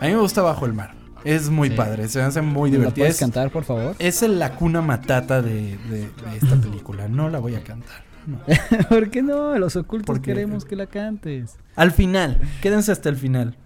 A 0.00 0.06
mí 0.06 0.12
me 0.12 0.20
gusta 0.20 0.42
Bajo 0.42 0.64
el 0.66 0.72
Mar. 0.72 0.94
Es 1.24 1.50
muy 1.50 1.70
Sí. 1.70 1.74
padre, 1.74 2.08
se 2.08 2.20
me 2.20 2.24
hace 2.26 2.40
muy 2.40 2.70
¿La 2.70 2.76
divertida. 2.78 3.02
puedes 3.02 3.14
Es, 3.16 3.20
cantar, 3.20 3.50
por 3.50 3.64
favor? 3.64 3.96
es 3.98 4.22
el- 4.22 4.38
la 4.38 4.54
cuna 4.54 4.80
matata 4.80 5.42
de, 5.42 5.76
de- 5.90 6.08
de 6.08 6.36
esta 6.40 6.54
película. 6.56 7.08
No 7.08 7.28
la 7.28 7.40
voy 7.40 7.56
a 7.56 7.64
cantar. 7.64 8.04
no. 8.26 8.38
¿Por 8.88 9.10
qué 9.10 9.22
no? 9.22 9.58
Los 9.58 9.74
ocultos 9.74 10.06
Porque- 10.06 10.26
queremos 10.32 10.64
que 10.64 10.76
la 10.76 10.86
cantes. 10.86 11.56
Al 11.74 11.90
final, 11.90 12.40
quédense 12.62 12.92
hasta 12.92 13.08
el 13.08 13.16
final. 13.16 13.56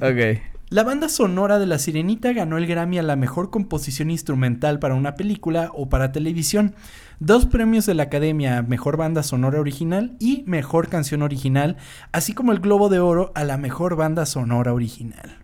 Ok. 0.00 0.40
La 0.68 0.82
banda 0.82 1.08
sonora 1.08 1.60
de 1.60 1.66
La 1.66 1.78
Sirenita 1.78 2.32
ganó 2.32 2.58
el 2.58 2.66
Grammy 2.66 2.98
a 2.98 3.02
la 3.04 3.14
mejor 3.14 3.50
composición 3.50 4.10
instrumental 4.10 4.80
para 4.80 4.96
una 4.96 5.14
película 5.14 5.70
o 5.72 5.88
para 5.88 6.10
televisión, 6.10 6.74
dos 7.20 7.46
premios 7.46 7.86
de 7.86 7.94
la 7.94 8.04
Academia 8.04 8.58
a 8.58 8.62
Mejor 8.62 8.96
Banda 8.96 9.22
Sonora 9.22 9.60
Original 9.60 10.16
y 10.18 10.42
Mejor 10.46 10.88
Canción 10.88 11.22
Original, 11.22 11.76
así 12.10 12.32
como 12.32 12.50
el 12.50 12.58
Globo 12.58 12.88
de 12.88 12.98
Oro 12.98 13.30
a 13.36 13.44
la 13.44 13.58
Mejor 13.58 13.94
Banda 13.94 14.26
Sonora 14.26 14.72
Original. 14.72 15.38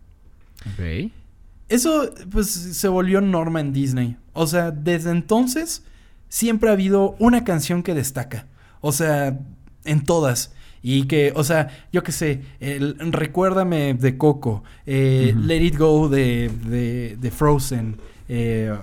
Eso 1.68 2.12
pues 2.32 2.50
se 2.50 2.88
volvió 2.88 3.20
norma 3.20 3.60
en 3.60 3.72
Disney. 3.72 4.16
O 4.32 4.48
sea, 4.48 4.72
desde 4.72 5.12
entonces 5.12 5.84
siempre 6.28 6.68
ha 6.68 6.72
habido 6.72 7.14
una 7.20 7.44
canción 7.44 7.84
que 7.84 7.94
destaca. 7.94 8.48
O 8.80 8.90
sea, 8.90 9.38
en 9.84 10.02
todas. 10.02 10.52
Y 10.82 11.04
que, 11.06 11.32
o 11.36 11.44
sea, 11.44 11.68
yo 11.92 12.02
qué 12.02 12.10
sé, 12.12 12.42
el 12.58 12.96
Recuérdame 13.12 13.94
de 13.94 14.18
Coco, 14.18 14.64
eh. 14.84 15.32
Let 15.36 15.62
It 15.62 15.78
Go 15.78 16.08
de, 16.08 16.50
de, 16.66 17.16
de 17.20 17.30
Frozen, 17.30 17.98
eh, 18.28 18.76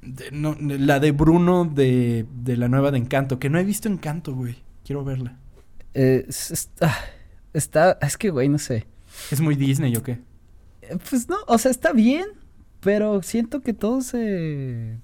de- 0.00 0.30
no, 0.32 0.56
la 0.60 1.00
de 1.00 1.12
Bruno 1.12 1.66
de, 1.66 2.24
de 2.42 2.56
la 2.56 2.68
nueva 2.68 2.90
de 2.90 2.98
Encanto, 2.98 3.38
que 3.38 3.50
no 3.50 3.58
he 3.58 3.64
visto 3.64 3.88
Encanto, 3.88 4.34
güey. 4.34 4.56
Quiero 4.84 5.04
verla. 5.04 5.36
Eh, 5.92 6.24
es- 6.28 6.50
está, 6.50 6.94
está, 7.52 7.98
es 8.00 8.16
que, 8.16 8.30
güey, 8.30 8.48
no 8.48 8.58
sé. 8.58 8.86
¿Es 9.30 9.40
muy 9.42 9.54
Disney 9.54 9.94
o 9.96 10.02
qué? 10.02 10.20
Pues 11.10 11.28
no, 11.28 11.36
o 11.46 11.58
sea, 11.58 11.70
está 11.70 11.92
bien, 11.92 12.24
pero 12.80 13.22
siento 13.22 13.60
que 13.60 13.74
todo 13.74 14.00
se... 14.00 14.96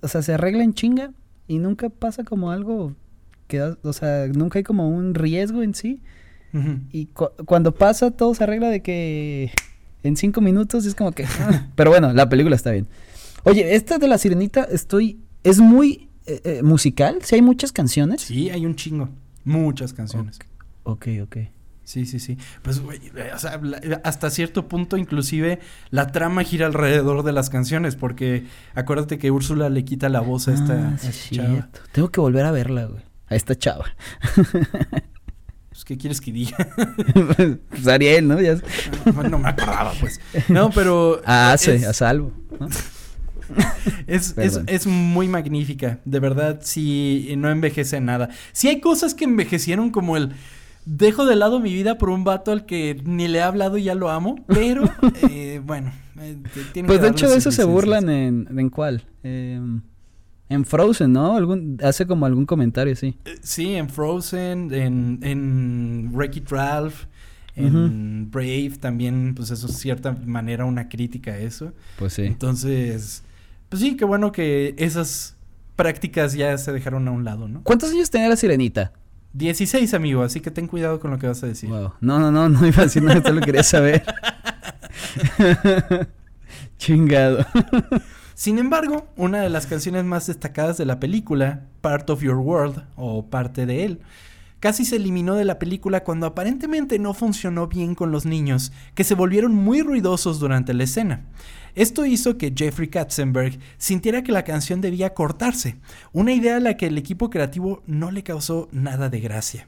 O 0.00 0.08
sea, 0.08 0.22
se 0.22 0.34
arregla 0.34 0.64
en 0.64 0.74
chinga 0.74 1.12
y 1.46 1.58
nunca 1.58 1.88
pasa 1.88 2.24
como 2.24 2.50
algo 2.50 2.94
que, 3.48 3.58
da- 3.58 3.76
o 3.82 3.92
sea, 3.92 4.28
nunca 4.28 4.58
hay 4.58 4.62
como 4.62 4.88
un 4.88 5.14
riesgo 5.14 5.62
en 5.64 5.74
sí. 5.74 6.00
Y 6.92 7.06
cu- 7.06 7.30
cuando 7.44 7.74
pasa, 7.74 8.10
todo 8.10 8.34
se 8.34 8.42
arregla 8.44 8.68
de 8.68 8.82
que 8.82 9.50
en 10.02 10.16
cinco 10.16 10.40
minutos 10.40 10.86
es 10.86 10.94
como 10.94 11.12
que... 11.12 11.24
ah, 11.24 11.66
pero 11.74 11.90
bueno, 11.90 12.12
la 12.12 12.28
película 12.28 12.56
está 12.56 12.70
bien. 12.70 12.86
Oye, 13.44 13.74
esta 13.74 13.98
de 13.98 14.08
La 14.08 14.16
Sirenita 14.18 14.64
estoy... 14.64 15.20
Es 15.44 15.58
muy 15.60 16.08
eh, 16.26 16.40
eh, 16.44 16.62
musical, 16.62 17.18
si 17.22 17.34
hay 17.36 17.42
muchas 17.42 17.72
canciones. 17.72 18.22
Sí, 18.22 18.50
hay 18.50 18.64
un 18.66 18.74
chingo. 18.76 19.08
Muchas 19.44 19.92
canciones. 19.92 20.38
Ok, 20.84 21.06
ok. 21.22 21.36
Sí, 21.84 22.04
sí, 22.06 22.18
sí. 22.18 22.36
Pues, 22.62 22.80
güey, 22.80 22.98
eh, 23.16 23.30
o 23.34 23.38
sea, 23.38 23.60
hasta 24.04 24.28
cierto 24.30 24.68
punto, 24.68 24.96
inclusive, 24.98 25.58
la 25.90 26.08
trama 26.08 26.42
gira 26.44 26.66
alrededor 26.66 27.22
de 27.22 27.32
las 27.32 27.48
canciones, 27.50 27.94
porque 27.96 28.44
acuérdate 28.74 29.16
que 29.18 29.30
Úrsula 29.30 29.70
le 29.70 29.84
quita 29.84 30.08
la 30.10 30.20
voz 30.20 30.48
a 30.48 30.54
esta, 30.54 30.74
Ah, 30.74 30.94
a 30.94 30.98
sí, 30.98 31.06
esta 31.06 31.08
es 31.08 31.30
chava. 31.30 31.48
cierto. 31.50 31.80
Tengo 31.92 32.10
que 32.10 32.20
volver 32.20 32.44
a 32.44 32.50
verla, 32.50 32.84
güey. 32.86 33.02
A 33.30 33.34
esta 33.36 33.54
chava. 33.56 33.84
Pues, 35.70 35.84
¿qué 35.84 35.96
quieres 35.96 36.20
que 36.20 36.32
diga? 36.32 36.56
pues 37.70 37.86
Ariel, 37.86 38.26
¿no? 38.26 38.40
Ya... 38.40 38.56
Bueno, 39.14 39.28
no 39.30 39.38
me 39.38 39.48
acordaba, 39.50 39.92
pues. 40.00 40.20
No, 40.48 40.70
pero... 40.70 41.20
A 41.24 41.52
Ace, 41.52 41.76
es- 41.76 41.86
a 41.86 41.92
salvo. 41.92 42.32
¿no? 42.58 42.66
Es, 44.08 44.36
es, 44.36 44.60
es 44.66 44.86
muy 44.88 45.28
magnífica. 45.28 46.00
De 46.04 46.18
verdad, 46.18 46.58
sí, 46.64 47.32
no 47.38 47.48
envejece 47.48 48.00
nada. 48.00 48.28
Sí 48.52 48.66
hay 48.66 48.80
cosas 48.80 49.14
que 49.14 49.24
envejecieron 49.24 49.90
como 49.90 50.16
el... 50.16 50.32
Dejo 50.84 51.26
de 51.26 51.36
lado 51.36 51.60
mi 51.60 51.72
vida 51.72 51.96
por 51.98 52.08
un 52.08 52.24
vato 52.24 52.50
al 52.50 52.66
que 52.66 53.00
ni 53.04 53.28
le 53.28 53.38
he 53.38 53.42
hablado 53.42 53.76
y 53.78 53.84
ya 53.84 53.94
lo 53.94 54.10
amo. 54.10 54.42
Pero, 54.48 54.82
eh, 55.30 55.60
bueno. 55.64 55.92
eh, 56.18 56.38
Pues 56.42 56.66
que 56.72 56.98
de 56.98 57.08
hecho 57.08 57.28
de 57.28 57.36
eso 57.36 57.52
se 57.52 57.62
burlan 57.64 58.08
en, 58.08 58.48
en 58.58 58.68
cuál. 58.70 59.04
Em, 59.22 59.82
en 60.48 60.64
Frozen, 60.64 61.12
¿no? 61.12 61.36
Algún, 61.36 61.78
hace 61.82 62.06
como 62.06 62.26
algún 62.26 62.46
comentario 62.46 62.92
así. 62.92 63.16
Eh, 63.24 63.36
Sí, 63.42 63.74
en 63.74 63.88
Frozen, 63.88 64.72
en, 64.72 65.18
en 65.22 66.10
Wreck-It 66.12 66.48
Ralph, 66.50 67.04
en 67.54 68.30
Brave 68.30 68.74
también, 68.80 69.34
pues 69.34 69.50
eso 69.50 69.66
es 69.66 69.76
cierta 69.76 70.12
manera 70.24 70.64
una 70.64 70.88
crítica 70.88 71.32
a 71.32 71.38
eso. 71.38 71.72
Pues 71.98 72.12
sí. 72.12 72.22
Entonces, 72.22 73.24
pues 73.68 73.82
sí, 73.82 73.96
qué 73.96 74.04
bueno 74.04 74.30
que 74.30 74.74
esas 74.78 75.36
prácticas 75.74 76.34
ya 76.34 76.56
se 76.56 76.72
dejaron 76.72 77.08
a 77.08 77.10
un 77.10 77.24
lado, 77.24 77.48
¿no? 77.48 77.62
¿Cuántos 77.64 77.90
años 77.90 78.10
tenía 78.10 78.28
la 78.28 78.36
sirenita? 78.36 78.92
16, 79.32 79.92
amigo, 79.94 80.22
así 80.22 80.40
que 80.40 80.50
ten 80.50 80.68
cuidado 80.68 81.00
con 81.00 81.10
lo 81.10 81.18
que 81.18 81.26
vas 81.26 81.42
a 81.42 81.46
decir. 81.48 81.68
Wow. 81.68 81.94
No, 82.00 82.18
no, 82.18 82.30
no, 82.30 82.48
no 82.48 82.66
iba 82.66 82.82
a 82.82 82.84
decir 82.84 83.02
nada, 83.02 83.22
solo 83.22 83.40
quería 83.40 83.62
saber. 83.62 84.04
Chingado. 86.78 87.44
Sin 88.38 88.60
embargo, 88.60 89.08
una 89.16 89.42
de 89.42 89.50
las 89.50 89.66
canciones 89.66 90.04
más 90.04 90.28
destacadas 90.28 90.78
de 90.78 90.86
la 90.86 91.00
película, 91.00 91.66
Part 91.80 92.08
of 92.08 92.22
Your 92.22 92.36
World, 92.36 92.84
o 92.94 93.26
Parte 93.26 93.66
de 93.66 93.84
él, 93.84 94.00
casi 94.60 94.84
se 94.84 94.94
eliminó 94.94 95.34
de 95.34 95.44
la 95.44 95.58
película 95.58 96.04
cuando 96.04 96.24
aparentemente 96.24 97.00
no 97.00 97.14
funcionó 97.14 97.66
bien 97.66 97.96
con 97.96 98.12
los 98.12 98.26
niños, 98.26 98.70
que 98.94 99.02
se 99.02 99.16
volvieron 99.16 99.56
muy 99.56 99.82
ruidosos 99.82 100.38
durante 100.38 100.72
la 100.72 100.84
escena. 100.84 101.24
Esto 101.74 102.06
hizo 102.06 102.38
que 102.38 102.54
Jeffrey 102.56 102.86
Katzenberg 102.86 103.58
sintiera 103.76 104.22
que 104.22 104.30
la 104.30 104.44
canción 104.44 104.80
debía 104.80 105.14
cortarse, 105.14 105.80
una 106.12 106.32
idea 106.32 106.58
a 106.58 106.60
la 106.60 106.76
que 106.76 106.86
el 106.86 106.96
equipo 106.96 107.30
creativo 107.30 107.82
no 107.88 108.12
le 108.12 108.22
causó 108.22 108.68
nada 108.70 109.08
de 109.08 109.18
gracia. 109.18 109.66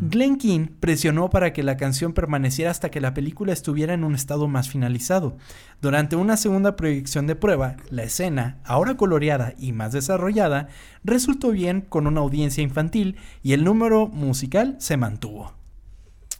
Glenn 0.00 0.36
King 0.36 0.66
presionó 0.80 1.30
para 1.30 1.52
que 1.52 1.62
la 1.62 1.76
canción 1.76 2.12
permaneciera 2.12 2.70
hasta 2.70 2.90
que 2.90 3.00
la 3.00 3.14
película 3.14 3.52
estuviera 3.52 3.94
en 3.94 4.04
un 4.04 4.14
estado 4.14 4.48
más 4.48 4.68
finalizado. 4.68 5.36
Durante 5.80 6.16
una 6.16 6.36
segunda 6.36 6.76
proyección 6.76 7.26
de 7.26 7.36
prueba, 7.36 7.76
la 7.90 8.02
escena, 8.04 8.58
ahora 8.64 8.96
coloreada 8.96 9.54
y 9.58 9.72
más 9.72 9.92
desarrollada, 9.92 10.68
resultó 11.04 11.50
bien 11.50 11.80
con 11.82 12.06
una 12.06 12.20
audiencia 12.20 12.62
infantil 12.62 13.16
y 13.42 13.52
el 13.52 13.64
número 13.64 14.06
musical 14.08 14.76
se 14.78 14.96
mantuvo. 14.96 15.52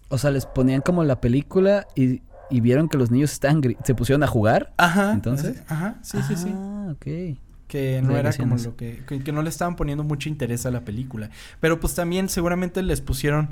O 0.08 0.18
sea, 0.18 0.30
les 0.30 0.46
ponían 0.46 0.80
como 0.80 1.02
la 1.04 1.20
película 1.20 1.86
y, 1.96 2.22
y 2.50 2.60
vieron 2.60 2.88
que 2.88 2.98
los 2.98 3.10
niños 3.10 3.40
gri- 3.40 3.76
se 3.84 3.94
pusieron 3.94 4.22
a 4.22 4.26
jugar. 4.26 4.72
Ajá. 4.76 5.12
¿Entonces? 5.12 5.62
Ajá, 5.68 5.96
sí, 6.02 6.18
sí, 6.28 6.36
sí. 6.36 6.50
Ah, 6.52 6.88
ok. 6.92 7.38
Que 7.68 8.02
no 8.02 8.16
era 8.16 8.32
como 8.32 8.56
lo 8.56 8.76
que, 8.76 9.02
que. 9.08 9.24
que 9.24 9.32
no 9.32 9.42
le 9.42 9.48
estaban 9.48 9.74
poniendo 9.74 10.04
mucho 10.04 10.28
interés 10.28 10.66
a 10.66 10.70
la 10.70 10.82
película. 10.82 11.30
Pero 11.60 11.80
pues 11.80 11.94
también 11.94 12.28
seguramente 12.28 12.82
les 12.82 13.00
pusieron 13.00 13.50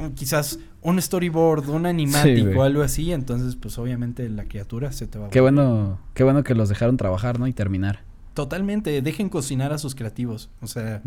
um, 0.00 0.12
quizás 0.14 0.58
un 0.82 1.00
storyboard, 1.00 1.68
un 1.70 1.86
animático 1.86 2.58
o 2.58 2.62
algo 2.64 2.82
así. 2.82 3.12
Entonces, 3.12 3.54
pues 3.56 3.78
obviamente 3.78 4.28
la 4.28 4.44
criatura 4.44 4.90
se 4.92 5.06
te 5.06 5.18
va 5.18 5.26
a 5.26 5.30
Qué 5.30 5.40
volver- 5.40 5.42
bueno, 5.54 6.00
qué 6.14 6.24
bueno 6.24 6.42
que 6.42 6.54
los 6.54 6.68
dejaron 6.68 6.96
trabajar, 6.96 7.38
¿no? 7.38 7.46
Y 7.46 7.52
terminar. 7.52 8.00
Totalmente. 8.34 9.00
Dejen 9.00 9.28
cocinar 9.28 9.72
a 9.72 9.78
sus 9.78 9.94
creativos. 9.94 10.50
O 10.60 10.66
sea, 10.66 11.00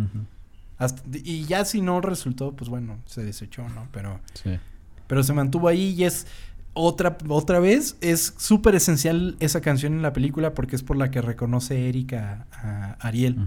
hasta- 0.77 1.01
y 1.23 1.43
ya 1.45 1.65
si 1.65 1.81
no 1.81 1.99
resultó, 2.01 2.53
pues 2.55 2.69
bueno, 2.69 2.99
se 3.05 3.23
desechó, 3.23 3.67
¿no? 3.69 3.87
Pero, 3.91 4.19
Sí. 4.33 4.57
pero 5.07 5.23
se 5.23 5.33
mantuvo 5.33 5.67
ahí 5.67 5.93
y 5.97 6.03
es. 6.05 6.25
Otra, 6.77 7.17
otra 7.29 7.59
vez, 7.59 7.95
es 8.01 8.33
súper 8.37 8.75
esencial 8.75 9.37
esa 9.39 9.61
canción 9.61 9.93
en 9.93 10.01
la 10.01 10.11
película 10.11 10.53
porque 10.53 10.75
es 10.75 10.83
por 10.83 10.97
la 10.97 11.09
que 11.09 11.21
reconoce 11.21 11.87
Erika 11.87 12.47
a 12.51 12.97
Ariel. 12.99 13.37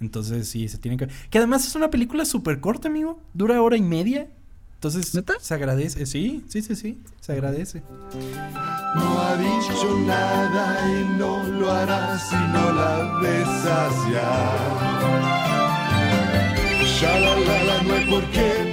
Entonces 0.00 0.48
sí, 0.48 0.68
se 0.68 0.78
tiene 0.78 0.96
que... 0.96 1.08
Que 1.30 1.38
además 1.38 1.66
es 1.66 1.76
una 1.76 1.88
película 1.88 2.24
súper 2.24 2.58
corta, 2.58 2.88
amigo. 2.88 3.22
Dura 3.32 3.62
hora 3.62 3.76
y 3.76 3.82
media. 3.82 4.28
Entonces 4.74 5.14
¿Neta? 5.14 5.34
se 5.40 5.54
agradece. 5.54 6.04
Sí, 6.04 6.44
sí, 6.48 6.62
sí, 6.62 6.74
sí. 6.74 6.98
Se 7.20 7.32
agradece. 7.32 7.82
No 8.96 9.20
ha 9.20 9.36
dicho 9.36 9.98
nada 10.04 10.86
y 10.90 11.16
no 11.16 11.44
lo 11.44 11.70
hará 11.70 12.18
si 12.18 12.34
no 12.34 12.72
la 12.72 13.18
besas 13.22 13.94
ya. 14.12 14.54
Ya 17.00 17.18
la 17.18 17.36
la 17.36 17.64
la, 17.64 17.82
no 17.82 17.94
hay 17.94 18.06
por 18.06 18.24
qué 18.30 18.63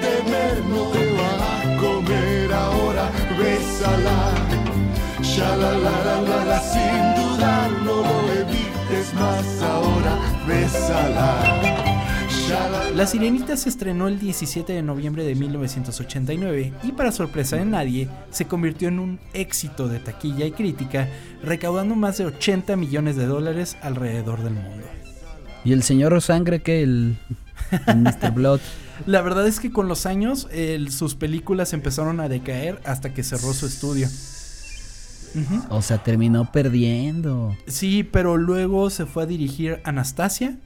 Ya 5.42 5.56
la 5.58 5.72
la 5.72 5.92
la 6.06 6.22
la 6.22 6.46
la, 6.46 6.60
sin 6.60 7.16
dudar, 7.24 7.72
no 7.84 7.96
lo 8.04 8.34
evites 8.34 9.14
más 9.16 9.62
ahora, 9.64 10.20
bésala. 10.48 11.62
La 12.50 12.92
La 12.96 13.08
Sirenita 13.08 13.56
se 13.58 13.70
estrenó 13.70 14.08
el 14.08 14.20
17 14.20 14.72
de 14.74 14.84
noviembre 14.84 15.24
de 15.24 15.34
1989 15.36 16.74
y 16.84 16.92
para 16.92 17.12
sorpresa 17.12 17.56
de 17.56 17.66
nadie 17.66 18.08
se 18.30 18.46
convirtió 18.46 18.89
en 18.89 19.00
un 19.00 19.20
éxito 19.34 19.88
de 19.88 20.00
taquilla 20.00 20.46
y 20.46 20.52
crítica, 20.52 21.08
recaudando 21.42 21.96
más 21.96 22.18
de 22.18 22.26
80 22.26 22.76
millones 22.76 23.16
de 23.16 23.26
dólares 23.26 23.78
alrededor 23.82 24.44
del 24.44 24.54
mundo. 24.54 24.86
Y 25.64 25.72
el 25.74 25.82
señor 25.84 26.22
Sangre 26.22 26.62
que 26.62 26.84
el, 26.84 27.18
el 27.88 27.98
Mr. 27.98 28.32
Blood. 28.34 28.60
La 29.08 29.22
verdad 29.22 29.48
es 29.48 29.60
que 29.60 29.72
con 29.72 29.88
los 29.88 30.06
años 30.06 30.48
el- 30.52 30.92
sus 30.92 31.16
películas 31.16 31.74
empezaron 31.74 32.20
a 32.20 32.28
decaer 32.30 32.80
hasta 32.86 33.14
que 33.14 33.24
cerró 33.24 33.54
su 33.54 33.66
estudio. 33.66 34.08
O 35.70 35.82
sea, 35.82 36.04
terminó 36.04 36.52
perdiendo. 36.52 37.56
Sí, 37.68 38.04
pero 38.04 38.38
luego 38.38 38.90
se 38.90 39.06
fue 39.06 39.24
a 39.24 39.26
dirigir 39.26 39.82
Anastasia 39.84 40.58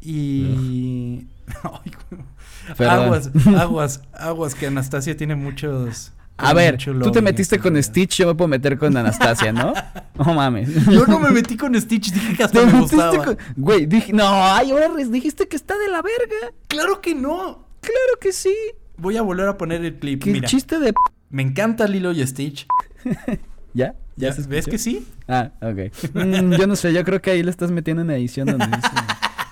y... 0.00 1.26
Ay, 1.64 2.86
aguas, 2.88 3.30
aguas, 3.56 4.02
aguas, 4.12 4.54
que 4.54 4.66
Anastasia 4.66 5.16
tiene 5.16 5.34
muchos... 5.34 6.12
A 6.38 6.54
ver, 6.54 6.76
tú 6.78 7.12
te 7.12 7.20
metiste 7.22 7.58
con. 7.60 7.80
Stitch, 7.80 8.16
yo 8.16 8.26
me 8.26 8.34
puedo 8.34 8.48
meter 8.48 8.76
con 8.76 8.96
Anastasia, 8.96 9.52
¿no? 9.52 9.74
No 10.16 10.34
mames. 10.34 10.86
Yo 10.86 11.06
no 11.06 11.20
me 11.20 11.30
metí 11.30 11.56
con 11.56 11.78
Stitch, 11.80 12.10
dije 12.12 12.36
que 12.36 12.42
hasta 12.42 12.60
Te 12.60 12.66
me 12.66 12.80
gustaba. 12.80 13.24
con- 13.24 13.38
Güey, 13.56 13.86
dije, 13.86 14.12
no, 14.12 14.24
ay, 14.26 14.72
Orris, 14.72 15.12
dijiste 15.12 15.46
que 15.46 15.54
está 15.56 15.78
de 15.78 15.88
la 15.88 16.02
verga. 16.02 16.52
Claro 16.68 17.00
que 17.00 17.14
no. 17.14 17.66
Claro 17.80 18.18
que 18.20 18.32
sí. 18.32 18.54
Voy 18.96 19.16
a 19.18 19.22
volver 19.22 19.46
a 19.46 19.56
poner 19.56 19.84
el 19.84 19.98
clip. 19.98 20.24
El 20.26 20.32
Mira, 20.32 20.48
chiste 20.48 20.80
de... 20.80 20.92
me 21.30 21.42
encanta 21.42 21.86
Lilo 21.86 22.10
y 22.12 22.26
Stitch. 22.26 22.66
¿Ya? 23.74 23.94
¿Ya 24.16 24.32
se 24.32 24.42
¿Ves 24.42 24.66
que 24.66 24.78
sí? 24.78 25.06
Ah, 25.26 25.50
ok. 25.60 26.14
Mm, 26.14 26.52
yo 26.54 26.66
no 26.66 26.76
sé, 26.76 26.92
yo 26.92 27.02
creo 27.04 27.22
que 27.22 27.30
ahí 27.30 27.42
le 27.42 27.50
estás 27.50 27.70
metiendo 27.70 28.02
una 28.02 28.16
edición 28.16 28.46
donde 28.46 28.66
dice... 28.66 28.88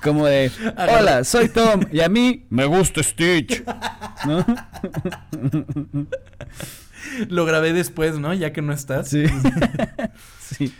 Como 0.02 0.26
de, 0.26 0.50
hola, 0.98 1.24
soy 1.24 1.48
Tom 1.48 1.82
y 1.92 2.00
a 2.00 2.08
mí 2.08 2.46
me 2.48 2.64
gusta 2.64 3.02
Stitch. 3.02 3.62
¿No? 4.26 4.44
Lo 7.28 7.44
grabé 7.44 7.72
después, 7.72 8.18
¿no? 8.18 8.32
Ya 8.34 8.52
que 8.52 8.62
no 8.62 8.72
estás. 8.72 9.08
Sí. 9.08 9.24
sí. 10.40 10.74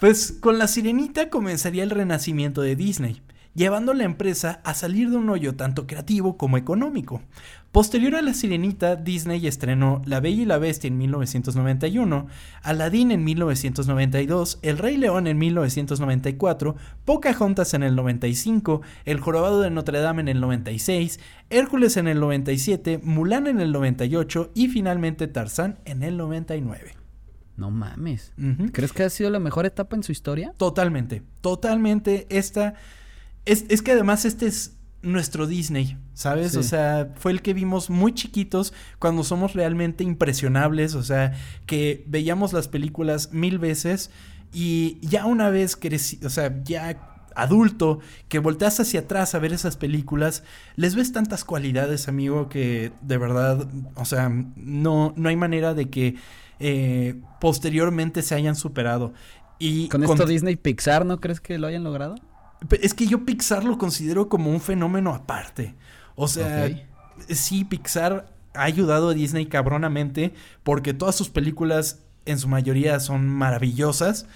Pues 0.00 0.36
con 0.40 0.58
La 0.58 0.68
Sirenita 0.68 1.28
comenzaría 1.28 1.82
el 1.82 1.90
renacimiento 1.90 2.62
de 2.62 2.76
Disney, 2.76 3.20
llevando 3.54 3.92
a 3.92 3.94
la 3.94 4.04
empresa 4.04 4.60
a 4.64 4.74
salir 4.74 5.10
de 5.10 5.16
un 5.16 5.28
hoyo 5.28 5.54
tanto 5.56 5.86
creativo 5.86 6.36
como 6.36 6.56
económico. 6.56 7.22
Posterior 7.76 8.14
a 8.14 8.22
La 8.22 8.32
Sirenita, 8.32 8.96
Disney 8.96 9.46
estrenó 9.46 10.00
La 10.06 10.20
Bella 10.20 10.40
y 10.40 10.46
la 10.46 10.56
Bestia 10.56 10.88
en 10.88 10.96
1991, 10.96 12.26
Aladdin 12.62 13.10
en 13.10 13.22
1992, 13.22 14.60
El 14.62 14.78
Rey 14.78 14.96
León 14.96 15.26
en 15.26 15.36
1994, 15.36 16.74
Pocahontas 17.04 17.74
en 17.74 17.82
el 17.82 17.94
95, 17.94 18.80
El 19.04 19.20
Jorobado 19.20 19.60
de 19.60 19.68
Notre 19.68 20.00
Dame 20.00 20.22
en 20.22 20.28
el 20.28 20.40
96, 20.40 21.20
Hércules 21.50 21.98
en 21.98 22.08
el 22.08 22.18
97, 22.18 23.00
Mulan 23.02 23.46
en 23.46 23.60
el 23.60 23.72
98 23.72 24.52
y 24.54 24.68
finalmente 24.68 25.28
Tarzán 25.28 25.78
en 25.84 26.02
el 26.02 26.16
99. 26.16 26.94
No 27.58 27.70
mames. 27.70 28.32
¿Crees 28.72 28.94
que 28.94 29.02
ha 29.02 29.10
sido 29.10 29.28
la 29.28 29.38
mejor 29.38 29.66
etapa 29.66 29.96
en 29.96 30.02
su 30.02 30.12
historia? 30.12 30.54
Totalmente, 30.56 31.24
totalmente. 31.42 32.26
Esta. 32.30 32.72
Es, 33.44 33.66
es 33.68 33.82
que 33.82 33.92
además 33.92 34.24
este 34.24 34.46
es 34.46 34.75
nuestro 35.06 35.46
Disney, 35.46 35.96
¿sabes? 36.14 36.52
Sí. 36.52 36.58
O 36.58 36.62
sea, 36.62 37.12
fue 37.16 37.32
el 37.32 37.42
que 37.42 37.54
vimos 37.54 37.90
muy 37.90 38.12
chiquitos 38.12 38.72
cuando 38.98 39.24
somos 39.24 39.54
realmente 39.54 40.04
impresionables. 40.04 40.94
O 40.94 41.02
sea, 41.02 41.32
que 41.66 42.04
veíamos 42.06 42.52
las 42.52 42.68
películas 42.68 43.32
mil 43.32 43.58
veces 43.58 44.10
y 44.52 44.98
ya 45.00 45.26
una 45.26 45.50
vez 45.50 45.76
creci 45.76 46.18
o 46.24 46.30
sea, 46.30 46.62
ya 46.64 47.16
adulto, 47.36 48.00
que 48.28 48.38
volteas 48.38 48.80
hacia 48.80 49.00
atrás 49.00 49.34
a 49.34 49.38
ver 49.38 49.52
esas 49.52 49.76
películas, 49.76 50.42
les 50.74 50.96
ves 50.96 51.12
tantas 51.12 51.44
cualidades, 51.44 52.08
amigo, 52.08 52.48
que 52.48 52.92
de 53.02 53.18
verdad, 53.18 53.68
o 53.94 54.04
sea, 54.06 54.30
no, 54.56 55.12
no 55.16 55.28
hay 55.28 55.36
manera 55.36 55.74
de 55.74 55.90
que 55.90 56.16
eh, 56.58 57.20
posteriormente 57.38 58.22
se 58.22 58.34
hayan 58.34 58.56
superado. 58.56 59.12
Y 59.58 59.88
Con 59.88 60.02
esto 60.02 60.26
Disney 60.26 60.56
Pixar, 60.56 61.06
¿no 61.06 61.20
crees 61.20 61.40
que 61.40 61.58
lo 61.58 61.66
hayan 61.66 61.84
logrado? 61.84 62.16
Es 62.82 62.94
que 62.94 63.06
yo 63.06 63.24
Pixar 63.24 63.64
lo 63.64 63.78
considero 63.78 64.28
como 64.28 64.50
un 64.50 64.60
fenómeno 64.60 65.14
aparte. 65.14 65.74
O 66.14 66.28
sea, 66.28 66.68
sí, 67.28 67.64
Pixar 67.64 68.32
ha 68.54 68.62
ayudado 68.62 69.10
a 69.10 69.14
Disney 69.14 69.46
cabronamente 69.46 70.32
porque 70.62 70.94
todas 70.94 71.14
sus 71.14 71.28
películas 71.28 72.00
en 72.24 72.38
su 72.38 72.48
mayoría 72.48 73.00
son 73.00 73.28
maravillosas. 73.28 74.26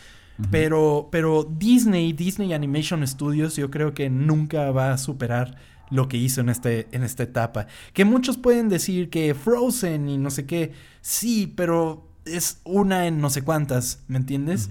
Pero, 0.51 1.11
pero 1.13 1.45
Disney, 1.45 2.15
Disney 2.15 2.55
Animation 2.55 3.07
Studios, 3.07 3.57
yo 3.57 3.71
creo 3.71 3.93
que 3.93 4.09
nunca 4.09 4.71
va 4.71 4.93
a 4.93 4.97
superar 4.97 5.59
lo 5.91 6.09
que 6.09 6.17
hizo 6.17 6.41
en, 6.41 6.49
este, 6.49 6.89
en 6.93 7.03
esta 7.03 7.25
etapa. 7.25 7.67
Que 7.93 8.07
muchos 8.07 8.39
pueden 8.39 8.71
decir 8.71 9.11
que 9.11 9.35
Frozen 9.35 10.09
y 10.09 10.17
no 10.17 10.31
sé 10.31 10.47
qué, 10.47 10.73
sí, 11.03 11.53
pero 11.55 12.09
es 12.25 12.61
una 12.65 13.07
en 13.07 13.21
no 13.21 13.29
sé 13.29 13.43
cuántas, 13.43 14.03
¿me 14.09 14.17
entiendes? 14.17 14.71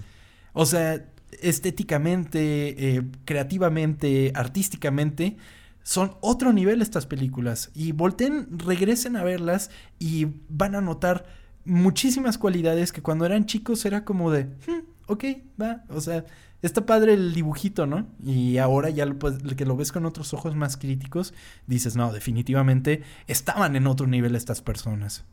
O 0.54 0.66
sea, 0.66 1.04
estéticamente, 1.42 2.96
eh, 2.96 3.02
creativamente, 3.24 4.32
artísticamente, 4.34 5.36
son 5.82 6.12
otro 6.20 6.52
nivel 6.52 6.82
estas 6.82 7.06
películas. 7.06 7.70
Y 7.74 7.92
volten, 7.92 8.58
regresen 8.58 9.16
a 9.16 9.24
verlas 9.24 9.70
y 9.98 10.26
van 10.48 10.74
a 10.74 10.80
notar 10.80 11.26
muchísimas 11.64 12.38
cualidades 12.38 12.92
que 12.92 13.02
cuando 13.02 13.26
eran 13.26 13.46
chicos 13.46 13.84
era 13.84 14.04
como 14.04 14.30
de, 14.30 14.44
"Hmm, 14.44 14.84
ok, 15.06 15.24
va, 15.60 15.84
o 15.88 16.00
sea, 16.00 16.24
está 16.62 16.84
padre 16.86 17.14
el 17.14 17.32
dibujito, 17.34 17.86
¿no? 17.86 18.06
Y 18.24 18.58
ahora 18.58 18.90
ya 18.90 19.06
lo, 19.06 19.18
pues, 19.18 19.38
que 19.56 19.64
lo 19.64 19.76
ves 19.76 19.92
con 19.92 20.04
otros 20.06 20.34
ojos 20.34 20.54
más 20.54 20.76
críticos, 20.76 21.34
dices, 21.66 21.96
no, 21.96 22.12
definitivamente 22.12 23.02
estaban 23.26 23.76
en 23.76 23.86
otro 23.86 24.06
nivel 24.06 24.36
estas 24.36 24.62
personas. 24.62 25.24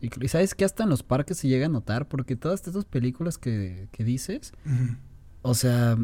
Sí, 0.00 0.10
y 0.20 0.28
sabes 0.28 0.54
que 0.54 0.64
hasta 0.66 0.82
en 0.84 0.90
los 0.90 1.02
parques 1.02 1.38
se 1.38 1.48
llega 1.48 1.66
a 1.66 1.70
notar, 1.70 2.06
porque 2.06 2.36
todas 2.36 2.66
estas 2.66 2.84
películas 2.84 3.38
que, 3.38 3.88
que 3.92 4.04
dices. 4.04 4.52
O 5.48 5.54
sea, 5.54 5.96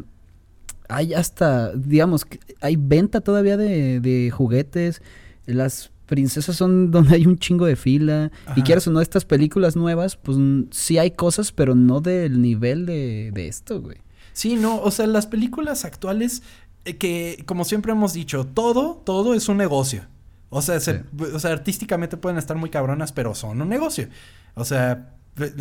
hay 0.89 1.15
hasta, 1.15 1.73
digamos, 1.75 2.27
hay 2.61 2.77
venta 2.77 3.21
todavía 3.21 3.57
de, 3.57 4.01
de 4.01 4.31
juguetes, 4.31 5.03
las 5.47 5.91
princesas 6.07 6.57
son 6.57 6.91
donde 6.91 7.15
hay 7.17 7.27
un 7.27 7.39
chingo 7.39 7.67
de 7.67 7.77
fila, 7.77 8.31
Ajá. 8.47 8.55
y 8.59 8.63
quieras 8.63 8.87
o 8.87 8.91
no, 8.93 9.01
estas 9.01 9.25
películas 9.25 9.77
nuevas, 9.77 10.17
pues 10.17 10.37
sí 10.71 10.99
hay 10.99 11.11
cosas, 11.13 11.53
pero 11.53 11.75
no 11.75 12.01
del 12.01 12.41
nivel 12.43 12.87
de, 12.87 13.31
de 13.33 13.49
esto, 13.49 13.81
güey. 13.81 13.99
Sí, 14.33 14.57
no, 14.57 14.81
o 14.81 14.91
sea, 14.91 15.07
las 15.07 15.27
películas 15.27 15.85
actuales, 15.85 16.43
eh, 16.85 16.97
que 16.97 17.43
como 17.47 17.65
siempre 17.65 17.93
hemos 17.93 18.13
dicho, 18.15 18.47
todo, 18.47 19.03
todo 19.05 19.35
es 19.35 19.49
un 19.49 19.57
negocio. 19.59 20.07
O 20.51 20.61
sea, 20.63 20.81
se- 20.81 21.05
o 21.35 21.39
sea, 21.39 21.53
artísticamente 21.53 22.17
pueden 22.19 22.39
estar 22.39 22.57
muy 22.57 22.69
cabronas, 22.71 23.13
pero 23.13 23.35
son 23.35 23.61
un 23.63 23.69
negocio. 23.71 24.09
O 24.55 24.65
sea, 24.67 25.15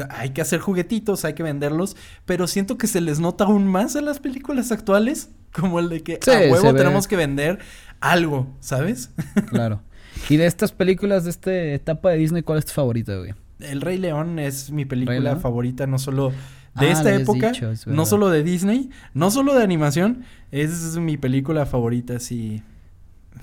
hay 0.10 0.32
que 0.32 0.42
hacer 0.42 0.60
juguetitos, 0.60 1.24
hay 1.26 1.34
que 1.34 1.44
venderlos, 1.44 1.96
pero 2.26 2.48
siento 2.48 2.78
que 2.78 2.88
se 2.88 3.02
les 3.02 3.20
nota 3.20 3.46
aún 3.46 3.68
más 3.68 3.96
a 3.96 4.02
las 4.02 4.20
películas 4.20 4.72
actuales, 4.72 5.30
como 5.54 5.80
el 5.80 5.90
de 5.90 6.04
que 6.04 6.20
Sí, 6.22 6.32
a 6.32 6.52
huevo 6.52 6.74
tenemos 6.74 7.08
que 7.08 7.16
vender 7.16 7.60
algo, 8.00 8.48
¿sabes? 8.60 9.12
Claro. 9.50 9.82
y 10.30 10.38
de 10.38 10.46
estas 10.46 10.72
películas 10.72 11.24
de 11.24 11.30
esta 11.30 11.54
etapa 11.54 12.12
de 12.12 12.18
Disney, 12.18 12.44
¿cuál 12.44 12.60
es 12.60 12.66
tu 12.66 12.74
favorita, 12.74 13.16
güey? 13.16 13.34
El 13.60 13.82
Rey 13.82 13.98
León 13.98 14.40
es 14.40 14.72
mi 14.72 14.86
película 14.86 15.36
favorita, 15.38 15.88
no 15.88 16.00
solo 16.00 16.32
de 16.80 16.88
Ah, 16.88 16.92
esta 16.92 17.14
época, 17.14 17.52
dicho, 17.52 17.70
es 17.72 17.86
no 17.86 18.06
solo 18.06 18.30
de 18.30 18.44
Disney, 18.44 18.90
no 19.14 19.30
solo 19.30 19.54
de 19.56 19.64
animación, 19.64 20.24
es 20.52 20.98
mi 20.98 21.18
película 21.18 21.66
favorita, 21.66 22.20
sí. 22.20 22.64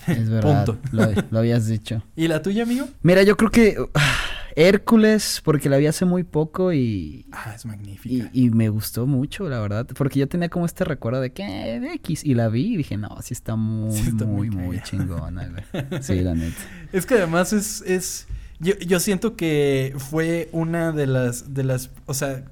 Es 0.07 0.29
verdad, 0.29 0.64
Punto. 0.66 0.81
Lo, 0.93 1.07
lo 1.31 1.39
habías 1.39 1.66
dicho. 1.66 2.03
¿Y 2.16 2.29
la 2.29 2.43
tuya, 2.43 2.64
amigo? 2.64 2.87
Mira, 3.03 3.22
yo 3.22 3.37
creo 3.37 3.51
que 3.51 3.76
ah, 3.95 4.16
Hércules, 4.57 5.40
porque 5.44 5.68
la 5.68 5.76
vi 5.76 5.86
hace 5.86 6.05
muy 6.05 6.24
poco 6.24 6.72
y, 6.72 7.26
Ah, 7.32 7.53
es 7.55 7.64
magnífica. 7.66 8.30
y 8.32 8.51
me 8.51 8.68
gustó 8.68 9.07
mucho, 9.07 9.49
la 9.49 9.61
verdad. 9.61 9.86
Porque 9.96 10.18
yo 10.18 10.28
tenía 10.28 10.49
como 10.49 10.66
este 10.66 10.84
recuerdo 10.84 11.20
de 11.20 11.32
que 11.32 11.44
de 11.44 11.92
X. 11.94 12.24
Y 12.24 12.34
la 12.34 12.49
vi 12.49 12.74
y 12.74 12.76
dije, 12.76 12.96
no, 12.96 13.16
sí 13.22 13.34
está 13.34 13.57
muy, 13.57 13.92
Sí 13.92 14.09
está 14.09 14.24
muy 14.24 14.51
muy, 14.51 14.64
muy 14.66 14.82
chingona, 14.82 15.49
güey. 15.49 15.84
Sí, 16.03 16.20
la 16.20 16.34
neta. 16.34 16.57
Es 16.92 17.07
que 17.07 17.14
además 17.14 17.53
es, 17.53 17.82
es 17.82 18.26
yo, 18.61 18.76
yo 18.78 18.99
siento 19.01 19.36
que 19.36 19.94
fue 19.99 20.49
una 20.53 20.92
de 20.92 21.07
las, 21.07 21.55
de 21.55 21.64
las, 21.64 21.90
o 22.07 22.14
sea, 22.14 22.44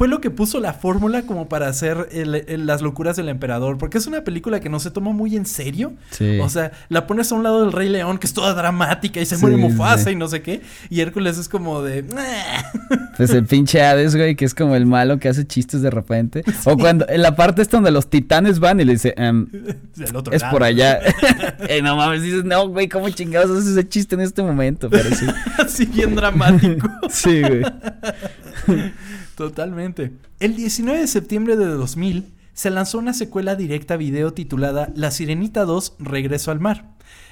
fue 0.00 0.08
lo 0.08 0.22
que 0.22 0.30
puso 0.30 0.60
la 0.60 0.72
fórmula 0.72 1.24
como 1.24 1.46
para 1.50 1.68
hacer 1.68 2.08
el- 2.12 2.34
el- 2.48 2.64
las 2.64 2.80
locuras 2.80 3.16
del 3.18 3.28
emperador, 3.28 3.76
porque 3.76 3.98
es 3.98 4.06
una 4.06 4.24
película 4.24 4.58
que 4.58 4.70
no 4.70 4.80
se 4.80 4.90
toma 4.90 5.10
muy 5.12 5.36
en 5.36 5.44
serio. 5.44 5.92
Sí. 6.10 6.38
O 6.40 6.48
sea, 6.48 6.72
la 6.88 7.06
pones 7.06 7.30
a 7.30 7.34
un 7.34 7.42
lado 7.42 7.60
del 7.60 7.70
Rey 7.70 7.90
León, 7.90 8.16
que 8.16 8.26
es 8.26 8.32
toda 8.32 8.54
dramática 8.54 9.20
y 9.20 9.26
se 9.26 9.34
Sí, 9.36 9.42
muere 9.42 9.58
Mufasa 9.58 10.04
sí. 10.04 10.10
y 10.12 10.16
no 10.16 10.26
sé 10.28 10.40
qué, 10.40 10.62
y 10.88 11.00
Hércules 11.02 11.36
es 11.36 11.50
como 11.50 11.82
de... 11.82 12.02
Pues 13.18 13.28
el 13.28 13.44
pinche 13.44 13.82
Hades, 13.82 14.16
güey, 14.16 14.36
que 14.36 14.46
es 14.46 14.54
como 14.54 14.74
el 14.74 14.86
malo 14.86 15.18
que 15.18 15.28
hace 15.28 15.46
chistes 15.46 15.82
de 15.82 15.90
repente. 15.90 16.44
O 16.64 16.78
cuando, 16.78 17.06
en 17.06 17.20
la 17.20 17.36
parte 17.36 17.60
esta 17.60 17.76
donde 17.76 17.90
los 17.90 18.08
titanes 18.08 18.58
van 18.58 18.80
y 18.80 18.84
le 18.86 18.92
dice, 18.92 19.14
del 19.18 20.16
otro 20.16 20.32
es 20.32 20.40
lado. 20.40 20.50
por 20.52 20.62
allá. 20.64 20.98
Eh, 21.68 21.82
no 21.82 21.94
mames, 21.94 22.22
dices, 22.22 22.44
no, 22.44 22.68
güey, 22.68 22.88
¿cómo 22.88 23.10
chingados 23.10 23.50
haces 23.50 23.72
ese 23.72 23.86
chiste 23.86 24.14
en 24.14 24.22
este 24.22 24.42
momento? 24.42 24.88
Pero 24.88 25.14
sí. 25.14 25.26
Así 25.58 25.84
bien 25.84 26.14
dramático. 26.14 26.88
Sí, 27.10 27.42
güey. 27.42 27.62
Totalmente. 29.40 30.12
El 30.38 30.54
19 30.54 31.00
de 31.00 31.06
septiembre 31.06 31.56
de 31.56 31.64
2000 31.64 32.34
se 32.52 32.68
lanzó 32.68 32.98
una 32.98 33.14
secuela 33.14 33.54
directa 33.56 33.96
video 33.96 34.34
titulada 34.34 34.92
La 34.94 35.10
Sirenita 35.10 35.64
2 35.64 35.96
Regreso 35.98 36.50
al 36.50 36.60
Mar. 36.60 36.90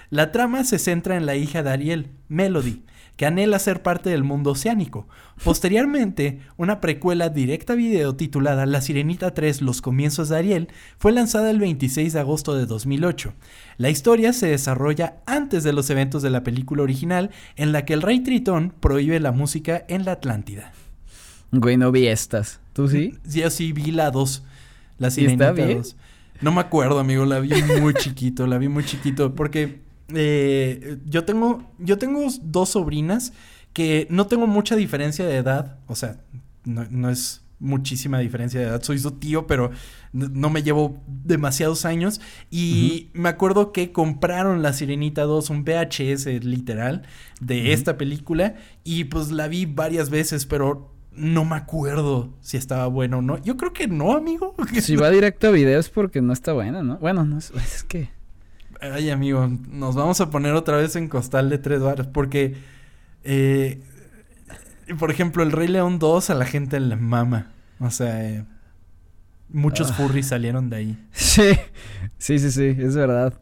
La 0.09 0.33
trama 0.33 0.65
se 0.65 0.79
centra 0.79 1.19
en 1.19 1.27
la 1.27 1.37
hija 1.37 1.63
de 1.63 1.69
Ariel, 1.69 2.13
Melody, 2.29 2.83
que 3.17 3.27
anhela 3.27 3.59
ser 3.59 3.83
parte 3.83 4.09
del 4.09 4.25
mundo 4.25 4.53
oceánico. 4.53 5.07
Posteriormente, 5.45 6.41
una 6.57 6.81
precuela 6.81 7.29
directa 7.29 7.75
video 7.75 8.17
titulada 8.17 8.65
La 8.65 8.81
Sirenita 8.81 9.35
3 9.35 9.61
Los 9.61 9.83
comienzos 9.83 10.31
de 10.31 10.39
Ariel 10.39 10.69
fue 10.97 11.13
lanzada 11.13 11.51
el 11.51 11.61
26 11.61 12.15
de 12.15 12.21
agosto 12.21 12.55
de 12.55 12.65
2008. 12.65 13.35
La 13.77 13.91
historia 13.91 14.33
se 14.33 14.47
desarrolla 14.47 15.19
antes 15.27 15.63
de 15.63 15.75
los 15.75 15.91
eventos 15.91 16.23
de 16.23 16.31
la 16.31 16.43
película 16.43 16.85
original 16.85 17.29
en 17.57 17.73
la 17.73 17.85
que 17.85 17.93
el 17.93 18.01
rey 18.01 18.21
Tritón 18.21 18.73
prohíbe 18.81 19.21
la 19.21 19.33
música 19.33 19.85
en 19.89 20.07
la 20.07 20.13
Atlántida. 20.13 20.73
Güey, 21.53 21.77
no 21.77 21.91
vi 21.91 22.07
estas. 22.07 22.61
¿Tú 22.73 22.89
sí? 22.89 23.15
Yo 23.25 23.51
sí 23.51 23.73
vi 23.73 23.91
la 23.91 24.11
2. 24.11 24.45
La 24.99 25.09
¿Y 25.09 25.11
Sirenita 25.11 25.51
está 25.51 25.65
bien? 25.67 25.79
2. 25.79 25.97
No 26.41 26.53
me 26.53 26.61
acuerdo, 26.61 26.99
amigo. 26.99 27.25
La 27.25 27.41
vi 27.41 27.51
muy 27.81 27.95
chiquito. 27.99 28.47
La 28.47 28.59
vi 28.59 28.69
muy 28.69 28.85
chiquito. 28.85 29.35
Porque 29.35 29.81
eh, 30.15 30.99
yo 31.07 31.25
tengo. 31.25 31.65
Yo 31.79 31.99
tengo 31.99 32.27
dos 32.43 32.71
sobrinas 32.71 33.33
que 33.73 34.07
no 34.11 34.27
tengo 34.27 34.47
mucha 34.47 34.77
diferencia 34.77 35.27
de 35.27 35.37
edad. 35.37 35.79
O 35.87 35.95
sea, 35.95 36.21
no, 36.65 36.87
no 36.91 37.11
es 37.11 37.43
muchísima 37.61 38.19
diferencia 38.19 38.61
de 38.61 38.67
edad. 38.67 38.83
Soy 38.83 38.99
su 38.99 39.13
tío, 39.13 39.47
pero 39.47 39.71
no 40.13 40.51
me 40.51 40.63
llevo 40.63 41.03
demasiados 41.07 41.85
años. 41.85 42.21
Y 42.51 43.11
me 43.13 43.29
acuerdo 43.29 43.73
que 43.73 43.93
compraron 43.93 44.63
la 44.63 44.73
Sirenita 44.73 45.23
2, 45.23 45.51
un 45.51 45.65
VHS 45.65 46.27
literal, 46.45 47.03
de 47.41 47.73
esta 47.73 47.99
película. 47.99 48.57
Y 48.85 49.05
pues 49.05 49.31
la 49.31 49.49
vi 49.49 49.67
varias 49.67 50.11
veces, 50.11 50.47
pero 50.47 50.98
no 51.19 51.45
me 51.45 51.57
acuerdo 51.57 52.31
si 52.41 52.57
estaba 52.57 52.87
bueno 52.87 53.19
o 53.19 53.23
no. 53.23 53.39
Yo 53.39 53.57
creo 53.57 53.73
que 53.73 53.89
no, 53.89 54.13
amigo. 54.17 54.55
Si 54.81 54.97
va 54.97 55.11
directo 55.11 55.49
a 55.49 55.51
video 55.51 55.79
es 55.79 55.89
porque 55.89 56.23
no 56.23 56.33
está 56.33 56.53
buena, 56.53 56.83
¿no? 56.83 56.97
Bueno, 56.99 57.25
no 57.25 57.39
es, 57.39 57.51
es 57.51 57.83
que... 57.85 58.11
Ay, 58.81 59.11
amigo, 59.11 59.49
nos 59.71 59.97
vamos 59.97 60.21
a 60.21 60.31
poner 60.31 60.55
otra 60.55 60.77
vez 60.77 60.95
en 60.97 61.09
costal 61.09 61.51
de 61.51 61.59
tres 61.59 61.81
varas 61.81 62.07
porque 62.07 62.57
eh, 63.25 63.81
por 64.99 65.11
ejemplo, 65.11 65.43
el 65.43 65.53
Rey 65.53 65.69
León 65.69 65.99
2 65.99 66.31
a 66.31 66.35
la 66.35 66.47
gente 66.47 66.79
le 66.81 66.97
mama. 66.97 67.51
O 67.81 67.91
sea, 67.91 68.25
eh, 68.25 68.45
muchos 69.49 69.91
Ah. 69.91 69.95
furries 69.95 70.27
salieron 70.29 70.71
de 70.71 70.77
ahí. 70.77 71.07
Sí, 71.13 71.53
sí, 72.19 72.39
sí, 72.39 72.51
sí, 72.51 72.75
es 72.79 72.95
verdad. 72.97 73.35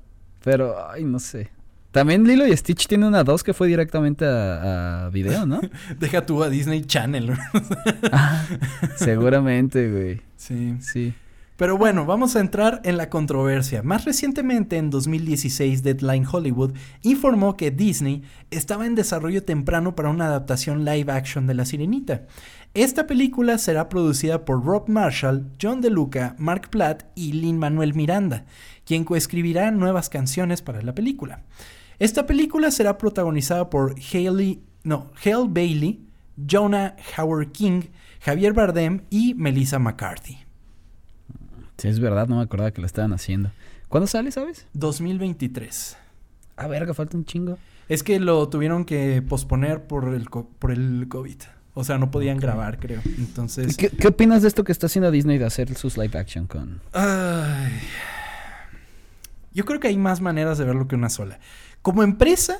Pero, 0.42 0.74
ay, 0.90 1.04
no 1.04 1.18
sé. 1.18 1.50
También 1.96 2.24
Lilo 2.24 2.46
y 2.46 2.54
Stitch 2.54 2.88
tiene 2.88 3.06
una 3.06 3.24
2 3.24 3.42
que 3.42 3.54
fue 3.54 3.68
directamente 3.68 4.26
a, 4.26 5.06
a 5.06 5.08
video, 5.08 5.46
¿no? 5.46 5.62
Deja 5.98 6.26
tú 6.26 6.42
a 6.42 6.50
Disney 6.50 6.84
Channel. 6.84 7.32
Ah, 8.12 8.44
seguramente, 8.96 9.90
güey. 9.90 10.20
sí. 10.36 10.76
Sí. 10.80 11.14
Pero 11.56 11.78
bueno, 11.78 12.04
vamos 12.04 12.36
a 12.36 12.40
entrar 12.40 12.82
en 12.84 12.98
la 12.98 13.08
controversia. 13.08 13.82
Más 13.82 14.04
recientemente, 14.04 14.76
en 14.76 14.90
2016, 14.90 15.82
Deadline 15.82 16.26
Hollywood 16.30 16.74
informó 17.00 17.56
que 17.56 17.70
Disney 17.70 18.22
estaba 18.50 18.84
en 18.84 18.94
desarrollo 18.94 19.42
temprano 19.42 19.96
para 19.96 20.10
una 20.10 20.26
adaptación 20.26 20.84
live 20.84 21.10
action 21.10 21.46
de 21.46 21.54
La 21.54 21.64
Sirenita. 21.64 22.26
Esta 22.74 23.06
película 23.06 23.56
será 23.56 23.88
producida 23.88 24.44
por 24.44 24.62
Rob 24.62 24.86
Marshall, 24.90 25.50
John 25.60 25.80
DeLuca, 25.80 26.36
Mark 26.36 26.68
Platt 26.68 27.04
y 27.14 27.32
Lin 27.32 27.56
Manuel 27.56 27.94
Miranda, 27.94 28.44
quien 28.84 29.04
coescribirá 29.04 29.70
nuevas 29.70 30.10
canciones 30.10 30.60
para 30.60 30.82
la 30.82 30.94
película. 30.94 31.40
Esta 31.98 32.26
película 32.26 32.70
será 32.70 32.98
protagonizada 32.98 33.70
por 33.70 33.94
Haley, 34.12 34.62
no, 34.84 35.10
Hale 35.24 35.46
Bailey, 35.48 36.04
Jonah 36.50 36.96
Howard 37.16 37.52
King, 37.52 37.82
Javier 38.20 38.52
Bardem 38.52 39.02
y 39.10 39.34
Melissa 39.34 39.78
McCarthy. 39.78 40.38
Sí, 41.78 41.88
es 41.88 42.00
verdad, 42.00 42.26
no 42.28 42.36
me 42.36 42.42
acordaba 42.42 42.70
que 42.70 42.80
lo 42.80 42.86
estaban 42.86 43.12
haciendo. 43.12 43.50
¿Cuándo 43.88 44.06
sale, 44.06 44.30
sabes? 44.30 44.66
2023. 44.74 45.96
Ah, 46.56 46.66
verga, 46.66 46.94
falta 46.94 47.16
un 47.16 47.24
chingo. 47.24 47.58
Es 47.88 48.02
que 48.02 48.18
lo 48.18 48.48
tuvieron 48.48 48.84
que 48.84 49.22
posponer 49.22 49.86
por 49.86 50.12
el, 50.14 50.28
co- 50.28 50.48
por 50.58 50.72
el 50.72 51.06
COVID. 51.08 51.36
O 51.74 51.84
sea, 51.84 51.98
no 51.98 52.10
podían 52.10 52.38
grabar, 52.38 52.78
creo. 52.78 53.00
Entonces... 53.18 53.76
¿Qué, 53.76 53.90
qué 53.90 54.08
opinas 54.08 54.40
de 54.42 54.48
esto 54.48 54.64
que 54.64 54.72
está 54.72 54.86
haciendo 54.86 55.10
Disney 55.10 55.36
de 55.38 55.44
hacer 55.44 55.74
sus 55.76 55.98
live 55.98 56.18
action 56.18 56.46
con... 56.46 56.80
Ay. 56.94 57.72
Yo 59.52 59.64
creo 59.64 59.78
que 59.80 59.88
hay 59.88 59.96
más 59.98 60.20
maneras 60.20 60.58
de 60.58 60.64
verlo 60.64 60.88
que 60.88 60.94
una 60.96 61.10
sola. 61.10 61.38
Como 61.86 62.02
empresa, 62.02 62.58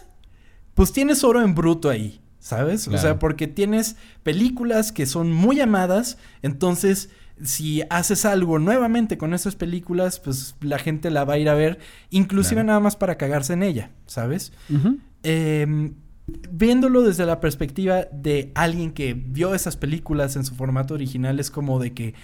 pues 0.75 0.93
tienes 0.93 1.25
oro 1.25 1.43
en 1.43 1.57
bruto 1.57 1.91
ahí, 1.91 2.21
¿sabes? 2.39 2.87
O 2.87 2.97
sea, 2.97 3.19
porque 3.19 3.49
tienes 3.49 3.97
películas 4.23 4.93
que 4.93 5.05
son 5.05 5.33
muy 5.33 5.59
amadas, 5.61 6.17
entonces 6.43 7.11
si 7.43 7.83
haces 7.91 8.25
algo 8.25 8.61
nuevamente 8.61 9.19
con 9.19 9.35
esas 9.35 9.57
películas, 9.57 10.21
pues 10.21 10.55
la 10.61 10.79
gente 10.79 11.11
la 11.11 11.25
va 11.25 11.35
a 11.35 11.39
ir 11.39 11.49
a 11.49 11.55
ver, 11.55 11.81
inclusive 12.11 12.59
Claro. 12.59 12.67
nada 12.69 12.79
más 12.79 12.95
para 12.95 13.17
cagarse 13.19 13.55
en 13.55 13.65
ella, 13.65 13.91
¿sabes? 14.07 14.53
Eh, 15.25 15.91
viéndolo 16.53 17.03
desde 17.03 17.27
la 17.27 17.41
perspectiva 17.41 18.07
de 18.13 18.53
alguien 18.55 18.93
que 18.93 19.15
vio 19.15 19.57
esas 19.57 19.77
películas 19.77 20.37
en 20.37 20.45
su 20.45 20.55
formato 20.55 20.95
original, 20.95 21.41
es 21.41 21.51
como 21.51 21.81
de 21.81 21.95
que, 21.95 22.15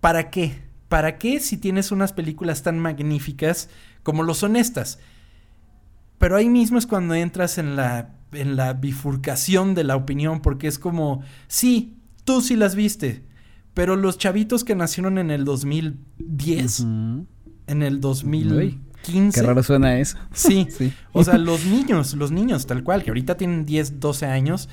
¿para 0.00 0.30
qué? 0.30 0.62
¿Para 0.88 1.18
qué 1.18 1.40
si 1.40 1.56
tienes 1.56 1.90
unas 1.90 2.12
películas 2.12 2.62
tan 2.62 2.78
magníficas 2.78 3.68
como 4.04 4.22
lo 4.22 4.34
son 4.34 4.54
estas? 4.54 5.00
Pero 6.20 6.36
ahí 6.36 6.48
mismo 6.50 6.78
es 6.78 6.86
cuando 6.86 7.14
entras 7.14 7.58
en 7.58 7.74
la, 7.76 8.10
en 8.32 8.54
la 8.54 8.74
bifurcación 8.74 9.74
de 9.74 9.82
la 9.84 9.96
opinión, 9.96 10.40
porque 10.42 10.68
es 10.68 10.78
como, 10.78 11.22
sí, 11.48 11.96
tú 12.24 12.42
sí 12.42 12.54
las 12.56 12.74
viste, 12.76 13.24
pero 13.74 13.96
los 13.96 14.18
chavitos 14.18 14.62
que 14.62 14.74
nacieron 14.76 15.16
en 15.18 15.30
el 15.32 15.44
2010, 15.46 16.80
Ujú. 16.80 17.26
en 17.66 17.82
el 17.82 18.00
2015, 18.02 19.40
Qué 19.40 19.46
raro 19.46 19.62
suena 19.62 19.98
eso. 19.98 20.18
sí, 20.32 20.68
Sí. 20.76 20.92
o 21.12 21.24
sea, 21.24 21.38
los 21.38 21.64
niños, 21.64 22.12
los 22.14 22.30
niños 22.30 22.66
tal 22.66 22.84
cual, 22.84 23.02
que 23.02 23.08
ahorita 23.10 23.36
tienen 23.38 23.64
10, 23.64 23.98
12 23.98 24.26
años, 24.26 24.68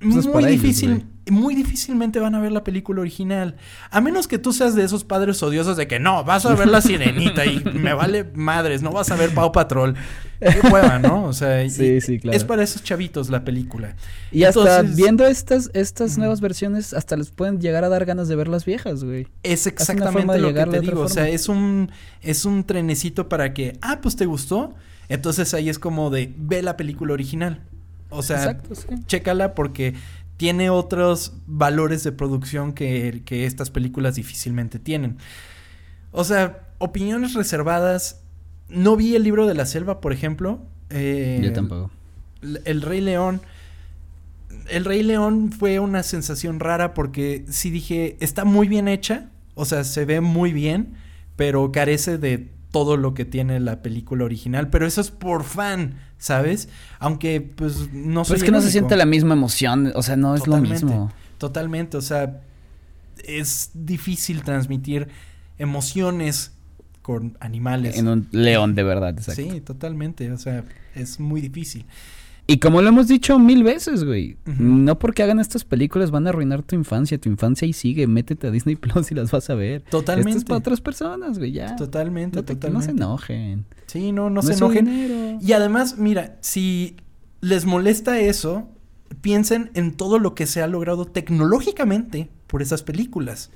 Pues 0.00 0.14
es 0.18 0.26
muy 0.28 0.44
ellos, 0.44 0.62
difícil, 0.62 1.04
muy 1.30 1.54
difícilmente 1.54 2.20
van 2.20 2.34
a 2.34 2.40
ver 2.40 2.52
la 2.52 2.64
película 2.64 3.00
original. 3.00 3.56
A 3.90 4.00
menos 4.00 4.28
que 4.28 4.38
tú 4.38 4.52
seas 4.52 4.74
de 4.74 4.84
esos 4.84 5.04
padres 5.04 5.42
odiosos 5.42 5.76
de 5.76 5.86
que 5.86 5.98
no, 5.98 6.24
vas 6.24 6.46
a 6.46 6.54
ver 6.54 6.68
la 6.68 6.80
sirenita 6.80 7.44
y 7.46 7.62
me 7.74 7.92
vale 7.94 8.24
madres, 8.34 8.82
no 8.82 8.92
vas 8.92 9.10
a 9.10 9.16
ver 9.16 9.34
Pau 9.34 9.52
Patrol. 9.52 9.94
Qué 10.40 10.60
hueva, 10.70 10.98
¿no? 10.98 11.24
O 11.24 11.32
sea, 11.32 11.68
Sí, 11.68 12.00
sí, 12.00 12.18
claro. 12.18 12.36
es 12.36 12.44
para 12.44 12.62
esos 12.62 12.82
chavitos 12.82 13.28
la 13.28 13.44
película. 13.44 13.96
Y 14.30 14.44
hasta 14.44 14.82
viendo 14.82 15.26
estas, 15.26 15.70
estas 15.74 16.16
nuevas 16.18 16.40
versiones, 16.40 16.94
hasta 16.94 17.16
les 17.16 17.30
pueden 17.30 17.60
llegar 17.60 17.84
a 17.84 17.88
dar 17.88 18.04
ganas 18.04 18.28
de 18.28 18.36
ver 18.36 18.48
las 18.48 18.64
viejas, 18.64 19.04
güey. 19.04 19.26
Es 19.42 19.66
exactamente 19.66 20.38
lo 20.38 20.54
que 20.54 20.64
te 20.66 20.80
digo. 20.80 21.00
O 21.02 21.08
sea, 21.08 21.28
es 21.28 21.48
un, 21.48 21.90
es 22.22 22.44
un 22.44 22.64
trenecito 22.64 23.28
para 23.28 23.52
que, 23.54 23.78
ah, 23.82 23.98
pues 24.00 24.16
te 24.16 24.26
gustó. 24.26 24.74
Entonces 25.08 25.54
ahí 25.54 25.68
es 25.68 25.78
como 25.78 26.10
de, 26.10 26.32
ve 26.36 26.62
la 26.62 26.76
película 26.76 27.14
original. 27.14 27.60
O 28.10 28.22
sea, 28.22 28.36
Exacto, 28.36 28.74
sí. 28.74 28.86
chécala 29.06 29.54
porque 29.54 29.94
tiene 30.38 30.70
otros 30.70 31.34
valores 31.46 32.02
de 32.04 32.12
producción 32.12 32.72
que, 32.72 33.20
que 33.26 33.44
estas 33.44 33.70
películas 33.70 34.14
difícilmente 34.14 34.78
tienen. 34.78 35.18
O 36.12 36.24
sea, 36.24 36.68
opiniones 36.78 37.34
reservadas. 37.34 38.22
No 38.70 38.96
vi 38.96 39.14
el 39.16 39.22
libro 39.24 39.46
de 39.46 39.54
la 39.54 39.66
selva, 39.66 40.00
por 40.00 40.12
ejemplo. 40.14 40.60
Eh, 40.90 41.40
Yo 41.44 41.52
tampoco. 41.52 41.90
el- 42.40 42.62
El 42.64 42.80
Rey 42.82 43.00
León. 43.02 43.40
El 44.70 44.84
Rey 44.84 45.02
León 45.02 45.50
fue 45.52 45.78
una 45.80 46.02
sensación 46.02 46.60
rara 46.60 46.94
porque 46.94 47.44
sí 47.48 47.70
dije, 47.70 48.16
está 48.20 48.44
muy 48.44 48.68
bien 48.68 48.86
hecha, 48.88 49.30
o 49.54 49.64
sea, 49.64 49.84
se 49.84 50.04
ve 50.04 50.20
muy 50.20 50.52
bien, 50.52 50.94
pero 51.36 51.72
carece 51.72 52.16
de 52.18 52.50
todo 52.70 52.96
lo 52.96 53.14
que 53.14 53.24
tiene 53.24 53.60
la 53.60 53.80
película 53.82 54.24
original, 54.24 54.68
pero 54.68 54.86
eso 54.86 55.00
es 55.00 55.10
por 55.10 55.44
fan, 55.44 55.94
¿sabes? 56.18 56.68
Aunque 56.98 57.40
pues 57.40 57.92
no 57.92 58.22
Pero 58.22 58.24
soy 58.24 58.36
es 58.38 58.42
que 58.44 58.50
no 58.50 58.60
se 58.60 58.70
siente 58.70 58.96
la 58.96 59.06
misma 59.06 59.34
emoción, 59.34 59.92
o 59.94 60.02
sea, 60.02 60.16
no 60.16 60.34
es 60.34 60.42
Totalmente. 60.42 60.80
lo 60.84 60.90
mismo. 60.90 61.12
Totalmente, 61.38 61.96
o 61.96 62.02
sea, 62.02 62.40
es 63.24 63.70
difícil 63.74 64.42
transmitir 64.42 65.08
emociones 65.58 66.52
con 67.02 67.36
animales. 67.40 67.96
En 67.96 68.08
un 68.08 68.28
león 68.32 68.74
de 68.74 68.82
verdad, 68.82 69.10
exacto. 69.10 69.42
Sí, 69.42 69.60
totalmente, 69.60 70.30
o 70.32 70.38
sea, 70.38 70.64
es 70.94 71.20
muy 71.20 71.40
difícil. 71.40 71.86
Y 72.50 72.60
como 72.60 72.80
lo 72.80 72.88
hemos 72.88 73.08
dicho 73.08 73.38
mil 73.38 73.62
veces, 73.62 74.04
güey, 74.04 74.38
no 74.58 74.98
porque 74.98 75.22
hagan 75.22 75.38
estas 75.38 75.64
películas 75.66 76.10
van 76.10 76.26
a 76.26 76.30
arruinar 76.30 76.62
tu 76.62 76.74
infancia, 76.76 77.20
tu 77.20 77.28
infancia 77.28 77.66
ahí 77.66 77.74
sigue, 77.74 78.06
métete 78.06 78.46
a 78.46 78.50
Disney 78.50 78.74
Plus 78.74 79.12
y 79.12 79.14
las 79.14 79.30
vas 79.30 79.50
a 79.50 79.54
ver. 79.54 79.82
Totalmente. 79.82 80.30
Esto 80.30 80.38
es 80.38 80.44
para 80.46 80.58
otras 80.58 80.80
personas, 80.80 81.38
güey, 81.38 81.52
ya. 81.52 81.76
Totalmente, 81.76 82.36
no, 82.38 82.44
te- 82.44 82.54
totalmente. 82.54 82.86
no 82.94 83.18
se 83.18 83.34
enojen. 83.34 83.66
Sí, 83.86 84.12
no, 84.12 84.30
no, 84.30 84.40
se 84.40 84.54
enojen. 84.54 84.86
dinero. 84.86 85.38
Y 85.42 85.52
además, 85.52 85.98
mira, 85.98 86.38
si 86.40 86.96
les 87.42 87.66
molesta 87.66 88.18
eso, 88.18 88.66
piensen 89.20 89.70
en 89.74 89.92
todo 89.94 90.18
lo 90.18 90.34
que 90.34 90.46
se 90.46 90.62
ha 90.62 90.66
logrado 90.68 91.04
tecnológicamente 91.04 92.30
por 92.46 92.62
esas 92.62 92.82
películas. 92.82 93.50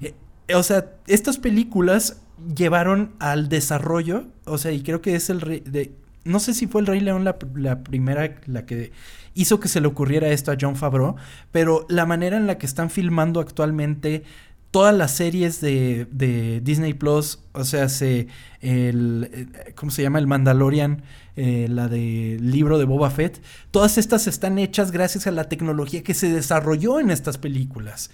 Eh, 0.00 0.14
o 0.54 0.62
sea, 0.62 0.92
estas 1.08 1.38
películas 1.38 2.22
llevaron 2.56 3.12
al 3.18 3.48
desarrollo, 3.48 4.26
o 4.44 4.58
sea, 4.58 4.70
y 4.70 4.82
creo 4.82 5.00
que 5.02 5.16
es 5.16 5.28
el 5.28 5.40
rey 5.40 5.60
de 5.66 5.92
no 6.24 6.40
sé 6.40 6.54
si 6.54 6.66
fue 6.66 6.80
el 6.80 6.86
Rey 6.86 7.00
León 7.00 7.24
la, 7.24 7.36
la 7.54 7.82
primera 7.82 8.40
la 8.46 8.66
que 8.66 8.92
hizo 9.34 9.60
que 9.60 9.68
se 9.68 9.80
le 9.80 9.88
ocurriera 9.88 10.28
esto 10.28 10.52
a 10.52 10.56
John 10.60 10.76
Favreau, 10.76 11.16
pero 11.50 11.86
la 11.88 12.06
manera 12.06 12.36
en 12.36 12.46
la 12.46 12.58
que 12.58 12.66
están 12.66 12.90
filmando 12.90 13.40
actualmente 13.40 14.24
todas 14.72 14.94
las 14.96 15.12
series 15.12 15.60
de, 15.60 16.06
de 16.10 16.60
Disney 16.62 16.94
Plus, 16.94 17.40
o 17.52 17.64
sea, 17.64 17.88
se 17.88 18.26
el 18.60 19.30
eh, 19.32 19.72
¿cómo 19.74 19.92
se 19.92 20.02
llama? 20.02 20.18
El 20.18 20.26
Mandalorian, 20.26 21.02
eh, 21.36 21.66
la 21.68 21.88
de 21.88 22.38
libro 22.40 22.78
de 22.78 22.86
Boba 22.86 23.10
Fett, 23.10 23.42
todas 23.70 23.98
estas 23.98 24.26
están 24.26 24.58
hechas 24.58 24.90
gracias 24.90 25.26
a 25.26 25.30
la 25.30 25.48
tecnología 25.48 26.02
que 26.02 26.14
se 26.14 26.32
desarrolló 26.32 26.98
en 27.00 27.10
estas 27.10 27.36
películas. 27.38 28.10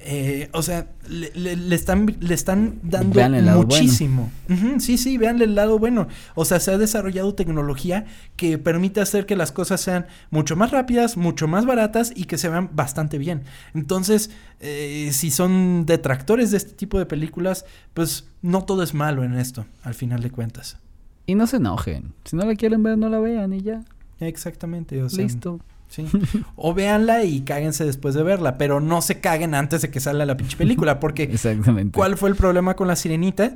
Eh, 0.00 0.48
o 0.52 0.62
sea, 0.62 0.86
le, 1.08 1.32
le- 1.34 1.56
le 1.56 1.74
están, 1.74 2.06
le 2.20 2.32
están 2.32 2.78
dando 2.84 3.16
Vean 3.16 3.34
el 3.34 3.46
lado 3.46 3.62
muchísimo. 3.64 4.30
Sí, 4.78 4.96
sí, 4.96 5.18
vean 5.18 5.42
el 5.42 5.56
lado 5.56 5.78
bueno. 5.80 6.06
O 6.36 6.44
sea, 6.44 6.60
se 6.60 6.70
ha 6.70 6.78
desarrollado 6.78 7.34
tecnología 7.34 8.06
que 8.36 8.58
permite 8.58 9.00
hacer 9.00 9.26
que 9.26 9.34
las 9.34 9.50
cosas 9.50 9.80
sean 9.80 10.06
mucho 10.30 10.54
más 10.54 10.70
rápidas, 10.70 11.16
mucho 11.16 11.48
más 11.48 11.66
baratas 11.66 12.12
y 12.14 12.24
que 12.24 12.38
se 12.38 12.48
vean 12.48 12.70
bastante 12.74 13.18
bien. 13.18 13.42
Entonces, 13.74 14.30
eh, 14.60 15.10
si 15.12 15.32
son 15.32 15.84
detractores 15.84 16.52
de 16.52 16.58
este 16.58 16.74
tipo 16.74 16.98
de 17.00 17.06
películas, 17.06 17.64
pues 17.92 18.28
no 18.40 18.64
todo 18.64 18.84
es 18.84 18.94
malo 18.94 19.24
en 19.24 19.34
esto, 19.34 19.66
al 19.82 19.94
final 19.94 20.22
de 20.22 20.30
cuentas. 20.30 20.78
Y 21.26 21.34
no 21.34 21.46
se 21.48 21.56
enojen. 21.56 22.12
Si 22.24 22.36
no 22.36 22.44
la 22.44 22.54
quieren 22.54 22.82
ver, 22.84 22.96
no 22.98 23.08
la 23.08 23.18
vean 23.18 23.52
y 23.52 23.62
ya. 23.62 23.82
Exactamente, 24.20 25.02
o 25.02 25.08
sea, 25.08 25.24
Listo. 25.24 25.60
Sí. 25.88 26.06
O 26.56 26.74
véanla 26.74 27.24
y 27.24 27.40
cáguense 27.42 27.84
después 27.84 28.14
de 28.14 28.22
verla, 28.22 28.58
pero 28.58 28.80
no 28.80 29.00
se 29.02 29.20
caguen 29.20 29.54
antes 29.54 29.82
de 29.82 29.90
que 29.90 30.00
salga 30.00 30.26
la 30.26 30.36
pinche 30.36 30.56
película, 30.56 31.00
porque 31.00 31.24
Exactamente. 31.24 31.96
¿cuál 31.96 32.16
fue 32.16 32.28
el 32.30 32.36
problema 32.36 32.74
con 32.74 32.88
la 32.88 32.96
sirenita? 32.96 33.54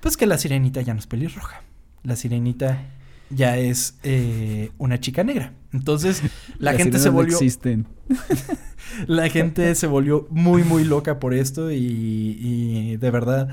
Pues 0.00 0.16
que 0.16 0.26
la 0.26 0.38
sirenita 0.38 0.80
ya 0.82 0.94
no 0.94 1.00
es 1.00 1.06
pelirroja. 1.06 1.62
La 2.02 2.16
sirenita 2.16 2.78
ya 3.30 3.56
es 3.56 3.96
eh, 4.02 4.70
una 4.78 5.00
chica 5.00 5.24
negra. 5.24 5.52
Entonces, 5.72 6.22
la 6.58 6.74
gente 6.74 6.98
se 6.98 7.06
no 7.08 7.12
volvió. 7.14 7.36
existen. 7.36 7.86
La 9.06 9.30
gente 9.30 9.74
se 9.74 9.86
volvió 9.86 10.26
muy, 10.28 10.64
muy 10.64 10.84
loca 10.84 11.18
por 11.18 11.32
esto 11.32 11.70
y, 11.70 11.76
y 11.78 12.96
de 12.98 13.10
verdad 13.10 13.48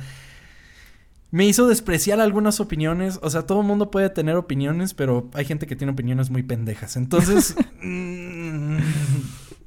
me 1.31 1.45
hizo 1.45 1.67
despreciar 1.67 2.19
algunas 2.19 2.59
opiniones. 2.59 3.19
O 3.21 3.29
sea, 3.29 3.43
todo 3.43 3.61
el 3.61 3.67
mundo 3.67 3.91
puede 3.91 4.09
tener 4.09 4.35
opiniones, 4.35 4.93
pero 4.93 5.29
hay 5.33 5.45
gente 5.45 5.67
que 5.67 5.75
tiene 5.75 5.93
opiniones 5.93 6.29
muy 6.29 6.43
pendejas. 6.43 6.95
Entonces, 6.97 7.55
mm, 7.83 8.77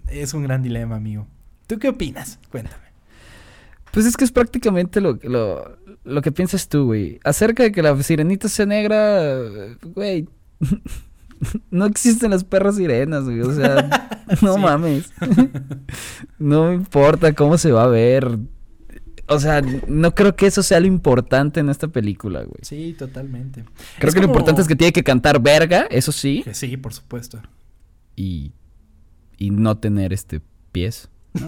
Es 0.09 0.35
un 0.35 0.43
gran 0.43 0.63
dilema, 0.63 0.97
amigo. 0.97 1.27
¿Tú 1.67 1.79
qué 1.79 1.89
opinas? 1.89 2.39
Cuéntame. 2.51 2.93
Pues 3.93 4.07
es 4.07 4.17
que 4.17 4.25
es 4.25 4.33
prácticamente 4.33 5.01
lo, 5.01 5.19
lo, 5.23 5.79
lo 6.05 6.23
que 6.23 6.33
piensas 6.33 6.69
tú, 6.69 6.87
güey. 6.87 7.21
Acerca 7.25 7.63
de 7.63 7.73
que 7.73 7.83
la 7.83 8.01
sirenita 8.03 8.49
sea 8.49 8.67
negra, 8.67 9.37
güey. 9.83 10.29
no 11.71 11.87
existen 11.87 12.31
las 12.31 12.45
perras 12.45 12.77
sirenas, 12.77 13.25
güey. 13.25 13.41
O 13.41 13.53
sea, 13.55 14.09
no 14.43 14.57
mames. 14.59 15.13
no 16.39 16.69
me 16.69 16.75
importa 16.75 17.33
cómo 17.35 17.59
se 17.59 17.71
va 17.71 17.85
a 17.85 17.89
ver. 17.89 18.39
O 19.29 19.39
sea, 19.39 19.63
no 19.87 20.15
creo 20.15 20.37
que 20.37 20.47
eso 20.47 20.63
sea 20.63 20.81
lo 20.81 20.87
importante 20.87 21.61
en 21.61 21.69
esta 21.69 21.89
película, 21.89 22.41
güey. 22.41 22.59
Sí, 22.63 22.95
totalmente. 22.99 23.65
Creo 23.99 24.09
Es 24.09 24.15
que 24.15 24.21
lo 24.21 24.27
importante 24.27 24.61
es 24.61 24.69
que 24.69 24.77
tiene 24.77 24.93
que 24.93 25.03
cantar 25.05 25.41
verga, 25.41 25.87
eso 25.91 26.13
sí. 26.13 26.43
que 26.45 26.55
Sí, 26.55 26.77
por 26.77 26.93
supuesto. 26.93 27.41
Y, 28.17 28.53
y 29.39 29.51
no 29.51 29.79
tener 29.79 30.13
este 30.13 30.43
pies. 30.73 31.09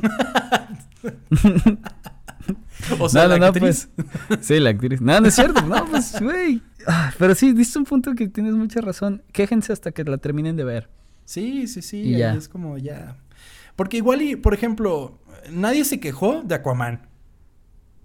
O 3.01 3.09
sea, 3.09 3.23
no, 3.23 3.29
la 3.31 3.39
no, 3.39 3.47
actriz. 3.47 3.89
pues. 4.29 4.39
Sí, 4.47 4.61
la 4.61 4.71
actriz. 4.71 5.01
No, 5.01 5.19
no 5.21 5.29
es 5.29 5.35
cierto. 5.35 5.63
No, 5.63 5.87
pues, 5.87 6.21
güey. 6.21 6.61
Ah, 6.87 7.13
Pero 7.19 7.35
sí, 7.35 7.53
diste 7.53 7.79
un 7.79 7.85
punto 7.87 8.15
que 8.15 8.29
tienes 8.29 8.53
mucha 8.55 8.81
razón. 8.83 9.23
Quéjense 9.33 9.73
hasta 9.73 9.93
que 9.93 10.05
la 10.05 10.19
terminen 10.19 10.57
de 10.57 10.65
ver. 10.65 10.91
Sí, 11.25 11.67
sí, 11.67 11.81
sí. 11.81 11.99
Y 12.03 12.19
ya. 12.19 12.35
Es 12.35 12.49
como 12.49 12.77
ya. 12.77 13.17
Porque 13.77 13.97
igual 13.97 14.21
y, 14.23 14.37
por 14.37 14.53
ejemplo, 14.53 15.19
nadie 15.51 15.85
se 15.85 16.01
quejó 16.01 16.43
de 16.43 16.55
Aquaman. 16.57 17.09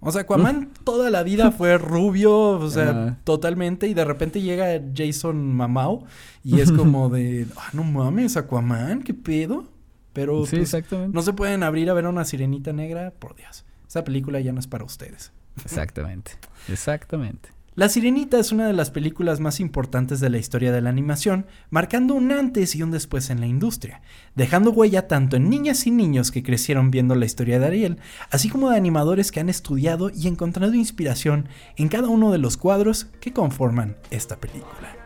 O 0.00 0.10
sea, 0.12 0.22
Aquaman 0.22 0.70
toda 0.84 1.10
la 1.10 1.22
vida 1.22 1.50
fue 1.52 1.76
rubio, 1.78 2.32
o 2.32 2.70
sea, 2.70 3.18
totalmente, 3.24 3.86
y 3.86 3.94
de 3.94 4.04
repente 4.04 4.40
llega 4.40 4.80
Jason 4.94 5.54
Mamau 5.54 6.04
y 6.42 6.60
es 6.60 6.72
como 6.72 7.08
de, 7.10 7.46
ah, 7.56 7.68
no 7.72 7.84
mames, 7.84 8.36
Aquaman, 8.36 9.02
¿qué 9.02 9.14
pedo? 9.14 9.68
Pero 10.12 10.44
Sí, 10.46 10.56
pues, 10.56 10.74
exactamente. 10.74 11.14
no 11.14 11.22
se 11.22 11.32
pueden 11.32 11.62
abrir 11.62 11.90
a 11.90 11.94
ver 11.94 12.06
a 12.06 12.08
una 12.08 12.24
sirenita 12.24 12.72
negra, 12.72 13.12
por 13.18 13.36
Dios. 13.36 13.64
Esa 13.86 14.02
película 14.04 14.40
ya 14.40 14.52
no 14.52 14.58
es 14.60 14.66
para 14.66 14.84
ustedes. 14.84 15.32
Exactamente. 15.64 16.32
Exactamente. 16.68 17.50
La 17.76 17.88
Sirenita 17.88 18.40
es 18.40 18.50
una 18.50 18.66
de 18.66 18.72
las 18.72 18.90
películas 18.90 19.38
más 19.38 19.60
importantes 19.60 20.18
de 20.18 20.28
la 20.28 20.38
historia 20.38 20.72
de 20.72 20.80
la 20.80 20.90
animación, 20.90 21.46
marcando 21.70 22.14
un 22.14 22.32
antes 22.32 22.74
y 22.74 22.82
un 22.82 22.90
después 22.90 23.30
en 23.30 23.38
la 23.38 23.46
industria, 23.46 24.02
dejando 24.34 24.72
huella 24.72 25.06
tanto 25.06 25.36
en 25.36 25.48
niñas 25.48 25.86
y 25.86 25.92
niños 25.92 26.32
que 26.32 26.42
crecieron 26.42 26.90
viendo 26.90 27.14
la 27.14 27.26
historia 27.26 27.60
de 27.60 27.66
Ariel, 27.66 27.98
así 28.32 28.48
como 28.48 28.70
de 28.70 28.76
animadores 28.76 29.30
que 29.30 29.38
han 29.38 29.48
estudiado 29.48 30.10
y 30.10 30.26
encontrado 30.26 30.74
inspiración 30.74 31.48
en 31.76 31.88
cada 31.88 32.08
uno 32.08 32.32
de 32.32 32.38
los 32.38 32.56
cuadros 32.56 33.06
que 33.20 33.32
conforman 33.32 33.96
esta 34.10 34.36
película. 34.36 34.96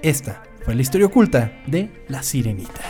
Esta 0.00 0.42
fue 0.64 0.74
la 0.74 0.82
historia 0.82 1.08
oculta 1.08 1.52
de 1.66 2.04
La 2.08 2.22
Sirenita. 2.22 2.80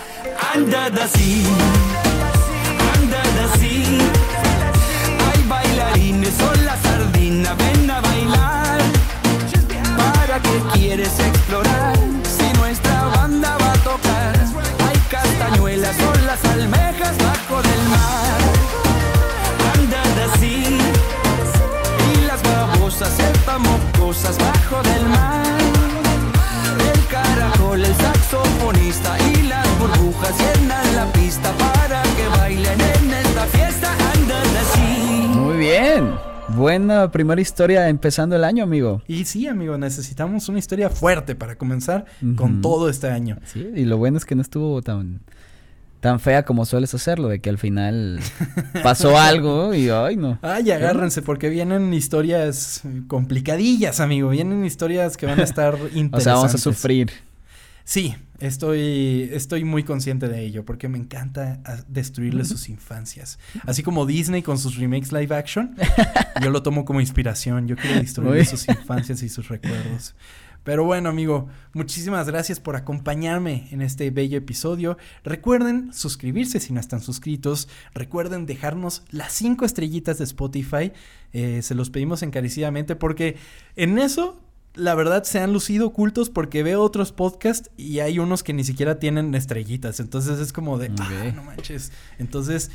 ¿Para 10.57 10.73
qué 10.73 10.79
quieres 10.79 11.19
explorar? 11.19 11.97
Si 12.23 12.59
nuestra 12.59 13.05
banda 13.05 13.57
va 13.61 13.73
a 13.73 13.79
tocar. 13.79 14.35
Hay 14.89 14.97
castañuelas, 15.11 15.95
son 15.97 16.27
las 16.27 16.43
almejas 16.45 17.17
bajo 17.19 17.63
del 17.63 17.83
mar. 17.91 18.41
Andad 19.75 20.33
así, 20.33 20.79
y 22.15 22.27
las 22.27 22.43
babosas 22.43 23.11
sepamos 23.17 23.81
cosas 23.99 24.39
bajo 24.39 24.83
del 24.83 25.07
mar. 25.07 25.59
El 26.95 27.07
caracol, 27.07 27.85
el 27.85 27.95
saxofonista 27.97 29.19
y 29.33 29.43
las 29.43 29.67
burbujas 29.79 30.33
llenan 30.39 30.97
la 30.97 31.07
pista 31.13 31.53
para 31.53 32.03
que 32.03 32.29
bailen 32.39 32.81
en 32.81 33.13
esta 33.13 33.45
fiesta. 33.47 33.91
Andan 34.15 34.57
así. 34.57 35.29
Muy 35.35 35.57
bien. 35.59 36.36
Buena 36.57 37.11
primera 37.13 37.41
historia 37.41 37.89
empezando 37.89 38.35
el 38.35 38.43
año, 38.43 38.65
amigo. 38.65 39.03
Y 39.07 39.27
sí, 39.27 39.47
amigo, 39.47 39.77
necesitamos 39.77 40.49
una 40.49 40.59
historia 40.59 40.89
fuerte 40.89 41.35
para 41.35 41.57
comenzar 41.57 42.07
con 42.35 42.63
todo 42.63 42.89
este 42.89 43.09
año. 43.09 43.39
Sí, 43.45 43.69
y 43.75 43.85
lo 43.85 43.99
bueno 43.99 44.17
es 44.17 44.25
que 44.25 44.35
no 44.35 44.41
estuvo 44.41 44.81
tan, 44.81 45.21
tan 46.01 46.19
fea 46.19 46.45
como 46.45 46.65
sueles 46.65 46.95
hacerlo, 46.95 47.29
de 47.29 47.41
que 47.41 47.51
al 47.51 47.59
final 47.59 48.21
pasó 48.83 49.19
algo 49.19 49.75
y 49.75 49.91
ay 49.91 50.17
no. 50.17 50.39
Ay, 50.41 50.71
agárrense 50.71 51.21
porque 51.21 51.51
vienen 51.51 51.93
historias 51.93 52.81
complicadillas, 53.07 54.01
amigo. 54.01 54.31
Vienen 54.31 54.65
historias 54.65 55.19
que 55.19 55.27
van 55.27 55.41
a 55.41 55.45
estar 55.45 55.75
interesantes. 55.95 56.11
O 56.17 56.21
sea, 56.21 56.35
vamos 56.35 56.55
a 56.55 56.59
sufrir. 56.59 57.11
Sí, 57.89 58.17
estoy, 58.41 59.31
estoy 59.33 59.63
muy 59.63 59.85
consciente 59.85 60.27
de 60.27 60.43
ello 60.45 60.65
porque 60.65 60.89
me 60.89 60.99
encanta 60.99 61.61
a- 61.65 61.85
destruirle 61.87 62.45
sus 62.45 62.69
infancias. 62.69 63.39
Así 63.65 63.85
como 63.85 64.07
Disney 64.07 64.43
con 64.43 64.59
sus 64.59 64.75
remakes 64.77 65.13
live 65.13 65.33
action, 65.33 65.77
yo 66.43 66.51
lo 66.51 66.65
tomo 66.65 66.85
como 66.85 67.01
inspiración. 67.01 67.69
Yo 67.69 67.77
quiero 67.77 68.01
destruirle 68.01 68.41
Uy. 68.41 68.45
sus 68.45 68.69
infancias 68.69 69.23
y 69.23 69.29
sus 69.29 69.47
recuerdos. 69.49 70.17
Pero 70.65 70.83
bueno, 70.83 71.09
amigo, 71.11 71.49
muchísimas 71.75 72.27
gracias 72.27 72.59
por 72.59 72.75
acompañarme 72.75 73.69
en 73.71 73.83
este 73.83 74.11
bello 74.11 74.37
episodio. 74.37 74.99
Recuerden 75.23 75.93
suscribirse 75.93 76.59
si 76.59 76.73
no 76.73 76.81
están 76.81 77.01
suscritos. 77.01 77.69
Recuerden 77.95 78.47
dejarnos 78.47 79.05
las 79.11 79.33
cinco 79.33 79.65
estrellitas 79.65 80.19
de 80.19 80.25
Spotify. 80.25 80.91
Eh, 81.33 81.63
se 81.63 81.77
los 81.77 81.91
pedimos 81.91 82.25
encarecidamente 82.25 82.97
porque 82.97 83.37
en 83.77 84.01
eso 84.01 84.43
la 84.77 84.95
verdad 84.95 85.25
se 85.25 85.41
han 85.41 85.53
lucido 85.53 85.89
ocultos 85.89 86.31
porque 86.31 86.63
veo 86.63 86.83
otros 86.83 87.11
podcasts 87.11 87.71
y 87.77 88.01
hay 88.01 88.19
unos 88.19 88.43
que 88.43 88.53
ni 88.53 88.63
siquiera 88.63 88.99
tienen 88.99 89.35
estrellitas. 89.35 90.01
Entonces 90.01 90.39
es 90.39 90.53
como 90.53 90.79
de, 90.79 90.93
ah, 91.01 91.33
no 91.35 91.43
manches. 91.43 91.93
Entonces, 92.19 92.71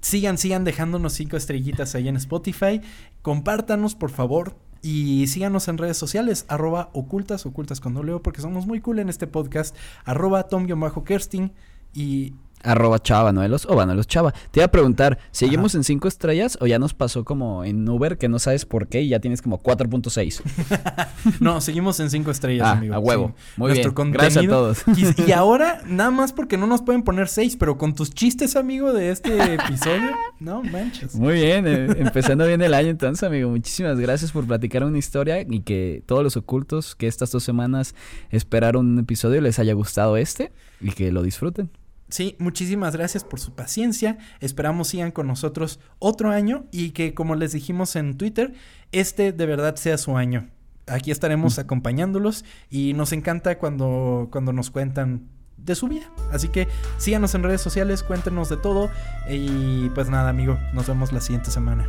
sigan, 0.00 0.36
sigan 0.36 0.64
dejándonos 0.64 1.12
cinco 1.14 1.36
estrellitas 1.36 1.94
ahí 1.94 2.08
en 2.08 2.16
Spotify. 2.16 2.80
Compártanos, 3.22 3.94
por 3.94 4.10
favor. 4.10 4.56
Y 4.82 5.28
síganos 5.28 5.68
en 5.68 5.78
redes 5.78 5.96
sociales, 5.96 6.44
arroba 6.48 6.90
ocultas, 6.92 7.46
ocultas 7.46 7.80
con 7.80 7.94
doble 7.94 8.12
O, 8.12 8.22
porque 8.22 8.42
somos 8.42 8.66
muy 8.66 8.82
cool 8.82 8.98
en 8.98 9.08
este 9.08 9.26
podcast, 9.26 9.74
arroba 10.04 10.48
tom-kersting 10.48 11.52
y 11.94 12.34
Arroba 12.64 12.98
chava, 12.98 13.32
Noelos 13.32 13.66
o 13.68 13.76
Vanelos 13.76 14.06
chava. 14.06 14.32
Te 14.50 14.60
iba 14.60 14.66
a 14.66 14.70
preguntar, 14.70 15.18
¿seguimos 15.30 15.74
en 15.74 15.84
5 15.84 16.08
estrellas 16.08 16.58
o 16.60 16.66
ya 16.66 16.78
nos 16.78 16.94
pasó 16.94 17.24
como 17.24 17.64
en 17.64 17.88
Uber 17.88 18.18
que 18.18 18.28
no 18.28 18.38
sabes 18.38 18.64
por 18.64 18.88
qué 18.88 19.02
y 19.02 19.08
ya 19.10 19.20
tienes 19.20 19.42
como 19.42 19.62
4.6? 19.62 20.42
No, 21.40 21.60
seguimos 21.60 22.00
en 22.00 22.10
cinco 22.10 22.30
estrellas, 22.30 22.66
Ah, 22.66 22.72
amigo. 22.72 22.94
a 22.94 22.98
huevo. 22.98 23.34
Muy 23.56 23.68
Nuestro 23.68 23.92
bien. 23.92 24.12
Gracias 24.12 24.44
a 24.44 24.48
todos. 24.48 24.82
Y, 24.96 25.22
y 25.28 25.32
ahora, 25.32 25.80
nada 25.86 26.10
más 26.10 26.32
porque 26.32 26.56
no 26.56 26.66
nos 26.66 26.82
pueden 26.82 27.02
poner 27.02 27.28
seis, 27.28 27.56
pero 27.56 27.76
con 27.78 27.94
tus 27.94 28.10
chistes, 28.10 28.56
amigo, 28.56 28.92
de 28.92 29.10
este 29.10 29.54
episodio, 29.54 30.10
no 30.40 30.62
manches. 30.62 31.14
Muy 31.14 31.34
bien, 31.34 31.66
eh, 31.66 31.86
empezando 31.98 32.46
bien 32.46 32.62
el 32.62 32.74
año 32.74 32.88
entonces, 32.88 33.22
amigo. 33.24 33.50
Muchísimas 33.50 33.98
gracias 33.98 34.32
por 34.32 34.46
platicar 34.46 34.84
una 34.84 34.98
historia 34.98 35.40
y 35.42 35.60
que 35.60 36.02
todos 36.06 36.22
los 36.22 36.36
ocultos 36.36 36.94
que 36.94 37.06
estas 37.06 37.30
dos 37.30 37.42
semanas 37.42 37.94
esperaron 38.30 38.86
un 38.86 38.98
episodio 38.98 39.40
les 39.40 39.58
haya 39.58 39.72
gustado 39.74 40.16
este 40.16 40.52
y 40.80 40.90
que 40.92 41.10
lo 41.12 41.22
disfruten. 41.22 41.70
Sí, 42.08 42.36
muchísimas 42.38 42.94
gracias 42.94 43.24
por 43.24 43.40
su 43.40 43.54
paciencia. 43.54 44.18
Esperamos 44.40 44.88
sigan 44.88 45.10
con 45.10 45.26
nosotros 45.26 45.80
otro 45.98 46.30
año 46.30 46.66
y 46.70 46.90
que, 46.90 47.14
como 47.14 47.34
les 47.34 47.52
dijimos 47.52 47.96
en 47.96 48.16
Twitter, 48.16 48.54
este 48.92 49.32
de 49.32 49.46
verdad 49.46 49.76
sea 49.76 49.98
su 49.98 50.16
año. 50.16 50.50
Aquí 50.86 51.10
estaremos 51.10 51.58
acompañándolos 51.58 52.44
y 52.68 52.92
nos 52.92 53.12
encanta 53.12 53.58
cuando, 53.58 54.28
cuando 54.30 54.52
nos 54.52 54.70
cuentan 54.70 55.28
de 55.56 55.74
su 55.74 55.88
vida. 55.88 56.04
Así 56.30 56.48
que 56.48 56.68
síganos 56.98 57.34
en 57.34 57.42
redes 57.42 57.62
sociales, 57.62 58.02
cuéntenos 58.02 58.48
de 58.50 58.58
todo. 58.58 58.90
Y 59.28 59.88
pues 59.90 60.10
nada, 60.10 60.28
amigo, 60.28 60.58
nos 60.72 60.86
vemos 60.86 61.12
la 61.12 61.20
siguiente 61.20 61.50
semana. 61.50 61.88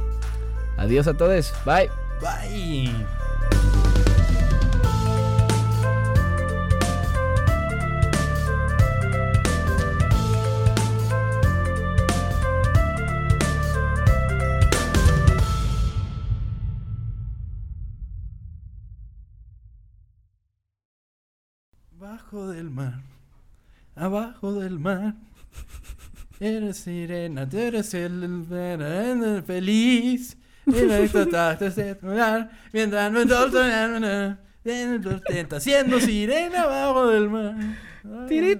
Adiós 0.77 1.07
a 1.07 1.15
todos. 1.15 1.53
Bye. 1.65 1.89
Bye. 2.21 3.24
Bajo 22.35 22.49
del 22.49 22.69
mar, 22.69 22.99
abajo 23.95 24.59
del 24.59 24.77
mar. 24.77 25.13
Eres 26.41 26.75
sirena, 26.75 27.47
tú 27.47 27.57
eres 27.57 27.93
el, 27.93 28.45
el 28.51 29.43
feliz. 29.43 30.35
Trataste 30.65 31.69
de 31.69 31.93
volar, 31.93 32.51
mientras 32.73 33.09
me 33.13 33.25
torturan, 33.25 34.37
siendo 35.61 36.01
sirena 36.01 36.63
abajo 36.63 37.07
del 37.07 37.29
mar. 37.29 37.55
Tiri, 38.27 38.57